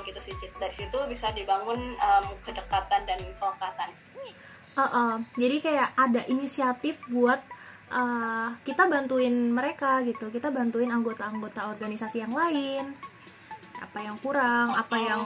Gitu 0.03 0.19
sih 0.19 0.33
Cid. 0.35 0.51
dari 0.59 0.73
situ 0.73 0.97
bisa 1.07 1.31
dibangun 1.31 1.95
um, 1.95 2.25
kedekatan 2.43 3.07
dan 3.07 3.19
kelekatan 3.39 3.89
sih. 3.91 4.31
Uh 4.73 4.81
-uh. 4.81 5.13
jadi 5.37 5.61
kayak 5.61 5.89
ada 5.93 6.25
inisiatif 6.25 6.97
buat 7.05 7.37
uh, 7.93 8.57
kita 8.65 8.89
bantuin 8.89 9.53
mereka 9.53 10.01
gitu. 10.01 10.33
Kita 10.33 10.49
bantuin 10.49 10.89
anggota-anggota 10.89 11.71
organisasi 11.71 12.25
yang 12.25 12.33
lain. 12.33 12.97
Apa 13.79 13.99
yang 14.01 14.17
kurang 14.19 14.73
apa 14.73 14.97
yang 14.97 15.21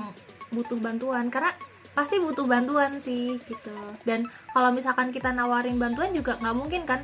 butuh 0.51 0.77
bantuan. 0.77 1.31
Karena 1.31 1.55
pasti 1.97 2.21
butuh 2.21 2.45
bantuan 2.45 3.01
sih 3.01 3.41
gitu. 3.49 3.73
Dan 4.05 4.29
kalau 4.53 4.69
misalkan 4.69 5.09
kita 5.09 5.33
nawarin 5.33 5.81
bantuan 5.81 6.13
juga 6.13 6.37
nggak 6.37 6.53
mungkin 6.53 6.85
kan 6.85 7.01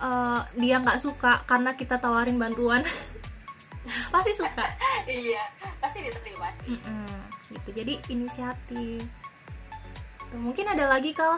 uh, 0.00 0.40
dia 0.56 0.80
nggak 0.80 0.96
suka 1.04 1.44
karena 1.44 1.76
kita 1.76 2.00
tawarin 2.00 2.40
bantuan. 2.40 2.80
Pasti 4.12 4.32
suka. 4.32 4.64
Iya 5.04 5.44
pasti 5.76 6.00
diterima 6.00 6.48
sih. 6.64 6.80
Mm 6.80 7.04
-mm, 7.04 7.20
gitu. 7.52 7.68
Jadi 7.76 7.94
inisiatif. 8.08 9.04
Tuh, 10.32 10.40
mungkin 10.40 10.64
ada 10.64 10.88
lagi 10.88 11.12
kal? 11.12 11.36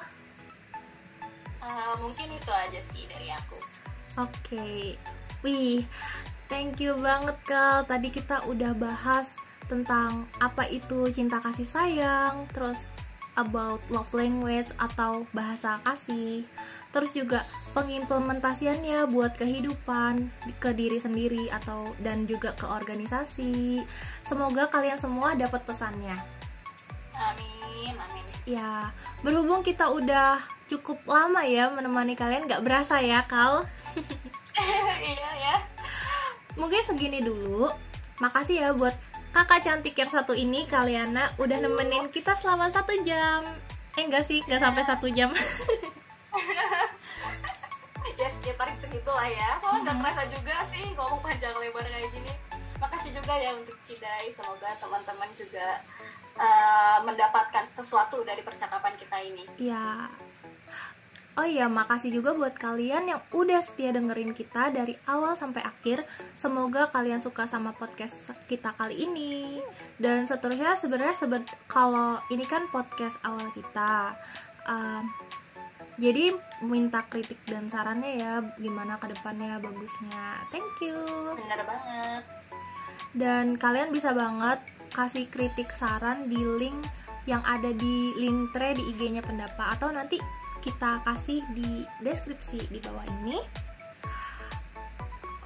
Uh, 1.58 1.98
mungkin 1.98 2.30
itu 2.30 2.52
aja 2.54 2.78
sih 2.78 3.10
dari 3.10 3.34
aku. 3.34 3.58
Oke. 4.22 4.30
Okay. 4.46 4.82
wih 5.42 5.82
thank 6.46 6.78
you 6.78 6.94
banget 7.02 7.34
kal. 7.50 7.82
Tadi 7.82 8.14
kita 8.14 8.46
udah 8.46 8.70
bahas 8.78 9.26
tentang 9.66 10.30
apa 10.38 10.66
itu 10.70 11.10
cinta 11.10 11.43
kasih 11.43 11.66
sayang 11.66 12.47
terus 12.55 12.78
about 13.36 13.82
love 13.93 14.10
language 14.16 14.70
atau 14.80 15.28
bahasa 15.36 15.78
kasih 15.84 16.48
terus 16.97 17.12
juga 17.12 17.44
pengimplementasiannya 17.76 19.05
buat 19.12 19.36
kehidupan 19.36 20.32
ke 20.56 20.72
diri 20.72 20.97
sendiri 20.97 21.52
atau 21.52 21.93
dan 22.01 22.24
juga 22.24 22.56
ke 22.56 22.64
organisasi. 22.64 23.84
Semoga 24.24 24.72
kalian 24.72 24.97
semua 24.97 25.36
dapat 25.36 25.60
pesannya. 25.68 26.16
Amin 27.12 27.93
amin. 27.93 28.24
Ya 28.48 28.97
berhubung 29.20 29.60
kita 29.60 29.93
udah 29.93 30.40
cukup 30.72 31.05
lama 31.05 31.44
ya 31.44 31.68
menemani 31.68 32.16
kalian 32.16 32.48
nggak 32.48 32.64
berasa 32.64 33.05
ya 33.05 33.28
kal. 33.28 33.68
Iya 34.97 35.30
ya. 35.36 35.56
Mungkin 36.56 36.80
segini 36.80 37.20
dulu. 37.20 37.68
Makasih 38.16 38.64
ya 38.64 38.68
buat 38.72 38.97
kakak 39.36 39.68
cantik 39.68 39.92
yang 39.92 40.08
satu 40.08 40.32
ini 40.32 40.64
Kaliana 40.64 41.28
udah 41.36 41.60
nemenin 41.60 42.08
kita 42.08 42.32
selama 42.32 42.72
satu 42.72 42.96
jam. 43.04 43.44
Eh 43.92 44.08
enggak 44.08 44.24
sih 44.24 44.40
nggak 44.40 44.64
sampai 44.64 44.82
satu 44.84 45.06
jam. 45.12 45.30
Ya 48.16 48.32
sekitar 48.32 48.72
segitulah 48.80 49.28
ya. 49.28 49.60
Soalnya 49.60 49.92
nggak 49.92 50.08
kerasa 50.08 50.24
juga 50.32 50.56
sih 50.72 50.88
ngomong 50.96 51.20
panjang 51.20 51.52
lebar 51.60 51.84
kayak 51.84 52.08
gini. 52.16 52.32
Makasih 52.80 53.12
juga 53.12 53.36
ya 53.36 53.52
untuk 53.52 53.76
Cidai. 53.84 54.32
Semoga 54.32 54.72
teman-teman 54.80 55.28
juga 55.36 55.84
uh, 56.40 57.04
mendapatkan 57.04 57.68
sesuatu 57.76 58.24
dari 58.24 58.40
percakapan 58.40 58.96
kita 58.96 59.20
ini. 59.20 59.44
Ya 59.60 60.08
Oh 61.36 61.44
iya, 61.44 61.68
makasih 61.68 62.16
juga 62.16 62.32
buat 62.32 62.56
kalian 62.56 63.12
yang 63.12 63.20
udah 63.28 63.60
setia 63.60 63.92
dengerin 63.92 64.32
kita 64.32 64.72
dari 64.72 64.96
awal 65.04 65.36
sampai 65.36 65.60
akhir. 65.60 66.08
Semoga 66.32 66.88
kalian 66.88 67.20
suka 67.20 67.44
sama 67.44 67.76
podcast 67.76 68.16
kita 68.48 68.72
kali 68.72 69.04
ini. 69.04 69.60
Dan 70.00 70.24
seterusnya 70.24 70.80
sebenarnya 70.80 71.16
seben 71.20 71.44
kalau 71.68 72.16
ini 72.32 72.40
kan 72.48 72.64
podcast 72.72 73.20
awal 73.20 73.52
kita. 73.52 74.16
Um, 74.64 75.12
jadi 76.00 76.32
minta 76.64 77.04
kritik 77.04 77.40
dan 77.44 77.68
sarannya 77.68 78.16
ya 78.16 78.40
gimana 78.56 78.96
ke 78.96 79.12
depannya 79.12 79.60
bagusnya. 79.60 80.40
Thank 80.48 80.88
you. 80.88 80.96
Bener 81.36 81.60
banget. 81.68 82.22
Dan 83.12 83.60
kalian 83.60 83.92
bisa 83.92 84.16
banget 84.16 84.64
kasih 84.88 85.28
kritik 85.28 85.68
saran 85.76 86.32
di 86.32 86.40
link 86.40 86.80
yang 87.28 87.44
ada 87.44 87.76
di 87.76 88.16
link 88.16 88.56
di 88.56 88.82
IG-nya 88.96 89.20
pendapa 89.20 89.76
atau 89.76 89.92
nanti 89.92 90.16
kita 90.66 91.06
kasih 91.06 91.47
di 91.55 91.86
deskripsi 92.02 92.66
di 92.66 92.82
bawah 92.82 93.06
ini. 93.22 93.38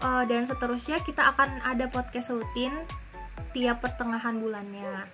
Uh, 0.00 0.24
dan 0.24 0.48
seterusnya 0.48 0.96
kita 1.04 1.36
akan 1.36 1.60
ada 1.60 1.84
podcast 1.92 2.32
rutin 2.32 2.72
tiap 3.52 3.84
pertengahan 3.84 4.40
bulannya. 4.40 5.04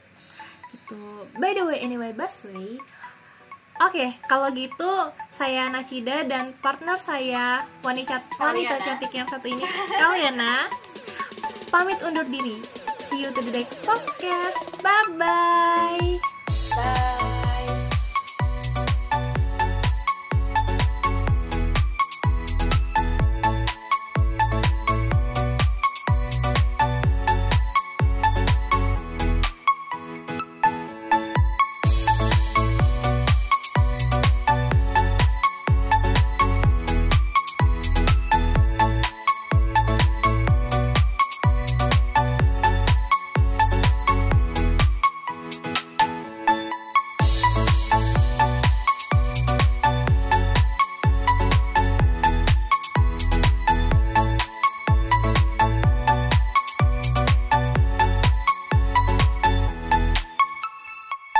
Gitu. 0.70 1.26
By 1.34 1.58
the 1.58 1.66
way, 1.66 1.82
anyway, 1.82 2.14
Basway 2.14 2.78
Oke, 3.76 4.00
okay, 4.00 4.10
kalau 4.24 4.48
gitu 4.56 4.88
saya 5.36 5.68
Nacida 5.68 6.24
dan 6.24 6.56
partner 6.64 6.96
saya 6.96 7.68
wanita 7.84 8.24
wanita 8.40 8.80
cantik 8.80 9.12
yang 9.12 9.28
satu 9.28 9.52
ini 9.52 9.68
Kaliana 10.00 10.64
pamit 11.68 12.00
undur 12.00 12.24
diri. 12.24 12.64
See 13.12 13.20
you 13.20 13.28
to 13.36 13.40
the 13.44 13.52
next 13.52 13.84
podcast. 13.84 14.66